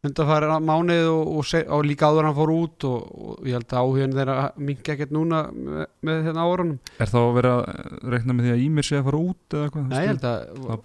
Já. 0.00 0.08
undanfæri 0.08 0.46
mánuð 0.64 1.08
og, 1.12 1.30
og, 1.36 1.54
og 1.76 1.82
líka 1.84 2.08
áður 2.08 2.28
hann 2.28 2.36
fór 2.36 2.52
út 2.54 2.84
og, 2.88 3.08
og 3.20 3.48
ég 3.48 3.56
held 3.58 3.66
að 3.68 3.80
áhugin 3.84 4.14
þeirra 4.16 4.36
mingi 4.56 4.92
ekkert 4.94 5.12
núna 5.12 5.40
með, 5.52 5.82
með 6.08 6.22
hérna 6.24 6.44
árunum 6.48 6.78
Er 6.96 7.10
þá 7.10 7.18
að 7.20 7.34
vera 7.36 7.50
að 7.60 8.06
rekna 8.14 8.36
með 8.36 8.46
því 8.46 8.54
að 8.54 8.62
Ímir 8.64 8.88
sé 8.88 8.96
að 8.96 9.10
fara 9.10 9.20
út 9.20 9.56
eða 9.58 9.72
hvað? 9.74 9.84
Nei, 9.90 9.98
ég 10.00 10.08
held 10.14 10.24
að, 10.30 10.38
að 10.72 10.80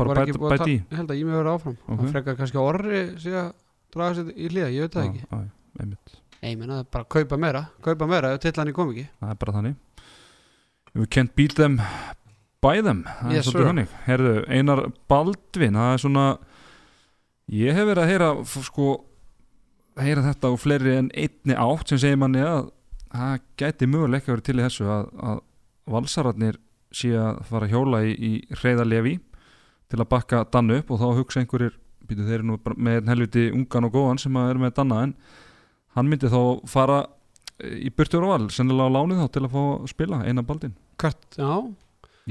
í. 0.68 0.76
Ég 0.76 1.00
held 1.00 1.14
að 1.16 1.22
með 1.30 1.40
vera 1.40 1.54
áfram 1.56 1.78
Ok. 1.80 2.02
Það 2.02 2.12
frekar 2.18 2.38
kannski 2.42 2.60
að 2.60 2.70
orri 2.74 3.02
að 3.40 3.50
draga 3.96 4.18
sér 4.20 4.34
í 4.36 4.50
hlýða, 4.52 4.70
ég 4.76 4.86
veit 4.86 4.98
það 4.98 5.08
ekki 5.08 5.24
já, 5.24 5.40
einmitt. 5.80 6.18
Nei, 6.42 6.52
það 6.60 6.82
er 6.82 6.90
bara 6.92 7.06
að 7.06 7.12
kaupa 7.16 7.40
meira 7.42 7.62
Kaupa 7.86 8.10
meira 8.12 8.34
ef 8.36 8.44
tillanir 8.44 8.76
kom 8.76 8.92
ekki 8.92 9.08
Það 9.22 9.32
er 9.32 9.40
bara 9.46 9.56
þannig 9.56 9.80
We 10.96 11.08
can't 11.12 11.32
beat 11.36 11.56
them 11.56 11.80
by 12.64 12.84
them 12.84 13.06
Yes, 13.32 13.48
Herðu, 14.06 14.36
Einar 14.52 14.84
Baldvin 15.12 15.80
Það 15.80 15.94
er 15.96 16.04
svona 16.04 16.28
Ég 17.54 17.78
hef 17.78 17.86
verið 17.86 18.02
að 18.04 18.10
heyra 18.10 18.30
sko, 18.66 18.88
heyra 20.02 20.24
þetta 20.26 20.52
og 20.54 20.62
fleiri 20.62 20.96
en 20.98 21.12
einni 21.14 21.58
átt 21.58 21.92
sem 21.92 22.02
segir 22.02 22.18
manni 22.18 22.42
að 22.42 22.72
það 23.14 23.36
gæti 23.62 23.90
möguleika 23.90 24.32
verið 24.34 24.48
til 24.48 24.58
í 24.58 24.64
þessu 24.66 24.88
að, 24.90 25.10
að 25.30 25.42
valsararnir 25.94 26.60
sé 26.96 27.12
að 27.20 27.42
fara 27.50 27.70
hjóla 27.70 28.02
í, 28.08 28.14
í 28.16 28.60
reyðarlefi 28.64 29.20
til 29.92 30.02
að 30.02 30.10
bakka 30.12 30.44
Dannu 30.52 30.80
upp 30.82 30.94
og 30.94 31.02
þá 31.02 31.08
hugsa 31.20 31.42
einhverjir 31.44 31.78
býtu 32.06 32.26
þeir 32.26 32.46
nú 32.46 32.58
með 32.76 33.10
helviti 33.12 33.50
ungan 33.54 33.88
og 33.88 33.94
góðan 33.94 34.22
sem 34.22 34.38
að 34.40 34.52
er 34.54 34.62
með 34.62 34.76
Danna 34.80 35.02
en 35.06 35.16
hann 35.96 36.10
myndi 36.10 36.32
þá 36.32 36.42
fara 36.70 37.04
í 37.62 37.90
burtur 37.96 38.26
og 38.26 38.34
val, 38.34 38.50
sennilega 38.52 38.90
á 38.92 38.96
lánið 38.98 39.22
þá 39.22 39.28
til 39.32 39.44
að 39.46 39.54
fá 39.54 39.62
að 39.64 39.90
spila 39.94 40.22
eina 40.26 40.44
baldin 40.46 40.76
Kart, 41.00 41.26
já, 41.38 41.62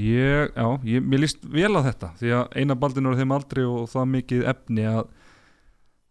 ég, 0.01 0.49
já, 0.55 0.65
ég, 0.87 1.05
mér 1.05 1.23
líst 1.23 1.45
vel 1.51 1.71
að 1.71 1.89
þetta 1.89 2.09
því 2.19 2.33
að 2.39 2.57
eina 2.59 2.77
baldin 2.79 3.07
er 3.07 3.15
á 3.15 3.19
þeim 3.21 3.35
aldri 3.35 3.67
og 3.67 3.85
það 3.91 4.09
mikið 4.15 4.49
efni 4.51 4.87
að, 4.89 5.05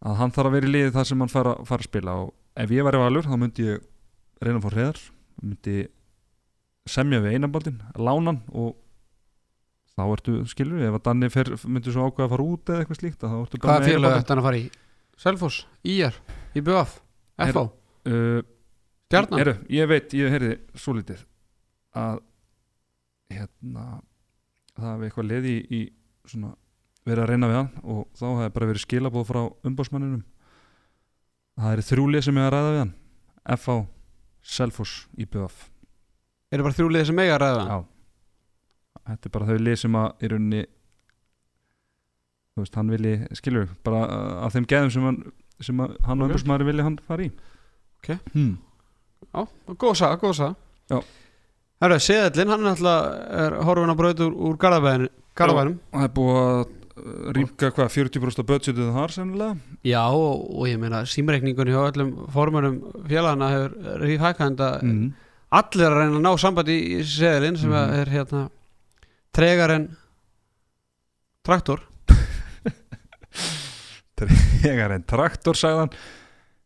að 0.05 0.17
hann 0.21 0.33
þarf 0.37 0.51
að 0.51 0.57
vera 0.57 0.71
í 0.71 0.73
liði 0.73 0.95
þar 0.95 1.11
sem 1.11 1.25
hann 1.25 1.33
fara, 1.33 1.57
fara 1.69 1.85
að 1.85 1.91
spila. 1.91 2.15
Og 2.25 2.63
ef 2.65 2.73
ég 2.75 2.87
væri 2.87 3.03
valur 3.03 3.29
þá 3.29 3.37
myndi 3.37 3.69
ég 3.69 3.85
reyna 4.45 4.61
að 4.61 4.65
fá 4.65 4.75
hreðar 4.75 5.03
myndi 5.43 5.77
semja 6.89 7.21
við 7.25 7.37
eina 7.37 7.51
baldin, 7.51 7.79
lánan 7.97 8.41
og 8.53 8.75
þá 9.95 10.03
ertu, 10.09 10.35
skilur 10.51 10.81
við, 10.81 10.89
ef 10.91 10.99
að 10.99 11.05
Danni 11.07 11.31
fer, 11.33 11.53
myndi 11.65 11.93
svo 11.95 12.09
ákveða 12.09 12.27
að 12.27 12.35
fara 12.35 12.47
út 12.49 12.73
eða 12.73 12.83
eitthvað 12.83 13.01
slíkt 13.01 13.25
að 13.25 13.35
þá 13.35 13.39
ertu 13.41 13.61
bara 13.61 13.69
hvaða 13.69 13.85
með 13.85 13.87
eina 13.87 13.95
félag 13.95 14.17
ætti 14.19 14.35
hann 14.35 14.43
að 14.43 14.49
fara 14.49 14.59
í? 14.59 14.65
Selfoss, 15.25 15.61
IR, 15.87 16.19
IBF, 16.59 16.97
FH, 17.47 17.65
uh, 18.11 18.41
Stjarnan? 19.15 19.59
Ég 19.71 19.91
veit, 19.91 20.15
ég 20.19 20.33
heyrði 20.35 20.55
svo 20.75 20.97
litið 20.99 21.21
að 21.95 22.23
hérna 23.33 23.85
það 24.75 24.91
hefði 24.91 25.09
eitthvað 25.09 25.29
leði 25.31 25.55
í, 25.55 25.63
í 25.79 25.81
svona, 26.29 26.51
verið 27.07 27.23
að 27.25 27.31
reyna 27.33 27.51
við 27.51 27.59
hann 27.61 27.71
og 27.95 28.05
þá 28.19 28.25
hefði 28.29 28.53
bara 28.57 28.69
verið 28.71 28.85
skilabóð 28.85 29.27
frá 29.31 29.41
umbásmanninum 29.71 30.23
það 31.61 31.73
er 31.79 31.85
þrjúlið 31.89 32.27
sem 32.27 32.39
ég 32.41 32.49
að 32.49 32.55
ræða 32.57 32.73
við 32.75 32.81
hann 32.85 32.95
FH, 33.59 33.79
Selfoss, 34.55 34.95
IBF 35.21 35.63
Eru 36.55 36.65
bara 36.67 36.77
þrjúlið 36.77 37.07
sem 37.11 37.19
eiga 37.25 37.37
að 37.39 37.43
ræða 37.45 37.65
Já 37.73 37.79
Þetta 39.05 39.29
er 39.29 39.33
bara 39.35 39.47
þau 39.51 39.59
lið 39.61 39.75
sem 39.83 39.97
að 40.01 40.23
í 40.25 40.29
rauninni 40.33 40.61
þú 42.55 42.63
veist, 42.63 42.77
hann 42.79 42.93
vilji 42.95 43.15
skilur, 43.37 43.73
bara 43.85 44.05
uh, 44.07 44.45
af 44.47 44.55
þeim 44.55 44.69
geðum 44.71 44.93
sem 44.95 45.05
hann, 45.09 45.19
sem 45.67 45.81
að 45.85 45.97
hann 46.07 46.23
og 46.23 46.29
Ok. 46.29 46.31
umbásmanni 46.33 46.69
vilja 46.69 46.87
hann 46.87 46.97
fara 47.09 47.27
í 47.27 47.33
Ok. 48.01 48.13
hmm. 48.33 48.55
Já, 49.35 49.43
góð 49.81 49.95
saga, 49.99 50.19
góð 50.23 50.35
saga 50.39 50.55
Já. 50.93 51.01
Herra, 51.83 51.97
Seðallinn, 52.01 52.51
hann 52.55 52.65
er 52.65 52.71
alltaf 52.77 53.01
er 53.45 53.53
horfin 53.67 53.93
að 53.93 53.99
braut 54.01 54.21
úr, 54.25 54.33
úr 54.49 54.55
Garðabæðinu 54.63 55.09
það 55.35 56.05
er 56.05 56.13
búið 56.15 56.39
að 56.45 56.63
rýmka 57.35 57.67
hvað, 57.75 57.89
40% 57.91 58.41
af 58.41 58.47
budgetið 58.49 58.91
þar 58.95 59.11
sennilega 59.17 59.55
Já, 59.85 60.03
og, 60.15 60.45
og 60.55 60.65
ég 60.71 60.79
meina 60.81 61.01
símreikningun 61.11 61.71
hjá 61.73 61.81
öllum 61.89 62.11
formunum 62.33 62.77
félagana 63.11 63.49
hefur 63.51 63.73
rífhækand 64.05 64.59
að 64.63 64.75
mm. 64.87 65.09
allir 65.59 65.89
að 65.89 65.97
reyna 65.99 66.15
að 66.21 66.27
ná 66.29 66.33
sambandi 66.41 66.77
í 66.95 66.97
Seðallinn 67.03 67.59
sem 67.61 67.71
Mhm. 67.75 67.91
er 67.99 68.09
hérna 68.15 68.43
tregar 69.35 69.71
en 69.75 69.89
traktor 71.45 71.81
er 74.65 74.95
einn 74.95 75.05
traktor 75.11 75.57
sagðan 75.59 75.91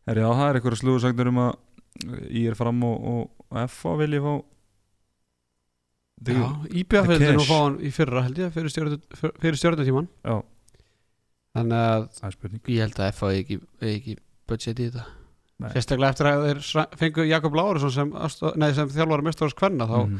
er 0.09 0.15
já, 0.21 0.29
það 0.29 0.45
er 0.45 0.53
eitthvað 0.59 0.79
slúðusagnir 0.83 1.31
um 1.33 1.41
að 1.47 1.51
ég 2.29 2.53
er 2.53 2.57
fram 2.57 2.79
og, 2.87 2.97
og, 3.09 3.21
FA 3.73 3.91
vilji 3.99 4.21
fá 4.23 4.33
Já, 6.27 6.47
IBF 6.81 6.89
the 6.89 7.01
vildi 7.13 7.29
nú 7.31 7.39
cash. 7.39 7.49
fá 7.49 7.57
hann 7.63 7.77
í 7.79 7.91
fyrra 7.95 8.23
held 8.25 8.37
ég 8.41 8.51
fyrir, 8.51 8.69
stjórn, 8.73 8.97
fyrir 9.39 9.55
stjórnatíman 9.61 10.07
þannig 11.55 11.79
að 11.79 12.67
ég 12.73 12.81
held 12.83 12.99
að 12.99 13.13
FA 13.17 13.29
ekki, 13.37 13.57
ekki 13.81 14.17
budget 14.49 14.79
í 14.83 14.89
þetta. 14.89 15.05
Nei. 15.59 15.69
sérstaklega 15.75 16.13
eftir 16.13 16.27
að 16.29 16.43
þeir 16.47 16.89
fengu 17.01 17.23
Jakob 17.27 17.55
Lárusson 17.59 17.91
sem, 17.91 18.11
sem 18.31 18.91
þjálfara 18.95 19.25
mestarars 19.25 19.55
kvenna 19.59 19.87
þá 19.89 19.97
Mhm. 20.07 20.19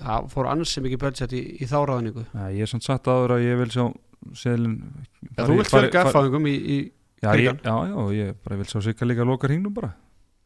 það 0.00 0.26
fór 0.32 0.48
ansi 0.50 0.80
mikið 0.82 0.98
budget 1.04 1.32
í, 1.38 1.42
í 1.62 1.66
þá 1.70 1.76
ráðningu. 1.86 2.24
Nei, 2.34 2.54
ég 2.58 2.62
er 2.62 2.66
samt 2.66 2.82
sagt 2.86 3.04
áður 3.06 3.36
að 3.36 3.44
ég 3.46 3.58
vil 3.60 3.68
sjá 3.70 3.84
seðlin 4.34 4.74
Já, 5.38 5.44
þú 5.46 5.56
vilt 5.60 5.70
fjölga 5.70 6.02
F-fáingum 6.10 6.46
í, 6.50 6.54
í 6.58 6.78
já, 7.22 7.30
ég, 7.38 7.60
já, 7.62 7.76
já, 7.90 8.10
ég 8.18 8.34
bara 8.42 8.56
vil 8.56 8.66
sjá 8.66 8.82
sigga 8.82 9.06
líka 9.06 9.24
loka 9.26 9.46
hringnum 9.48 9.72
bara. 9.74 9.94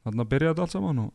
Þannig 0.04 0.20
að 0.20 0.28
byrja 0.34 0.52
þetta 0.52 0.62
allt 0.66 0.72
saman 0.76 0.98
og, 0.98 1.12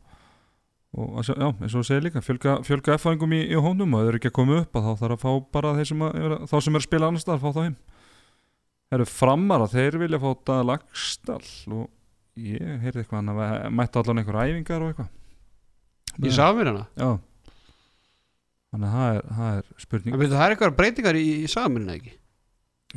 og 0.97 1.19
já, 1.21 1.33
eins 1.37 1.73
og 1.75 1.83
þú 1.83 1.85
segir 1.85 2.05
líka 2.07 2.21
fjölga, 2.25 2.53
fjölga 2.65 2.95
F-fæðingum 2.97 3.33
í, 3.37 3.41
í 3.53 3.59
hóndum 3.61 3.93
og 3.93 4.01
þeir 4.01 4.09
eru 4.13 4.19
ekki 4.21 4.31
að 4.31 4.37
koma 4.39 4.55
upp 4.63 4.79
að 4.79 4.87
þá 4.87 5.03
þarf 5.03 5.15
að 5.15 5.21
fá 5.21 5.31
bara 5.53 5.73
þeir 5.77 5.89
sem 5.91 6.01
að, 6.07 6.15
eru- 6.25 6.39
þá 6.49 6.55
sem 6.65 6.73
er 6.75 6.81
að 6.81 6.87
spila 6.87 7.09
annars 7.11 7.25
staðar 7.27 7.43
fá 7.43 7.49
þá 7.53 7.61
heim. 7.67 7.75
Þeir 8.89 8.97
eru 8.99 9.07
framar 9.13 9.65
að 9.67 9.75
þeir 9.77 9.97
vilja 10.01 10.19
fá 10.23 10.27
þetta 10.31 10.57
lagstall 10.65 11.49
og 11.77 11.85
ég 12.41 12.83
heyrði 12.85 13.03
eitthvað 13.03 13.19
hann 13.19 13.31
að 13.35 13.69
mætta 13.77 14.01
allan 14.01 14.21
einhver 14.23 14.39
æfingar 14.41 14.85
og 14.87 14.93
eitthvað. 14.93 15.11
Í 16.25 16.33
saminina 16.33 16.85
já. 16.97 17.09
Þannig 18.73 18.89
að 18.89 18.95
það 18.97 19.13
er, 19.19 19.23
það 19.37 19.59
er 19.59 19.69
spurning. 19.85 20.17
Það 20.25 20.41
er 20.47 20.53
eitthvað 20.55 20.75
breytingar 20.81 21.17
í, 21.21 21.25
í 21.45 21.47
saminina 21.53 21.95
ekki? 21.99 22.15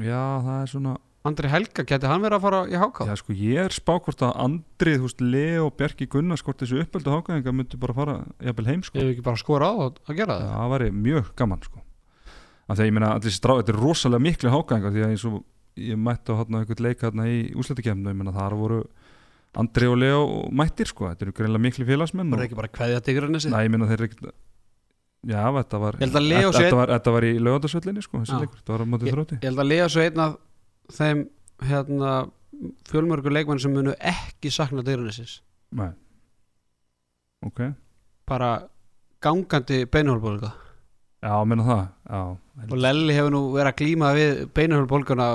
Já 0.01 0.21
það 0.49 0.57
er 0.63 0.71
svona 0.73 0.97
Andri 1.23 1.47
Helga, 1.47 1.85
geti 1.87 2.09
hann 2.11 2.23
verið 2.25 2.35
að 2.35 2.43
fara 2.43 2.61
í 2.67 2.79
háká 2.81 3.05
Já 3.07 3.15
sko 3.21 3.35
ég 3.39 3.61
er 3.63 3.75
spá 3.75 3.93
hvort 3.95 4.25
að 4.27 4.33
Andrið, 4.43 4.97
þú 4.99 5.07
veist, 5.07 5.21
Leo 5.23 5.69
Bjarki 5.79 6.09
Gunnars 6.11 6.43
hvort 6.43 6.59
þessu 6.59 6.81
uppöldu 6.83 7.15
hákaðingar 7.15 7.55
myndi 7.55 7.79
bara 7.79 7.95
fara 7.95 8.17
jafnvel 8.43 8.67
heim 8.67 8.83
sko. 8.83 8.99
Ef 8.99 9.13
ekki 9.13 9.25
bara 9.29 9.39
skora 9.39 9.71
á 9.71 9.75
að, 9.87 10.01
að 10.09 10.19
gera 10.19 10.35
Já, 10.41 10.43
það 10.49 10.59
það 10.59 10.75
væri 10.75 10.89
mjög 10.99 11.31
gaman 11.39 11.63
sko. 11.69 11.85
Af 12.67 12.75
því 12.75 12.83
að 12.83 12.91
ég 12.91 12.97
meina 12.99 13.13
allir 13.15 13.37
strá, 13.37 13.55
þetta 13.61 13.75
er 13.75 13.81
rosalega 13.85 14.27
miklu 14.27 14.55
hákaðingar 14.57 14.95
því 14.97 15.05
að 15.07 15.15
eins 15.15 15.27
og 15.31 15.39
ég 15.79 16.03
mætti 16.11 16.35
á 16.35 16.39
hérna 16.43 16.63
einhvern 16.63 16.87
leik 16.89 17.07
hérna 17.07 17.31
í 17.31 17.39
úslættikefnu, 17.55 18.11
ég 18.11 18.19
meina 18.19 18.35
þar 18.35 18.59
voru 18.59 18.83
Andri 19.63 19.87
og 19.93 19.99
Leo 20.01 20.23
mættir 20.51 20.91
sko, 20.91 21.07
þetta 21.13 21.29
eru 21.29 21.37
greinlega 21.39 21.67
miklu 21.69 21.87
félagsmenn 21.87 22.33
Það 22.33 22.41
er 22.41 22.49
ekki 22.49 22.59
bara 22.59 22.73
kveðja 22.73 23.03
ég 24.27 24.41
Já, 25.23 25.45
þetta 25.55 25.79
var 25.79 25.99
Ég 26.03 26.17
Leo 26.27 26.49
þetta, 26.51 26.75
var, 26.75 26.91
þetta 26.97 27.13
var 27.15 27.25
í 27.29 27.35
lögadarsvöllinni 27.39 28.03
sko, 28.03 28.23
þessi 28.25 28.39
leikur, 28.43 28.59
þetta 28.59 28.73
var 28.75 28.83
á 28.83 28.87
mótið 28.91 29.13
þrótti. 29.13 29.37
Ég 29.39 29.45
held 29.47 29.61
að 29.63 29.69
Lea 29.71 29.85
svo 29.93 30.03
einn 30.03 30.23
af 30.25 30.33
þeim 30.91 31.27
hérna, 31.63 32.15
fjölmörgu 32.91 33.33
leikmann 33.33 33.61
sem 33.63 33.75
munu 33.75 33.95
ekki 33.99 34.51
sakna 34.51 34.85
digranesi 34.87 35.27
Nei. 35.73 35.93
Ok, 37.47 37.63
bara 38.29 38.69
gangandi 39.23 39.85
beinhólbólga 39.87 40.53
já, 41.23 41.33
meina 41.47 41.65
það. 41.65 41.83
Já, 42.11 42.21
og 42.69 42.77
Lelli 42.77 43.15
hefur 43.15 43.33
nú 43.33 43.41
verið 43.55 43.71
að 43.71 43.79
glíma 43.79 44.13
við 44.19 44.45
beinhólbólguna 44.59 45.31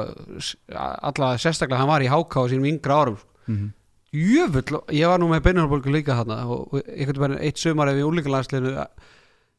allavega 0.76 1.42
sérstaklega 1.42 1.80
hann 1.82 1.92
var 1.92 2.04
í 2.06 2.12
háká 2.12 2.44
á 2.44 2.50
sínum 2.52 2.68
yngra 2.70 3.02
árum. 3.02 3.20
Mm 3.48 3.74
jöfull, 4.16 4.82
ég 4.96 5.10
var 5.10 5.20
nú 5.20 5.30
með 5.32 5.44
beinhjálpbólgu 5.48 5.92
líka 5.92 6.16
þarna 6.18 6.40
og 6.48 6.78
einhvern 6.80 7.24
veginn 7.24 7.44
eitt 7.44 7.60
sumar 7.62 7.92
ef 7.92 7.98
við 7.98 8.08
úlíkalandsliðinu 8.08 8.86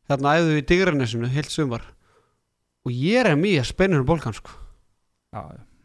þarna 0.08 0.34
æfðu 0.38 0.54
við 0.56 0.66
Digranesinu 0.70 1.30
heilt 1.32 1.52
sumar. 1.52 1.84
Og 2.86 2.94
ég 2.94 3.26
er 3.28 3.36
mjög 3.38 3.74
beinhjálpbólgan 3.78 4.36
sko. 4.38 4.54
Já, 5.34 5.42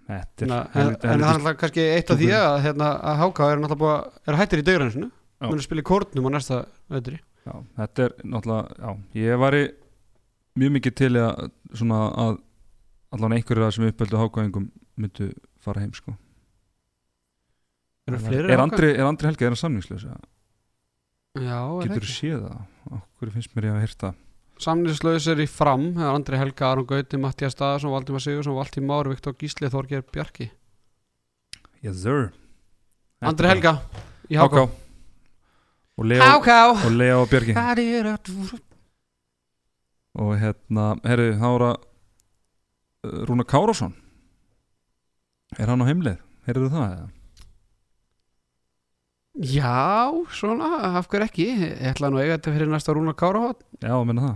þetta 0.07 0.45
en, 0.45 0.53
er 0.53 0.63
en, 0.63 0.87
en 0.87 1.09
helviti- 1.09 1.27
það 1.33 1.49
er 1.51 1.59
kannski 1.61 1.85
eitt 1.95 2.13
af 2.13 2.19
því 2.21 2.31
að, 2.37 2.55
hérna, 2.65 2.89
að 3.11 3.19
háká 3.21 3.49
er 3.51 3.61
náttúrulega 3.61 3.83
búið 3.83 3.93
að 3.93 4.33
er 4.33 4.39
hættir 4.41 4.61
í 4.61 4.65
Digranesinu 4.69 5.09
Já. 5.09 5.47
mun 5.49 5.59
að 5.59 5.65
spila 5.67 5.83
í 5.83 5.87
kórnum 5.87 6.27
á 6.27 6.31
næsta 6.33 6.59
öðri 6.91 7.19
Já, 7.43 7.53
þetta 7.79 8.05
er 8.07 8.13
náttúrulega, 8.23 8.75
já, 8.79 8.89
ég 9.19 9.39
var 9.43 9.57
í 9.57 9.63
mjög 10.59 10.75
mikið 10.77 10.97
til 11.01 11.13
að 11.19 11.47
svona 11.73 12.01
að 12.23 12.37
allan 13.13 13.35
einhverjir 13.37 13.65
af 13.65 13.73
þessum 13.73 13.89
uppöldu 13.91 14.21
hákvæðingum 14.21 14.67
myndu 15.03 15.31
fara 15.63 15.83
heim 15.83 15.93
sko. 15.95 16.13
er, 18.07 18.15
er, 18.51 18.59
Andri, 18.61 18.93
er 18.93 19.07
Andri 19.07 19.27
Helga, 19.31 19.49
er 19.49 19.57
já, 21.41 21.59
er 21.59 21.87
Getur 21.87 22.05
þú 22.05 22.13
séð 22.13 22.43
það? 22.45 22.61
Okkur 22.93 23.31
finnst 23.33 23.55
mér 23.55 23.65
ég 23.69 23.77
að 23.77 23.83
hýrta 23.87 24.13
samnislaus 24.61 25.27
er 25.31 25.41
í 25.43 25.47
fram 25.49 25.89
það 25.95 26.05
er 26.07 26.17
Andri 26.17 26.39
Helga, 26.39 26.69
Aron 26.71 26.87
Gauti, 26.89 27.19
Mattias 27.21 27.55
Staðarsson 27.55 27.93
Valdimar 27.93 28.23
Sigursson, 28.23 28.57
Valtí 28.57 28.83
Már, 28.83 29.09
Viktor 29.11 29.35
Gísli 29.39 29.69
Þorger 29.71 30.03
Bjarki. 30.13 30.49
Yes 31.83 32.03
sir. 32.03 32.31
Andri 33.23 33.49
Helga 33.49 33.77
í 34.29 34.37
háká. 34.39 34.65
Háká. 34.65 34.69
Og 35.93 36.05
Háká. 36.09 36.59
og 36.73 36.91
Leo 36.91 37.23
og 37.23 37.29
þú? 38.29 38.61
Hérna, 40.37 40.85
herri, 41.05 41.31
þá 41.37 41.47
er 41.49 41.65
að 41.67 41.75
uh, 41.75 43.19
Rúna 43.29 43.45
Kárásson 43.49 43.93
er 45.57 45.69
hann 45.69 45.81
á 45.81 45.89
heimleið? 45.89 46.21
Heyrðu 46.47 46.69
það? 46.73 46.95
eða? 46.97 47.22
Já, 49.33 50.13
svona, 50.29 50.69
af 50.99 51.07
hverju 51.09 51.25
ekki? 51.25 51.45
Ég 51.57 51.89
ætla 51.89 52.11
nú 52.13 52.19
að 52.19 52.27
eiga 52.27 52.37
þetta 52.37 52.53
fyrir 52.53 52.69
næsta 52.69 52.93
Rúna 52.93 53.15
Kárahot 53.17 53.63
Já, 53.81 53.95
að 53.95 54.05
minna 54.09 54.25
það. 54.27 54.35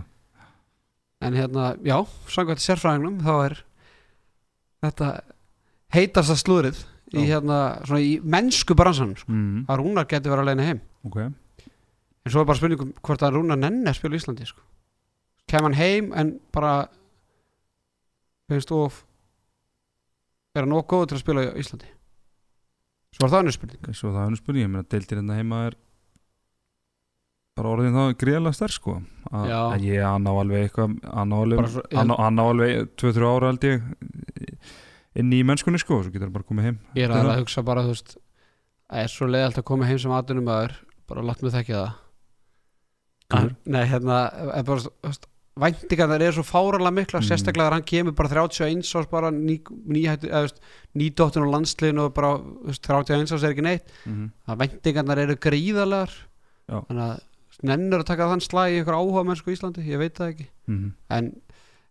En 1.28 1.34
hérna, 1.38 1.66
já, 1.86 1.96
samkvæmt 2.30 2.62
sérfræðingnum 2.62 3.18
þá 3.22 3.32
er 3.44 3.54
þetta 4.86 5.10
heitasta 5.94 6.36
slúðrið 6.38 6.80
í 7.14 7.24
hérna, 7.30 7.58
svona 7.86 8.00
í 8.04 8.16
mennsku 8.22 8.76
bransan 8.78 9.14
sko. 9.18 9.30
mm. 9.32 9.66
að 9.70 9.80
Rúnar 9.80 10.08
geti 10.10 10.30
verið 10.30 10.44
að 10.44 10.50
leina 10.50 10.66
heim. 10.66 10.80
Ok, 11.08 11.18
en 11.24 12.32
svo 12.34 12.42
er 12.42 12.48
bara 12.50 12.60
spurningum 12.60 12.90
hvort 12.98 13.24
að 13.24 13.38
Rúnar 13.38 13.58
nenni 13.60 13.88
að 13.88 13.98
spila 14.00 14.18
í 14.18 14.20
Íslandi 14.20 14.48
sko. 14.50 14.62
kem 15.48 15.64
hann 15.64 15.78
heim 15.78 16.10
en 16.12 16.34
bara 16.52 16.88
finnst 18.50 18.72
of 18.74 19.04
er 20.54 20.66
hann 20.66 20.74
nóg 20.74 20.86
góð 20.90 21.08
til 21.08 21.18
að 21.18 21.22
spila 21.24 21.46
í 21.46 21.62
Íslandi 21.62 21.88
svo 23.16 23.26
er 23.26 23.32
það 23.32 23.38
annars 23.42 23.58
spurning. 23.58 23.92
Svo 23.96 24.10
það 24.14 24.24
er 24.26 24.32
nú 24.34 24.40
spurning. 24.40 24.64
Ég 24.66 24.72
meina, 24.72 24.88
deildir 24.92 25.18
hérna 25.20 25.36
heima 25.38 25.60
er 25.68 25.76
bara 27.58 27.72
orðin 27.74 27.96
það 27.98 28.12
greiðlega 28.20 28.54
stærk 28.54 28.74
sko. 28.76 28.96
Að 29.34 29.48
Já. 29.50 29.58
að 29.74 29.86
ég 29.88 30.04
hann 30.06 30.28
á 30.30 30.32
alveg 30.38 30.66
eitthvað 30.68 30.92
hann 31.10 31.32
á 31.34 31.36
alveg, 31.42 31.58
Bara 31.58 31.72
svo- 31.74 31.86
hann 31.98 32.12
á, 32.14 32.16
hann 32.22 32.38
á 32.38 32.44
alveg 32.46 32.90
2-3 33.02 33.26
ára 33.32 33.50
held 33.50 33.66
ég 33.66 33.82
inn 35.18 35.32
í 35.34 35.40
mennskunni 35.42 35.80
sko 35.82 35.98
svo 36.04 36.12
getur 36.14 36.28
hann 36.28 36.36
bara 36.36 36.46
komið 36.46 36.68
heim. 36.68 36.78
Ég 36.94 37.08
er 37.08 37.14
að, 37.16 37.32
að 37.32 37.40
hugsa 37.42 37.64
bara 37.66 37.82
þú 37.82 37.94
veist 37.96 38.14
það 38.88 39.02
er 39.02 39.10
svo 39.16 39.26
leiðalt 39.26 39.58
að 39.58 39.66
koma 39.72 39.88
heim 39.90 39.98
sem 39.98 40.14
aðunum 40.14 40.52
aður 40.54 40.76
bara 41.10 41.24
látt 41.26 41.42
mig 41.42 41.52
þekki 41.56 41.74
það? 41.74 41.90
Nei, 43.66 43.82
hérna 43.90 44.20
er 44.54 44.62
bara, 44.64 44.80
þú 44.86 44.92
veist, 45.10 45.26
væntingar 45.62 46.08
það 46.10 46.22
er 46.26 46.32
svo 46.36 46.44
fáralega 46.46 46.94
mikla 46.94 47.20
Mm. 47.20 47.26
sérstaklega 47.28 47.64
þegar 47.66 47.76
hann 47.76 47.88
kemur 47.90 48.14
bara 48.14 48.28
31 48.28 48.94
árs 48.98 49.08
bara 49.10 49.30
nýdóttun 50.98 51.46
og 51.46 51.52
landsliðin 51.54 52.00
og 52.02 52.14
bara 52.14 52.34
þú 52.38 52.66
veist, 52.70 52.86
31 52.86 53.32
árs 53.34 53.44
er 53.44 53.54
ekki 53.54 53.64
neitt. 53.66 53.88
Mm 54.06 54.30
að 54.48 54.58
væntingarnar 54.62 55.18
eru 55.18 55.36
gríðalegar 55.36 56.12
Já. 56.68 56.78
þannig 56.88 57.04
að 57.08 57.20
nennir 57.62 57.98
að 58.00 58.06
taka 58.06 58.28
þann 58.30 58.40
slag 58.44 58.70
í 58.72 58.78
einhver 58.78 58.94
áhuga 58.96 59.24
mennsku 59.26 59.50
í 59.50 59.56
Íslandi, 59.56 59.82
ég 59.88 59.98
veit 59.98 60.14
það 60.14 60.28
ekki. 60.32 60.46
-hmm. 60.68 60.92
en, 61.10 61.32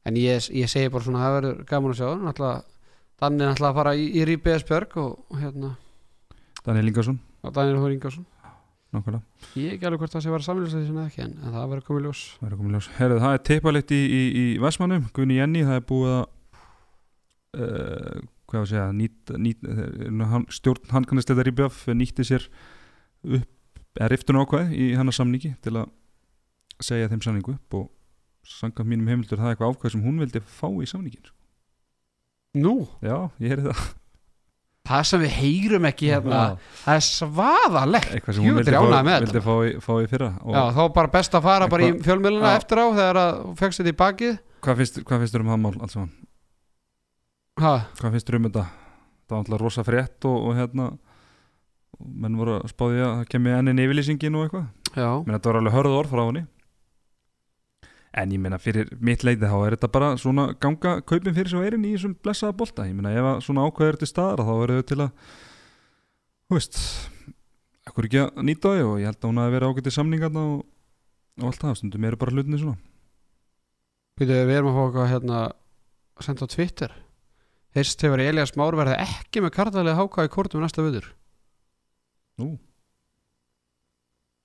en 0.05 0.15
ég, 0.15 0.49
ég 0.55 0.69
segi 0.69 0.89
bara 0.89 1.03
svona 1.03 1.23
það 1.25 1.35
verður 1.41 1.65
gaman 1.67 1.91
að 1.91 1.97
sjá 1.97 2.09
náttúrulega 2.23 3.69
að 3.69 3.75
fara 3.75 3.95
í, 3.95 4.05
í 4.13 4.25
Ríbeðs 4.25 4.63
Björg 4.67 4.97
og, 4.97 5.17
hérna. 5.41 5.75
Daniel 6.65 6.87
Ingarsson, 6.87 7.19
Daniel 7.53 7.77
Hóri 7.81 7.93
Ingarsson 7.97 8.25
nákvæmlega. 8.95 9.43
Ég 9.57 9.67
er 9.67 9.75
ekki 9.75 9.89
alveg 9.89 10.03
hvort 10.03 10.15
það 10.15 10.23
sé 10.23 10.31
að 10.31 10.35
vera 10.37 10.55
því 10.71 10.85
sem 10.87 11.01
ekki 11.03 11.23
en, 11.25 11.35
en 11.41 11.53
það 11.57 11.67
verður 11.73 11.87
komið 11.89 12.07
ljós. 12.07 12.23
Það 12.39 12.47
er 12.49 12.57
komið 12.61 12.77
ljós. 12.77 12.89
Herðu, 12.97 13.19
það 13.25 13.37
er 13.37 13.43
teipalitt 13.49 13.93
í, 13.93 14.01
í, 14.07 14.23
í 14.41 14.45
Vestmannum, 14.63 15.05
Gunni 15.15 15.37
Jenny, 15.41 15.63
það 15.67 15.79
er 15.81 15.85
búið 15.91 16.13
að 16.13 16.23
uh, 17.57 18.25
hvað 18.47 18.61
var 18.61 18.65
að 18.65 18.71
segja 18.71 18.87
nýt, 18.95 19.35
nýt, 19.43 19.67
eh, 19.67 20.25
hann, 20.31 20.47
stjórn 20.53 20.91
handkannistættar 20.93 21.49
í 21.49 21.53
BF 21.57 21.87
nýtti 21.91 22.25
sér 22.27 22.47
upp, 23.27 23.81
eða 23.97 24.09
riftun 24.13 24.39
ákvæð 24.39 24.71
í 24.71 24.89
hennar 24.95 25.15
samningi 25.15 25.53
til 25.65 25.75
að 25.81 25.89
segja 26.83 27.09
þeim 27.11 27.23
samningu 27.25 27.57
upp 27.57 27.79
og 27.81 27.89
samkvæmt 28.47 28.91
mínum 28.93 29.11
heimildur 29.11 29.41
það 29.41 29.49
er 29.49 29.55
eitthvað 29.57 29.73
ákvæð 29.75 29.95
sem 29.95 30.05
hún 30.05 30.21
vildi 30.23 30.43
fá 30.47 30.69
í 30.71 30.87
samningin 30.87 31.33
Nú, 32.57 32.87
Já, 33.03 33.27
ég 33.43 33.51
heyrði 33.51 33.73
það 33.73 33.81
það 34.87 35.03
sem 35.09 35.23
við 35.23 35.33
heyrum 35.37 35.87
ekki 35.89 36.09
hérna. 36.11 36.41
Það 36.83 36.99
er 36.99 37.05
svaðalegt. 37.07 38.13
Eitthvað 38.15 38.37
sem 38.37 38.47
hún 38.47 38.59
vildi, 38.59 38.73
fá, 38.73 39.01
vildi 39.07 39.43
fá, 39.45 39.53
í, 39.67 39.73
fá 39.83 39.91
í 39.99 40.07
fyrra 40.11 40.29
og 40.41 40.55
Já, 40.57 40.61
þá 40.77 40.81
bara 40.97 41.11
best 41.17 41.37
að 41.37 41.47
fara 41.47 41.69
bara 41.71 41.87
í 41.87 41.91
Já. 41.93 42.53
eftir 42.55 42.81
á 42.81 42.85
þegar 42.87 43.21
þú 43.21 43.55
fegst 43.61 43.81
þetta 43.83 43.93
í 43.93 43.97
bakið. 44.01 44.39
Hvað 44.67 44.81
finnst, 44.81 45.01
hvað 45.07 45.23
finnst 45.23 45.37
þér 45.37 45.45
um 45.45 45.51
það 45.53 45.63
mál 45.65 45.73
alls 45.87 45.97
ha, 47.57 47.73
Hvað 47.99 48.15
finnst 48.15 48.29
þér 48.29 48.39
um 48.39 48.49
þetta? 48.49 48.65
Það 49.27 49.35
var 49.35 49.43
alltaf 49.43 49.61
rosa 49.61 49.83
frétt 49.83 50.27
og, 50.29 50.37
og 50.47 50.57
hérna 50.57 50.91
og 51.97 52.11
menn 52.23 52.37
voru 52.37 52.59
að 52.61 52.69
spáði 52.71 53.01
að 53.03 53.15
það 53.15 53.31
kemur 53.33 53.57
enn 53.57 53.71
inn 53.73 53.81
yfirlýsingin 53.83 54.37
og 54.37 54.45
eitthvað. 54.45 54.67
Menn 55.25 55.35
þetta 55.35 55.49
var 55.51 55.59
alveg 55.61 55.75
hörð 55.77 55.97
orð 55.97 56.13
frá 56.13 56.21
henni 56.27 56.43
En 58.17 58.31
ég 58.33 58.41
meina 58.41 58.57
fyrir 58.57 58.89
mitt 59.03 59.21
leiti 59.25 59.45
þá 59.45 59.57
er 59.61 59.75
þetta 59.75 59.91
bara 59.93 60.13
svona 60.17 60.47
ganga 60.63 60.95
kaupin 61.05 61.35
fyrir 61.35 61.51
svo 61.51 61.61
erinn 61.65 61.85
í 61.85 61.93
þessum 61.93 62.15
blessaða 62.23 62.55
bolta. 62.57 62.87
Ég 62.89 62.97
meina 62.97 63.13
ef 63.13 63.27
að 63.29 63.43
svona 63.45 63.67
ákveð 63.67 63.91
er 63.91 63.99
til 64.01 64.09
staðar 64.09 64.41
þá 64.47 64.53
eru 64.55 64.79
þau 64.79 64.89
til 64.89 64.99
að 65.05 65.29
Þú 66.47 66.55
veist 66.55 66.77
Ekkur 67.87 68.07
ekki 68.07 68.19
að 68.23 68.43
nýta 68.47 68.73
þau? 68.75 68.87
Og 68.91 68.99
ég 69.01 69.09
held 69.09 69.21
að 69.21 69.29
hún 69.29 69.41
hafi 69.41 69.53
verið 69.55 69.71
ágætið 69.71 69.95
samningarna 69.95 70.43
og, 70.43 70.63
og 71.39 71.49
allt 71.49 71.63
það. 71.63 71.75
Stundum 71.79 72.07
eru 72.07 72.19
bara 72.19 72.33
hlutinni 72.35 72.59
svona. 72.61 72.79
Býtu, 74.17 74.33
við 74.33 74.55
erum 74.57 74.71
að 74.71 74.77
fá 74.77 74.81
eitthvað 74.83 75.11
hérna 75.13 75.41
senda 76.25 76.47
á 76.49 76.53
Twitter. 76.53 76.95
Heyrst 77.77 78.03
hefur 78.03 78.23
Elias 78.23 78.55
Már 78.57 78.75
verði 78.79 78.97
ekki 79.03 79.43
með 79.43 79.53
kartalega 79.55 79.99
háka 79.99 80.25
í 80.25 80.31
kortum 80.33 80.63
næsta 80.63 80.81
viður 80.81 81.11
Nú. 82.41 82.55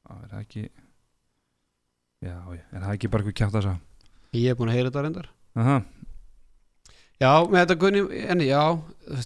Það 0.02 0.18
er 0.18 0.32
það 0.32 0.42
ekki 0.42 0.64
Já, 2.22 2.36
er 2.54 2.78
það 2.78 2.92
ekki 2.94 3.10
bara 3.12 3.24
eitthvað 3.24 3.38
kjátt 3.40 3.58
að 3.58 3.66
sagða 3.66 4.38
Ég 4.38 4.52
er 4.52 4.56
búin 4.56 4.70
að 4.72 4.78
heyra 4.78 4.88
þetta 4.88 5.02
reyndar. 5.04 5.26
Aha, 5.60 5.80
Já, 7.22 7.32
með 7.46 7.58
þetta 7.60 7.74
Gunni, 7.82 8.00
en 8.32 8.40
já 8.42 8.62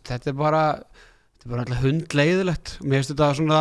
þetta 0.04 0.32
er 0.32 0.34
bara 0.36 0.62
þetta 0.76 1.46
er 1.46 1.52
bara 1.52 1.62
alltaf 1.62 1.84
hundleiðilegt. 1.84 2.72
Mér 2.82 2.98
finnst 3.00 3.12
þetta 3.14 3.28
svona 3.38 3.60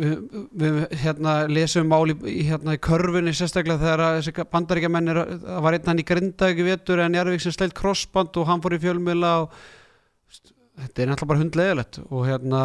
við, 0.00 0.14
við 0.62 0.78
hérna 1.02 1.36
lesum 1.50 1.88
mál 1.90 2.10
í, 2.10 2.16
í, 2.32 2.42
hérna, 2.48 2.74
í 2.76 2.82
körfunni 2.82 3.34
sérstaklega 3.36 3.82
þegar 3.82 4.18
þessi 4.18 4.46
bandaríkjamenn 4.56 5.12
er 5.12 5.22
það 5.44 5.62
var 5.66 5.76
einn 5.78 5.90
hann 5.92 6.02
í 6.02 6.06
grinda 6.08 6.50
ekki 6.50 6.66
vetur 6.66 7.04
en 7.04 7.18
Jarvík 7.18 7.44
sem 7.44 7.54
sleilt 7.54 7.76
crossband 7.76 8.40
og 8.40 8.48
hann 8.50 8.64
fór 8.64 8.76
í 8.76 8.82
fjölmiðla 8.82 9.32
og 9.44 9.60
þetta 10.82 11.04
er 11.04 11.14
alltaf 11.14 11.30
bara 11.30 11.42
hundleiðilegt 11.44 12.00
og 12.08 12.26
hérna 12.26 12.62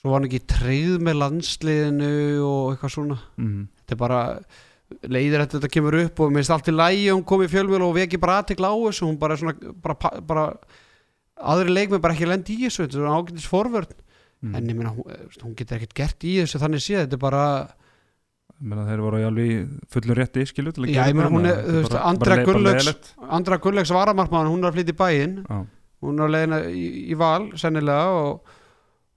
svo 0.00 0.10
var 0.10 0.20
hann 0.20 0.28
ekki 0.30 0.42
treyð 0.48 0.98
með 1.04 1.18
landsliðinu 1.20 2.10
og 2.46 2.74
eitthvað 2.74 2.94
svona. 2.96 3.18
Mm, 3.40 3.64
þetta 3.82 3.96
er 3.96 4.00
bara 4.00 4.20
leiðir 5.06 5.44
að 5.44 5.56
þetta 5.56 5.72
kemur 5.76 5.96
upp 6.00 6.20
og 6.24 6.30
mér 6.32 6.40
finnst 6.42 6.54
allt 6.56 6.70
í 6.72 6.74
lægi 6.74 7.10
hún 7.12 7.26
kom 7.28 7.44
í 7.44 7.50
fjölmjöl 7.52 7.82
og 7.86 7.92
við 7.94 8.06
ekki 8.08 8.22
bara 8.22 8.38
aðtekla 8.40 8.72
á 8.72 8.76
þessu. 8.88 9.06
Hún 9.06 9.18
bara 9.20 9.36
svona 9.38 9.74
bara, 9.84 10.14
bara 10.26 10.46
aðri 11.52 11.74
leikmenn 11.76 12.02
bara 12.02 12.16
ekki 12.16 12.28
lendi 12.30 12.56
í 12.56 12.64
þessu. 12.66 12.86
Þetta 12.86 12.96
er 12.96 13.04
svona 13.04 13.18
ágætis 13.20 13.50
forvörn. 13.50 13.98
Mm. 14.40 14.54
en 14.56 14.68
ég 14.70 14.76
meina 14.76 14.90
hún, 14.96 15.04
eh, 15.12 15.24
hún 15.42 15.52
getur 15.54 15.76
ekkert 15.76 15.92
gert 15.94 16.24
í 16.24 16.38
þessu 16.40 16.58
þannig 16.62 16.80
séð. 16.80 17.02
Þetta 17.04 17.18
er 17.18 17.20
bara 17.20 17.44
Ég 18.60 18.68
meina 18.68 18.84
þeir 18.84 19.00
voru 19.00 19.20
alveg 19.24 19.50
í 19.52 19.58
fullum 19.88 20.16
rétti 20.16 20.42
skilu 20.48 20.72
til 20.72 20.84
að 20.84 20.90
gera 20.92 21.04
er- 21.48 21.60
leiðilegt. 22.76 23.06
Andra 23.38 23.58
Gunnlaugs 23.58 23.92
varamarkmann 23.96 24.48
hún 24.48 24.64
er 24.64 24.70
að 24.70 24.74
flytja 24.76 24.92
í 24.92 24.98
bæinn 25.00 25.36
hún 26.04 26.18
er 26.20 26.24
að 26.26 26.34
leiðina 26.34 26.58
í, 26.68 26.86
í 27.12 27.16
val 27.16 27.50
sennilega 27.56 28.08
og 28.20 28.42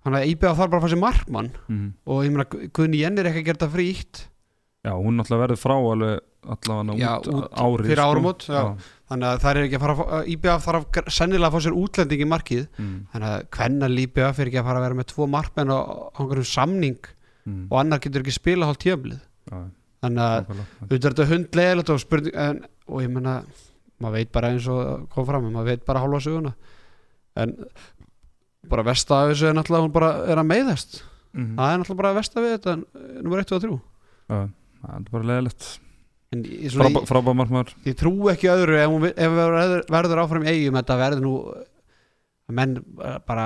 hann 0.03 0.17
að 0.19 0.27
íbjöða 0.33 0.57
þar 0.59 0.69
bara 0.73 0.81
að 0.81 0.85
fá 0.85 0.91
sér 0.93 1.01
markmann. 1.03 1.51
Mhm. 1.69 1.87
og 2.07 2.23
ég 2.25 2.31
meina 2.35 2.45
Guðni 2.75 2.99
Jenn 3.03 3.17
er 3.19 3.29
ekki 3.31 3.43
að 3.43 3.45
gera 3.49 3.57
þetta 3.61 3.73
frítt. 3.77 4.27
Já, 4.83 4.91
hún 4.99 5.15
náttúrulega 5.15 5.43
verður 5.47 5.61
frá 5.63 5.73
alveg 5.79 6.19
allavega 6.43 6.97
Já, 6.99 7.11
út, 7.15 7.27
út 7.31 7.53
árið 7.55 7.85
fyrir 7.87 7.99
sko. 8.01 8.07
áramót, 8.11 8.41
já. 8.51 8.63
þannig 9.07 9.27
að 9.29 9.37
það 9.39 9.51
er 9.55 9.59
ekki 9.63 9.77
að 9.77 9.83
fara 9.85 9.95
að 10.17 10.25
íbjöða 10.33 10.63
þar 10.65 10.77
að 10.79 11.11
sennilega 11.15 11.47
að 11.47 11.53
fá 11.55 11.61
sér 11.63 11.77
útlending 11.79 12.23
í 12.25 12.27
markið. 12.27 12.65
Mm, 12.77 12.97
þannig 13.13 13.29
að 13.29 13.45
hvenna 13.55 13.87
lípið 13.93 14.33
fyrir 14.35 14.51
ekki 14.51 14.59
að 14.59 14.67
fara 14.67 14.81
að 14.81 14.85
vera 14.89 14.97
með 14.99 15.07
tvo 15.13 15.27
markmenn 15.31 15.71
á 15.71 15.79
einhverjum 16.19 16.49
samning 16.51 16.99
mm, 17.47 17.63
og 17.71 17.79
annar 17.79 17.99
getur 18.03 18.25
ekki 18.25 18.35
spila 18.35 18.67
hálf 18.67 18.81
tjöflið 18.83 19.21
já, 19.23 19.57
þannig 20.03 20.23
að 20.27 20.51
auðvitað 20.51 21.07
er 21.07 21.15
þetta 21.15 21.29
hundlegilegt 21.31 21.93
og 21.95 22.03
spurning 22.03 22.35
en, 22.43 22.61
og 22.91 23.01
ég 23.05 23.09
menna, 23.15 23.37
maður 24.03 24.17
veit 24.19 24.31
bara 24.35 24.51
eins 24.51 24.67
og 24.67 25.07
kom 25.15 25.25
fram, 25.31 25.47
maður 25.47 25.71
veit 25.71 25.85
bara 25.87 26.03
hálfa 26.03 26.19
söguna. 26.27 26.53
En 27.39 27.55
bara 28.73 28.85
versta 28.89 29.21
af 29.21 29.31
þessu 29.31 29.49
er 29.49 29.55
náttúrulega 29.57 29.81
að 29.81 29.87
hún 29.87 29.95
bara 29.95 30.11
er 30.33 30.41
að 30.41 30.49
meiðast. 30.51 30.99
Mhm. 31.33 31.55
það 31.57 31.71
er 31.73 31.79
náttúrulega 31.81 32.01
bara 32.03 32.13
versta 32.19 32.43
við 32.43 32.51
þetta 32.57 32.75
nummer 33.23 33.41
1 33.43 33.55
og 33.57 33.63
3 33.63 33.79
Já, 34.33 34.37
það 34.83 34.97
er 34.99 35.07
bara 35.13 35.29
leðilegt 35.31 35.69
en 36.33 36.43
ég, 36.49 36.71
svona, 36.73 36.89
Frábæ- 36.89 37.05
frábær 37.09 37.35
markmaður. 37.37 37.73
Ég, 37.85 37.95
trú 37.99 38.11
ekki 38.31 38.49
öðru 38.49 38.77
ef, 38.81 38.89
hún, 38.89 39.03
ef 39.11 39.33
verður, 39.37 39.83
verður 39.93 40.21
áfram 40.23 40.47
eigum 40.49 40.77
þetta 40.79 40.95
verður 40.97 41.21
nú 41.21 41.33
menn 42.53 42.73
bara 43.27 43.45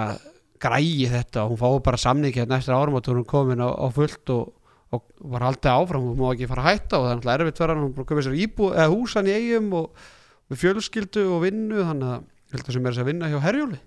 grægi 0.63 1.09
þetta. 1.11 1.43
Og 1.45 1.51
hún 1.55 1.59
fái 1.61 1.83
bara 1.83 1.99
samningi 2.01 2.39
hérna 2.41 2.57
eftir 2.61 2.73
árum 2.77 2.95
og 2.97 3.09
hún 3.11 3.19
er 3.21 3.27
komin 3.27 3.59
á, 3.61 3.69
á 3.75 3.87
fullt 3.93 4.31
og, 4.33 4.53
og 4.95 5.03
var 5.33 5.45
haldið 5.49 5.73
áfram. 5.73 6.07
Hún 6.07 6.17
má 6.21 6.31
ekki 6.31 6.47
fara 6.47 6.63
að 6.63 6.69
hætta 6.71 6.97
og 7.01 7.03
það 7.05 7.11
er 7.11 7.19
náttúrulega 7.19 7.43
erfitt 7.43 7.61
verðan 7.61 7.83
hún 7.83 8.07
köpa 8.07 8.23
sér 8.25 8.39
íbú, 8.45 8.71
eða 8.71 8.87
húsan 8.95 9.27
í 9.27 9.35
eigum 9.35 9.67
og 9.81 10.07
fjölskyldu 10.55 11.27
og 11.35 11.43
vinnu 11.43 11.83
þannig 11.83 12.15
að 12.15 12.71
sem 12.71 12.85
er 12.87 12.93
þess 12.95 13.03
að 13.03 13.09
vinna 13.11 13.27
hjá 13.31 13.39
Herjóli 13.43 13.79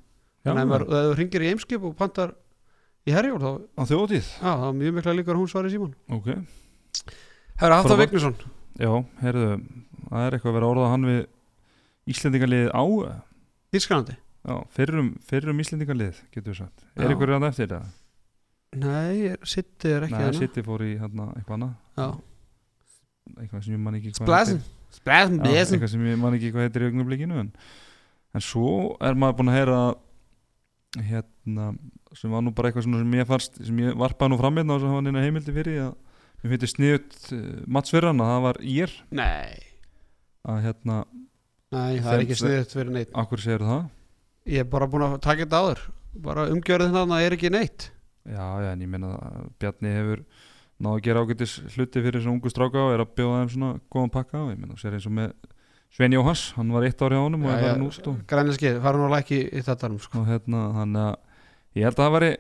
þannig 0.47 0.75
að 0.77 0.85
ef 0.85 1.11
þú 1.11 1.17
ringir 1.21 1.45
í 1.47 1.51
eimskip 1.53 1.85
og 1.91 1.97
pantar 1.99 2.33
í 3.09 3.15
Herjól 3.17 3.41
þá, 3.43 3.51
á 3.77 3.83
þjóðtíð 3.91 4.27
já, 4.31 4.51
það 4.51 4.67
er 4.71 4.79
mjög 4.81 4.97
mikla 4.99 5.15
líkur 5.19 5.35
að 5.37 5.41
hún 5.43 5.51
svari 5.53 5.73
síman 5.73 5.95
Ok, 6.17 6.31
Herra 7.61 7.79
Hafþór 7.81 7.97
Frábært. 7.97 8.11
Vignisson. 8.11 8.37
Já, 8.81 8.93
heyrðu 9.21 9.49
það 10.11 10.25
er 10.27 10.37
eitthvað 10.37 10.51
að 10.51 10.57
vera 10.59 10.67
að 10.69 10.75
orða 10.75 10.91
hann 10.95 11.07
við 11.11 11.21
Íslendingarliðið 12.11 12.71
á 12.73 12.85
Þískanandi 13.75 14.17
Já, 14.41 14.55
fyrrum, 14.73 15.09
fyrrum 15.29 15.59
Íslendingarlið 15.61 16.21
getur 16.33 16.55
við 16.55 16.59
sagt. 16.63 16.85
Er 16.97 17.11
eitthvað 17.13 17.29
rann 17.35 17.45
eftir 17.51 17.69
það? 17.75 17.89
Nei, 18.81 19.35
Sitti 19.45 19.91
er 19.93 20.07
ekki 20.07 20.15
Nei, 20.17 20.25
hana 20.31 20.39
City 20.41 20.63
fór 20.65 20.85
í 20.87 20.95
hérna, 20.97 21.27
eitthvað 21.37 21.57
annað. 21.59 21.75
Já. 22.01 22.07
eitthvað 23.37 23.65
sem 23.67 23.75
ég 23.77 23.83
man 23.85 23.99
ekki 23.99 24.13
hvað 24.15 24.25
Splæsin 24.25 24.63
Splæsin 24.97 25.37
Já, 25.37 25.43
Blesen. 25.45 25.77
eitthvað 25.77 25.93
sem 25.93 26.07
ég 26.09 26.19
man 26.23 26.37
ekki 26.39 26.53
hvað 26.55 26.67
heitir 26.69 26.85
í 26.87 26.89
augnablikinu 26.91 27.41
en, 27.45 27.51
en 28.39 28.45
svo 28.47 28.73
er 29.05 29.19
maður 29.21 29.37
búin 29.43 29.53
að 29.53 29.59
heyra 29.61 29.77
að 29.85 29.93
hérna, 30.99 31.71
sem 32.19 32.33
var 32.33 32.43
nú 32.43 32.53
bara 32.55 32.71
eitthvað 32.71 32.89
sem 32.89 33.15
ég 33.21 33.29
fannst, 33.29 33.61
sem 33.63 33.83
ég 33.85 33.99
varpaði 33.99 34.33
nú 34.33 34.41
fram 34.41 34.59
hérna 34.59 34.77
og 34.77 34.83
sem 34.83 34.95
hann 34.97 35.11
inn 35.11 35.21
að 35.21 35.27
heimildi 35.29 35.55
fyrir 35.55 35.81
að 35.85 35.95
mér 36.41 36.53
finnst 36.55 36.75
sniðut 36.75 37.19
uh, 37.37 37.47
matsverðan 37.71 38.25
að 38.25 38.33
það 38.33 38.45
var 38.49 38.61
ég 38.67 38.97
Nei, 39.15 39.63
að 40.51 40.61
hérna, 40.67 40.99
nei, 41.71 42.01
það 42.01 42.13
er 42.13 42.25
ekki 42.25 42.39
sniðut 42.43 42.77
fyrir 42.77 42.95
neitt 42.97 43.17
akkur 43.23 43.45
segir 43.45 43.67
það? 43.69 43.89
Ég 44.51 44.65
er 44.65 44.71
bara 44.73 44.89
búin 44.91 45.07
að 45.07 45.19
taka 45.23 45.45
þetta 45.45 45.61
áður. 45.63 45.83
Bara 46.25 46.47
umgjörðin 46.51 46.97
hann 46.97 47.13
er 47.21 47.37
ekki 47.37 47.51
neitt. 47.53 47.91
Já, 48.27 48.47
já, 48.65 48.71
en 48.73 48.83
ég 48.83 48.91
meina 48.91 49.13
að 49.21 49.51
Bjarni 49.61 49.93
hefur 49.95 50.23
náðu 50.81 50.97
að 50.97 51.05
gera 51.07 51.23
ágætis 51.25 51.55
hluti 51.75 52.03
fyrir 52.03 52.25
svona 52.25 52.39
ungu 52.39 52.51
stráka 52.51 52.83
og 52.83 52.95
er 52.95 53.05
að 53.05 53.13
bjóða 53.21 53.43
þeim 53.43 53.53
svona 53.55 53.71
góðan 53.93 54.13
pakka 54.17 54.41
og 54.41 54.51
ég 54.55 54.61
meina, 54.61 54.79
sér 54.81 54.97
eins 54.97 55.07
og 55.09 55.15
með 55.17 55.35
Svein 55.91 56.15
Jóhans, 56.15 56.53
hann 56.55 56.71
var 56.71 56.87
eitt 56.87 57.01
ár 57.03 57.11
hjá 57.17 57.19
honum 57.25 57.49
og 57.49 57.51
er 57.51 57.65
farin 57.65 57.87
út 57.89 58.05
og, 58.07 58.19
Grænleinski, 58.31 58.71
fara 58.85 59.01
nú 59.01 59.09
ekki 59.17 59.41
í 59.51 59.63
þetta 59.67 59.89
sko. 59.99 60.21
og 60.23 60.29
hérna, 60.31 60.61
að 61.01 61.17
ég 61.81 61.89
held 61.89 61.97
að 61.99 62.05
það 62.05 62.15
væri 62.17 62.31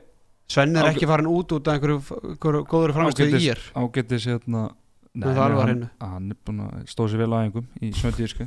Svenni 0.50 0.78
er 0.82 0.90
ekki 0.90 1.08
farin 1.10 1.30
út 1.30 1.54
út 1.56 1.70
af 1.70 1.78
einhverju, 1.78 2.62
góður 2.70 2.94
framistuð 2.94 3.34
í 3.38 3.50
er 3.50 3.64
ágætis 3.74 4.28
hérna 4.30 4.68
Nei, 5.10 5.26
það 5.34 5.40
á 5.42 5.58
hann, 5.66 5.80
hann 5.98 6.30
er 6.30 6.36
búin 6.46 6.60
að 6.62 6.82
stóð 6.86 7.08
sér 7.10 7.22
vel 7.24 7.34
á 7.34 7.38
engum 7.42 7.66
í 7.82 7.90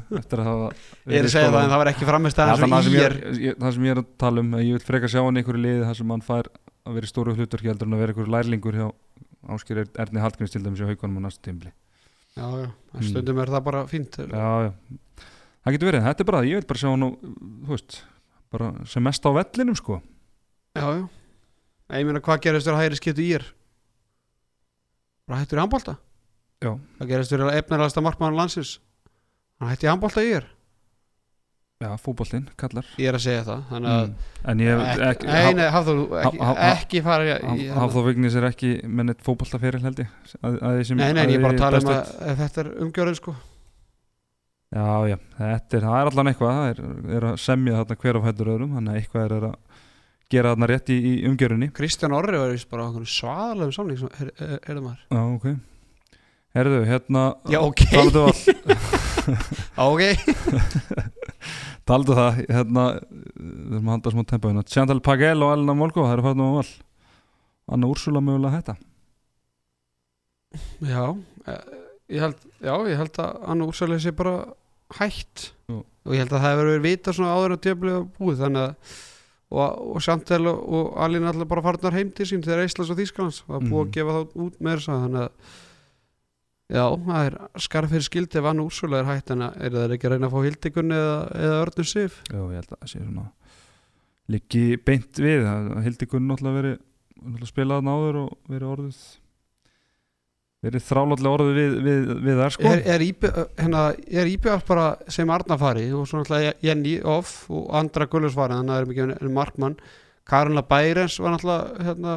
að 0.40 0.48
hafa 0.48 0.70
Ég 1.12 1.18
er 1.20 1.28
að 1.28 1.34
segja 1.34 1.50
það 1.52 1.60
en 1.60 1.74
það 1.74 1.82
var 1.82 1.92
ekki 1.92 2.08
framistuð 2.08 2.44
Ja, 2.44 2.56
það, 2.56 2.64
og 2.64 2.86
sem 2.88 2.94
í 2.94 3.02
ég 3.02 3.18
ég, 3.44 3.58
það 3.60 3.76
sem 3.76 3.88
ég 3.90 3.96
er 3.98 4.00
að 4.00 4.10
tala 4.24 4.44
um 4.46 4.56
ég 4.62 4.78
vil 4.78 4.86
freka 4.88 5.10
sjá 5.12 5.20
hann 5.20 5.36
í 5.36 5.44
einhverju 5.44 5.64
liði 5.66 5.84
þar 5.90 6.00
sem 6.00 6.14
hann 6.16 6.24
fær 6.24 6.52
að 6.88 6.96
vera 7.00 7.10
í 7.10 7.12
stóru 7.12 7.36
hlutverki 7.36 7.72
heldur 7.74 7.92
en 7.92 7.98
að 7.98 8.04
vera 8.06 8.16
einhverju 8.16 8.36
lærlingur 8.38 8.80
hjá 8.80 8.88
Ásker 9.52 9.84
Erni 9.84 10.24
Hallgríms 10.24 10.56
til 10.56 10.64
dæmis 10.64 10.80
hjá 10.80 10.88
haugunum 10.88 11.20
á 11.20 11.28
næstu 11.28 11.44
tímli 11.50 11.74
Já, 12.38 12.48
já, 12.64 12.68
Mm. 12.94 13.00
en 13.00 13.04
stundum 13.10 13.40
er 13.42 13.50
það 13.50 13.64
bara 13.64 13.80
fínt 13.90 14.16
já, 14.18 14.28
já. 14.30 14.72
það 15.66 15.74
getur 15.74 15.88
verið, 15.92 16.04
þetta 16.06 16.22
er 16.22 16.28
bara 16.30 16.42
ég 16.46 16.56
vil 16.60 16.66
bara 16.70 16.80
sjá 16.82 16.90
hann 16.90 17.06
þú 17.66 17.70
veist, 17.74 18.04
bara 18.54 18.68
sem 18.86 19.04
mest 19.04 19.26
á 19.26 19.30
vellinum 19.34 19.76
sko. 19.78 20.02
Já, 20.76 20.86
já. 20.98 21.10
Ég 21.94 22.06
meina 22.06 22.22
hvað 22.22 22.42
gerist 22.42 22.66
þér 22.68 22.74
að 22.78 22.82
hægri 22.84 22.98
skiptu 23.02 23.22
í 23.26 23.34
er 23.38 23.46
bara 25.28 25.40
hættur 25.42 25.58
í 25.58 25.62
handbólta 25.64 25.98
Já. 26.64 26.72
Það 27.00 27.08
gerist 27.12 27.32
þér 27.34 27.42
að 27.50 27.58
efnilegasta 27.60 28.02
markmann 28.02 28.38
landsins. 28.38 28.78
Hann 29.60 29.70
hætti 29.74 29.84
í 29.88 29.92
handbólta 29.92 30.22
í 30.24 30.30
er 30.38 30.46
já, 31.84 31.90
fótboltinn, 32.02 32.46
kallar. 32.60 32.88
Ég 33.02 33.10
er 33.12 33.18
að 33.18 33.24
segja 33.26 33.44
það 33.48 33.64
Þannig 33.70 33.94
að 33.94 34.04
mm. 34.08 35.54
Nei, 35.58 35.68
hafðu 35.74 35.96
ekki, 36.22 36.40
ekki 36.70 37.02
fara 37.06 37.26
í, 37.28 37.64
í 37.64 37.68
Hafþó 37.76 38.04
Vignis 38.08 38.38
er 38.40 38.48
ekki 38.50 38.70
með 38.88 39.10
neitt 39.10 39.26
fótboltaferil 39.26 39.82
held 39.84 40.02
ég. 40.04 40.14
Að, 40.42 40.58
að 40.60 40.80
Nei, 40.98 41.10
nei, 41.14 41.24
að 41.26 41.34
ég 41.34 41.40
er 41.40 41.44
bara 41.46 41.58
að 41.58 41.64
tala 41.64 41.82
um 41.84 41.92
að 41.94 42.14
ef 42.34 42.40
þetta 42.44 42.64
er 42.64 42.72
umgjörðin 42.86 43.20
sko. 43.20 43.36
Já, 44.74 44.88
já, 45.12 45.18
þetta 45.38 45.78
er, 45.78 45.84
það 45.86 46.00
er 46.00 46.12
allan 46.12 46.32
eitthvað. 46.32 46.56
Það 46.58 46.72
er, 46.72 46.80
er 47.20 47.28
að 47.30 47.36
semja 47.44 47.76
þarna 47.82 48.00
hver 48.04 48.20
af 48.20 48.28
hættur 48.30 48.54
öðrum 48.56 48.74
þannig 48.78 48.96
að 48.96 49.02
eitthvað 49.04 49.28
er, 49.28 49.46
að 49.52 49.84
gera 50.34 50.54
þarna 50.56 50.72
rétt 50.72 50.90
í, 50.90 50.98
í 50.98 51.14
umgjörunni 51.30 51.70
Kristján 51.78 52.16
Orri 52.18 52.40
var 52.42 52.56
vist 52.56 52.70
bara 52.72 52.88
okkur 52.90 53.06
svaðalegum 53.06 53.76
samning 53.76 54.00
sem- 54.02 54.16
her- 54.18 54.34
her- 54.40 54.64
heyrðu 54.66 54.86
maður. 54.88 55.06
Já, 55.14 55.22
ok. 55.38 55.48
Herðu, 56.54 56.84
hérna 56.86 57.22
Já, 57.50 57.60
ok, 57.66 57.80
all 57.98 58.12
ok 59.90 60.02
Taldu 61.86 62.16
það, 62.16 62.38
hérna 62.48 62.84
erum 63.04 63.88
að 63.90 63.94
handa 63.98 64.12
smá 64.14 64.24
tempo 64.30 64.48
hérna. 64.52 64.64
Chantal 64.72 65.02
Pagel 65.04 65.44
og 65.44 65.52
Elena 65.58 65.74
Molko, 65.76 66.06
það 66.08 66.14
eru 66.18 66.24
farin 66.30 66.44
á 66.44 66.50
val. 66.56 66.72
Anna 67.74 67.88
Úrsula 67.92 68.22
mögulega 68.24 68.60
þetta 68.62 68.76
Já, 70.84 71.04
eh, 71.48 71.62
ég 72.14 72.22
held, 72.22 72.36
já, 72.62 72.74
ég 72.92 72.98
held 73.00 73.18
að 73.24 73.40
Anna 73.50 73.66
Úrsælega 73.66 74.04
sé 74.04 74.12
bara 74.16 74.36
hætt. 75.00 75.52
Jú. 75.72 75.80
og 76.06 76.12
ég 76.14 76.20
held 76.20 76.34
að 76.36 76.42
það 76.44 76.52
hefur 76.52 76.68
verið 76.70 76.84
vita 76.84 77.14
svona 77.16 77.34
áður 77.34 77.54
að 77.56 77.62
tjöflega 77.64 78.00
búið 78.20 78.42
þannig 78.44 78.64
að 78.68 78.76
og, 79.54 79.96
og 79.96 80.02
Sjantel 80.04 80.48
og, 80.52 80.58
og 80.74 80.88
Alín 81.06 81.28
allir 81.30 81.48
bara 81.48 81.62
farnar 81.64 81.94
heim 81.96 82.10
til 82.12 82.26
sín 82.28 82.44
þegar 82.44 82.66
Íslands 82.68 82.90
og 82.92 82.98
Þýskalands. 83.00 83.38
Og 83.48 83.54
það 83.54 83.68
búið 83.70 83.80
Mhm. 83.80 83.88
að 83.88 83.94
gefa 83.96 84.16
þá 84.18 84.22
út 84.44 84.56
með 84.60 84.76
þess 84.78 84.90
að 84.92 85.04
þannig 85.04 85.24
að 85.24 85.32
já, 86.72 86.86
það 87.08 87.28
er 87.28 87.38
skarf 87.66 87.94
fyrir 87.94 88.08
skildi 88.08 88.40
ef 88.40 88.50
Anna 88.50 88.68
Úrsælega 88.68 89.04
er 89.04 89.10
hætt 89.12 89.34
en 89.36 89.46
er 89.50 89.74
það 89.76 89.96
ekki 89.98 90.10
að 90.10 90.16
reyna 90.16 90.30
að 90.30 90.36
fá 90.36 90.48
hildikunni 90.48 91.00
eða, 91.00 91.18
eða 91.48 91.62
örnum 91.66 91.90
sif? 91.90 92.22
Já, 92.30 92.40
ég 92.40 92.60
held 92.62 92.72
að 92.72 92.78
það 92.80 92.92
sé 92.94 93.04
svona 93.04 93.30
Liggi 94.32 94.64
beint 94.80 95.20
við 95.20 95.42
það 95.44 95.66
Hildi 95.84 96.08
Gunn 96.08 96.30
náttúrulega 96.30 96.60
verið 96.62 96.78
náttúrulega 97.24 97.50
spilað 97.50 97.82
þarna 97.82 97.98
áður 97.98 98.20
og 98.22 98.30
verið 98.54 98.72
orðið 98.74 99.02
verið 100.64 100.86
þrálátlega 100.88 101.34
orðið 101.38 101.58
við, 101.58 101.74
við, 101.84 102.06
við 102.24 102.40
þar 102.40 102.54
sko. 102.56 102.70
Er, 102.70 102.82
er, 102.94 103.04
IB, 103.04 103.26
hérna, 103.60 104.62
bara 104.70 104.86
sem 105.12 105.34
Arna 105.36 105.58
fari 105.60 105.90
og 105.92 106.08
svo 106.08 106.22
náttúrulega 106.22 106.54
Jenny 106.64 106.94
Off 107.04 107.50
og 107.52 107.68
Andra 107.76 108.08
Gullus 108.12 108.38
fari 108.38 108.56
þannig 108.56 108.72
að 108.72 108.78
það 108.78 108.86
er 108.86 108.92
mikið 108.94 109.34
Markmann. 109.36 109.76
Karinla 110.30 110.64
Bærens 110.70 111.18
var 111.20 111.36
náttúrulega 111.36 111.90
hérna, 111.90 112.16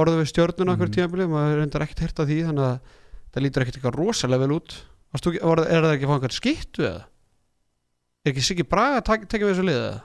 orðið 0.00 0.20
við 0.20 0.30
stjörnuna 0.30 0.74
okkur 0.74 0.90
mm. 0.90 0.94
tímabili, 0.96 1.26
maður 1.30 1.60
reyndar 1.60 1.84
ekkert 1.86 2.02
heyrt 2.04 2.22
af 2.22 2.30
því 2.30 2.38
þannig 2.48 2.66
að 2.68 2.96
það 3.34 3.44
lítur 3.44 3.64
ekkert 3.64 3.78
eitthvað 3.78 3.98
rosalega 4.00 4.44
vel 4.44 4.56
út 4.56 4.78
var, 5.14 5.60
er 5.62 5.84
það 5.84 5.92
ekki 5.92 6.06
að 6.06 6.10
fá 6.10 6.16
einhvern 6.16 6.34
skittu 6.34 6.88
eða? 6.88 7.04
Er 8.24 8.32
ekki 8.32 8.42
Siggi 8.42 8.66
Braga 8.66 9.02
að 9.02 9.26
tekja 9.28 9.44
við 9.44 9.52
þessu 9.52 9.66
liðið 9.68 9.84
eða? 9.84 10.00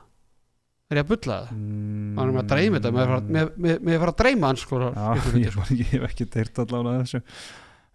Er 0.89 0.97
ég 0.99 1.05
að 1.05 1.09
bulla 1.13 1.37
það? 1.39 1.55
mm, 1.55 2.11
Hann 2.17 2.29
er 2.29 2.39
að 2.41 2.51
dreyma 2.51 2.79
þetta, 2.79 2.93
með- 3.37 3.81
með 3.85 3.95
að 3.95 4.03
fara 4.03 4.13
að 4.13 4.21
dreyma 4.21 4.49
hans 4.49 4.65
sko, 4.65 4.79
ég, 5.39 5.51
sko. 5.53 5.65
ég 5.79 5.91
hef 5.93 6.05
ekki 6.09 6.29
teirt 6.33 6.61
allan 6.65 6.91
að 6.93 7.01
þessu 7.03 7.23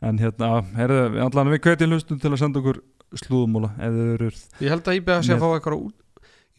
En 0.04 0.18
hérna, 0.20 0.48
herðu, 0.76 0.98
allan 1.24 1.50
við 1.54 1.62
kveitið 1.64 1.94
hlustum 1.94 2.18
til 2.20 2.30
að 2.30 2.40
senda 2.42 2.60
okkur 2.60 2.80
eru 3.80 4.30
Ég 4.60 4.72
held 4.74 4.90
að 4.90 4.98
IBF 4.98 5.24
sé 5.24 5.36
að 5.36 5.44
fá 5.44 5.48
eitthvað 5.54 5.84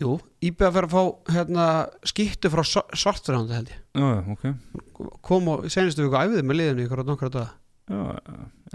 Jú, 0.01 0.17
IBF 0.43 0.75
er 0.75 0.87
að 0.89 0.91
fá 0.91 1.31
hérna, 1.31 1.65
skittu 2.03 2.49
frá 2.51 2.61
svarturhandi 2.67 3.55
held 3.55 3.69
ég. 3.71 3.83
Já, 3.95 4.07
ok. 4.33 5.13
Kom 5.23 5.47
og 5.53 5.69
senastu 5.71 6.03
viku 6.03 6.19
æfið 6.19 6.41
með 6.43 6.59
liðinu 6.59 6.83
ykkur 6.83 7.03
á 7.03 7.05
nokkra 7.07 7.29
daga. 7.31 7.53
Já, 7.87 8.01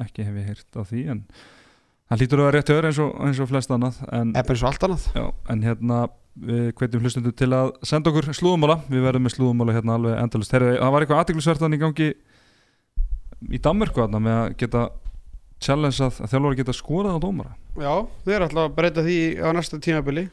ekki 0.06 0.24
hef 0.24 0.38
ég 0.40 0.46
heyrt 0.48 0.78
á 0.78 0.82
því 0.86 1.02
en 1.12 1.20
það 2.08 2.22
lítur 2.22 2.40
að 2.40 2.48
vera 2.48 2.56
rétt 2.56 2.72
höður 2.72 2.88
eins 2.88 3.00
og, 3.04 3.12
eins 3.26 3.42
og 3.42 3.50
flest 3.50 3.74
annað 3.74 4.00
en, 4.16 4.32
Eppin 4.38 4.60
svo 4.60 4.70
allt 4.70 4.86
annað. 4.86 5.06
Já, 5.18 5.26
en 5.52 5.64
hérna 5.66 5.98
við 6.40 6.70
hvetjum 6.78 7.04
hlustundu 7.04 7.32
til 7.36 7.50
að 7.52 7.72
senda 7.90 8.12
okkur 8.12 8.30
slúðumóla 8.38 8.78
við 8.86 9.04
verðum 9.04 9.26
með 9.26 9.34
slúðumóla 9.34 9.74
hérna 9.76 9.96
alveg 9.98 10.16
endalust 10.22 10.54
Herðu, 10.54 10.76
það 10.78 10.94
var 10.94 11.04
eitthvað 11.04 11.22
aðtiklisverðan 11.24 11.76
í 11.76 11.80
gangi 11.82 12.08
í 13.50 13.60
Danmörku 13.60 14.04
þarna 14.04 14.22
með 14.24 14.38
að 14.38 14.56
geta 14.62 14.84
challenge 15.60 16.06
að, 16.06 16.22
þjálfur 16.30 16.58
geta 16.62 16.76
skorað 16.76 17.18
á 17.18 17.24
dómara? 17.24 17.54
Já, 17.76 17.92
þau 18.24 18.32
eru 18.32 18.46
alltaf 18.46 18.62
að 18.62 18.76
breyta 18.78 19.04
því 19.04 19.18
á 19.42 19.48
næsta 19.56 19.80
tímabili 19.82 20.26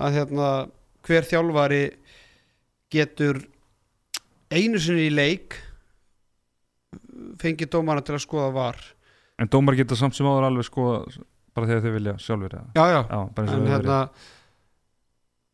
að 0.00 0.16
hérna 0.18 0.50
hver 1.06 1.26
þjálfari 1.28 1.82
getur 2.92 3.42
einu 4.50 4.80
sinni 4.82 5.08
í 5.08 5.14
leik 5.14 5.58
fengið 7.40 7.70
dómara 7.72 8.02
til 8.04 8.16
að 8.16 8.24
skoða 8.24 8.50
var. 8.54 8.80
En 9.40 9.48
dómar 9.48 9.76
geta 9.78 9.96
samt 9.96 10.16
sem 10.16 10.28
áður 10.28 10.48
alveg 10.50 10.66
skoða 10.68 11.04
bara 11.56 11.68
þegar 11.68 11.84
þau 11.84 11.94
vilja 11.96 12.14
sjálfur 12.22 12.56
Já, 12.56 12.84
já, 12.90 13.00
Já, 13.10 13.20
en 13.42 13.70
hérna 13.70 13.98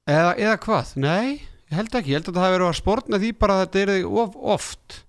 eða, 0.07 0.33
eða 0.35 0.57
hvað? 0.65 0.93
Nei, 1.03 1.39
ég 1.71 1.79
held 1.79 1.99
ekki, 1.99 2.13
ég 2.13 2.21
held 2.21 2.31
að 2.31 2.39
það 2.39 2.47
hafi 2.47 2.57
verið 2.57 2.69
að 2.69 2.79
sportna 2.81 3.21
því 3.23 3.33
bara 3.41 3.57
að 3.57 3.65
þetta 3.65 3.83
er 3.83 3.93
of 4.25 4.37
oft. 4.57 5.01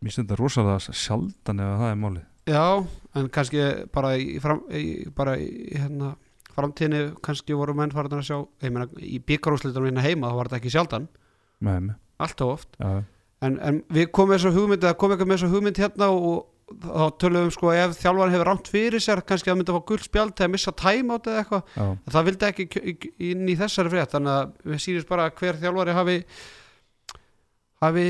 Mér 0.00 0.10
finnst 0.10 0.22
þetta 0.22 0.38
rosalega 0.40 0.96
sjaldan 1.04 1.64
ef 1.64 1.74
það 1.80 1.90
er 1.90 2.00
málið. 2.02 2.26
Já, 2.44 2.64
en 3.16 3.30
kannski 3.32 3.64
bara 3.94 4.12
í, 4.20 4.26
fram, 4.44 4.60
í, 4.68 4.84
bara 5.16 5.38
í 5.40 5.48
hérna, 5.72 6.12
framtíðinni 6.54 7.02
kannski 7.24 7.56
voru 7.58 7.74
menn 7.76 7.92
farin 7.94 8.18
að 8.18 8.28
sjá 8.28 8.38
meina, 8.70 8.88
í 8.98 9.20
byggarúslitunum 9.26 9.90
hérna 9.90 10.04
heima 10.06 10.30
þá 10.30 10.38
var 10.38 10.50
þetta 10.50 10.60
ekki 10.62 10.74
sjaldan, 10.74 11.08
alltaf 12.22 12.54
oft. 12.54 12.74
Já, 12.80 13.04
en, 13.44 13.60
en 13.60 13.84
við 13.92 14.10
komum 14.14 14.34
með 14.34 14.42
þessu 14.42 14.56
hugmynd 14.58 14.84
eða 14.86 14.98
komum 14.98 15.16
eitthvað 15.16 15.30
með 15.32 15.40
þessu 15.40 15.54
hugmynd 15.54 15.80
hérna 15.84 16.10
og 16.14 16.42
þá 16.64 17.04
tölum 17.20 17.44
við 17.44 17.54
sko 17.58 17.72
ef 17.76 17.96
þjálfan 18.00 18.32
hefur 18.32 18.48
rámt 18.48 18.68
fyrir 18.72 19.02
sér 19.04 19.20
kannski 19.28 19.50
að 19.52 19.58
myndi 19.60 19.72
að 19.72 19.78
fá 19.78 19.88
gull 19.90 20.00
spjald 20.00 20.38
eða 20.38 20.52
missa 20.54 20.72
time 20.80 21.16
át 21.18 21.26
eða 21.28 21.42
eitthvað. 21.42 21.72
Já, 21.76 21.86
það 22.14 22.28
vildi 22.30 22.48
ekki 22.48 23.10
inn 23.30 23.48
í 23.52 23.56
þessari 23.60 23.92
frétt 23.92 24.14
þannig 24.16 24.36
að 24.38 24.54
við 24.70 24.84
sýnist 24.86 25.10
bara 25.10 25.26
hver 25.36 25.60
þjálfari 25.60 25.96
hafi 25.98 26.16
hafi 27.84 28.06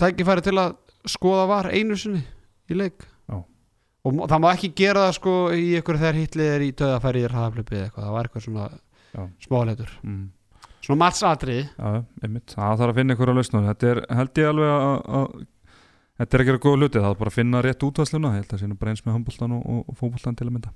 tækifæri 0.00 0.44
til 0.46 0.56
að 0.60 0.76
skoða 1.10 1.48
var 1.50 1.70
einu 1.74 1.98
sinni 1.98 2.22
í 2.70 2.78
leik. 2.78 3.02
Og 4.06 4.20
það 4.24 4.42
má 4.42 4.48
ekki 4.50 4.72
gera 4.80 5.06
það 5.06 5.16
sko 5.18 5.36
í 5.56 5.64
ykkur 5.80 6.00
þegar 6.00 6.18
hitlið 6.20 6.50
er 6.54 6.64
í 6.64 6.74
döðafæri 6.80 7.22
í 7.22 7.28
hraðaflöpið 7.28 7.82
eitthvað, 7.84 8.04
það 8.04 8.16
var 8.16 8.28
eitthvað 8.28 8.46
svona 8.46 8.68
smáleitur, 9.44 9.94
mm. 10.06 10.20
svona 10.86 11.08
einmitt, 12.24 12.54
það 12.54 12.76
þarf 12.80 12.92
að 12.92 13.00
finna 13.00 13.16
ykkur 13.16 13.32
að 13.32 13.40
lausna 13.40 13.64
þetta 13.68 13.90
er, 13.90 14.02
held 14.20 14.40
ég 14.40 14.52
alveg 14.52 14.76
að, 14.76 14.94
að 15.20 15.26
þetta 16.20 16.36
er 16.36 16.44
að 16.44 16.50
gera 16.50 16.62
góða 16.64 16.80
hluti, 16.80 17.00
það 17.00 17.10
er 17.10 17.20
bara 17.20 17.32
að 17.32 17.36
finna 17.36 17.64
rétt 17.64 17.84
útvarsluna, 17.90 18.32
ég 18.32 18.40
held 18.40 18.54
að 18.54 18.62
það 18.62 18.70
nú 18.70 18.78
bara 18.80 18.94
eins 18.94 19.04
með 19.04 19.16
handbóltan 19.18 19.56
og, 19.56 19.66
og, 19.66 19.82
og 19.90 20.00
fótbóltan 20.00 20.38
til 20.38 20.48
að 20.48 20.54
mynda. 20.56 20.72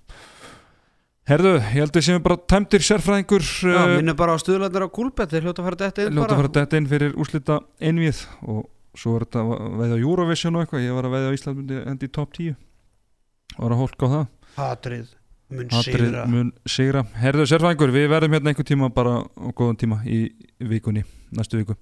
Herðu, 1.24 1.54
ég 1.56 1.68
held 1.72 1.96
að 1.96 2.04
séum 2.04 2.24
bara 2.24 2.36
tæmtir 2.52 2.84
sérfræðingur 2.84 3.44
Já, 3.44 3.78
uh, 3.80 3.94
minnum 3.96 4.16
bara 4.18 4.34
á 4.36 4.38
stuðlandir 4.42 4.84
á 4.84 4.88
kúlbett 4.92 5.30
þeir 5.32 5.46
hljóta 5.46 5.62
að 5.62 5.68
fara 5.70 5.78
þetta 5.80 6.04
inn 6.04 6.18
ljóta 6.18 6.20
að 6.20 6.26
bara. 6.26 6.40
fara 6.42 6.52
detta 6.58 6.80
inn 6.80 6.88
fyrir 6.90 7.14
úslita 7.16 7.56
einvið 7.80 8.20
og 8.44 8.66
svo 8.92 9.14
er 9.16 9.24
þetta 9.24 9.44
að 9.44 9.78
veðja 9.80 9.96
á 9.96 10.04
Eurovision 10.04 10.58
og 10.58 10.64
eitthvað, 10.64 10.84
ég 10.84 10.98
var 10.98 11.08
að 11.08 11.14
veðja 11.16 11.30
á 11.32 11.36
Ísland 11.38 11.72
endi 11.80 12.10
í 12.10 12.12
top 12.12 12.36
10 12.36 12.58
var 13.58 13.74
að 13.74 13.80
hólka 13.82 14.06
á 14.06 14.12
það? 14.14 14.26
Hatrið 14.56 15.06
mun 15.54 15.68
Hatrið 15.70 16.04
sigra. 16.08 16.26
mun 16.30 16.52
sigra. 16.66 17.02
Herðu 17.20 17.46
sérfængur, 17.50 17.92
við 17.94 18.08
verðum 18.10 18.36
hérna 18.36 18.52
einhver 18.52 18.66
tíma 18.68 18.88
bara 18.94 19.16
á 19.24 19.48
góðan 19.54 19.78
tíma 19.78 20.00
í 20.06 20.20
vikunni 20.60 21.04
næstu 21.34 21.60
viku. 21.60 21.76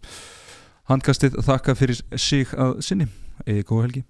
Handkastið 0.90 1.38
þakka 1.46 1.76
fyrir 1.78 2.00
sig 2.18 2.50
að 2.58 2.80
sinni. 2.82 3.06
Eða 3.46 3.64
góða 3.66 3.86
helgi 3.86 4.04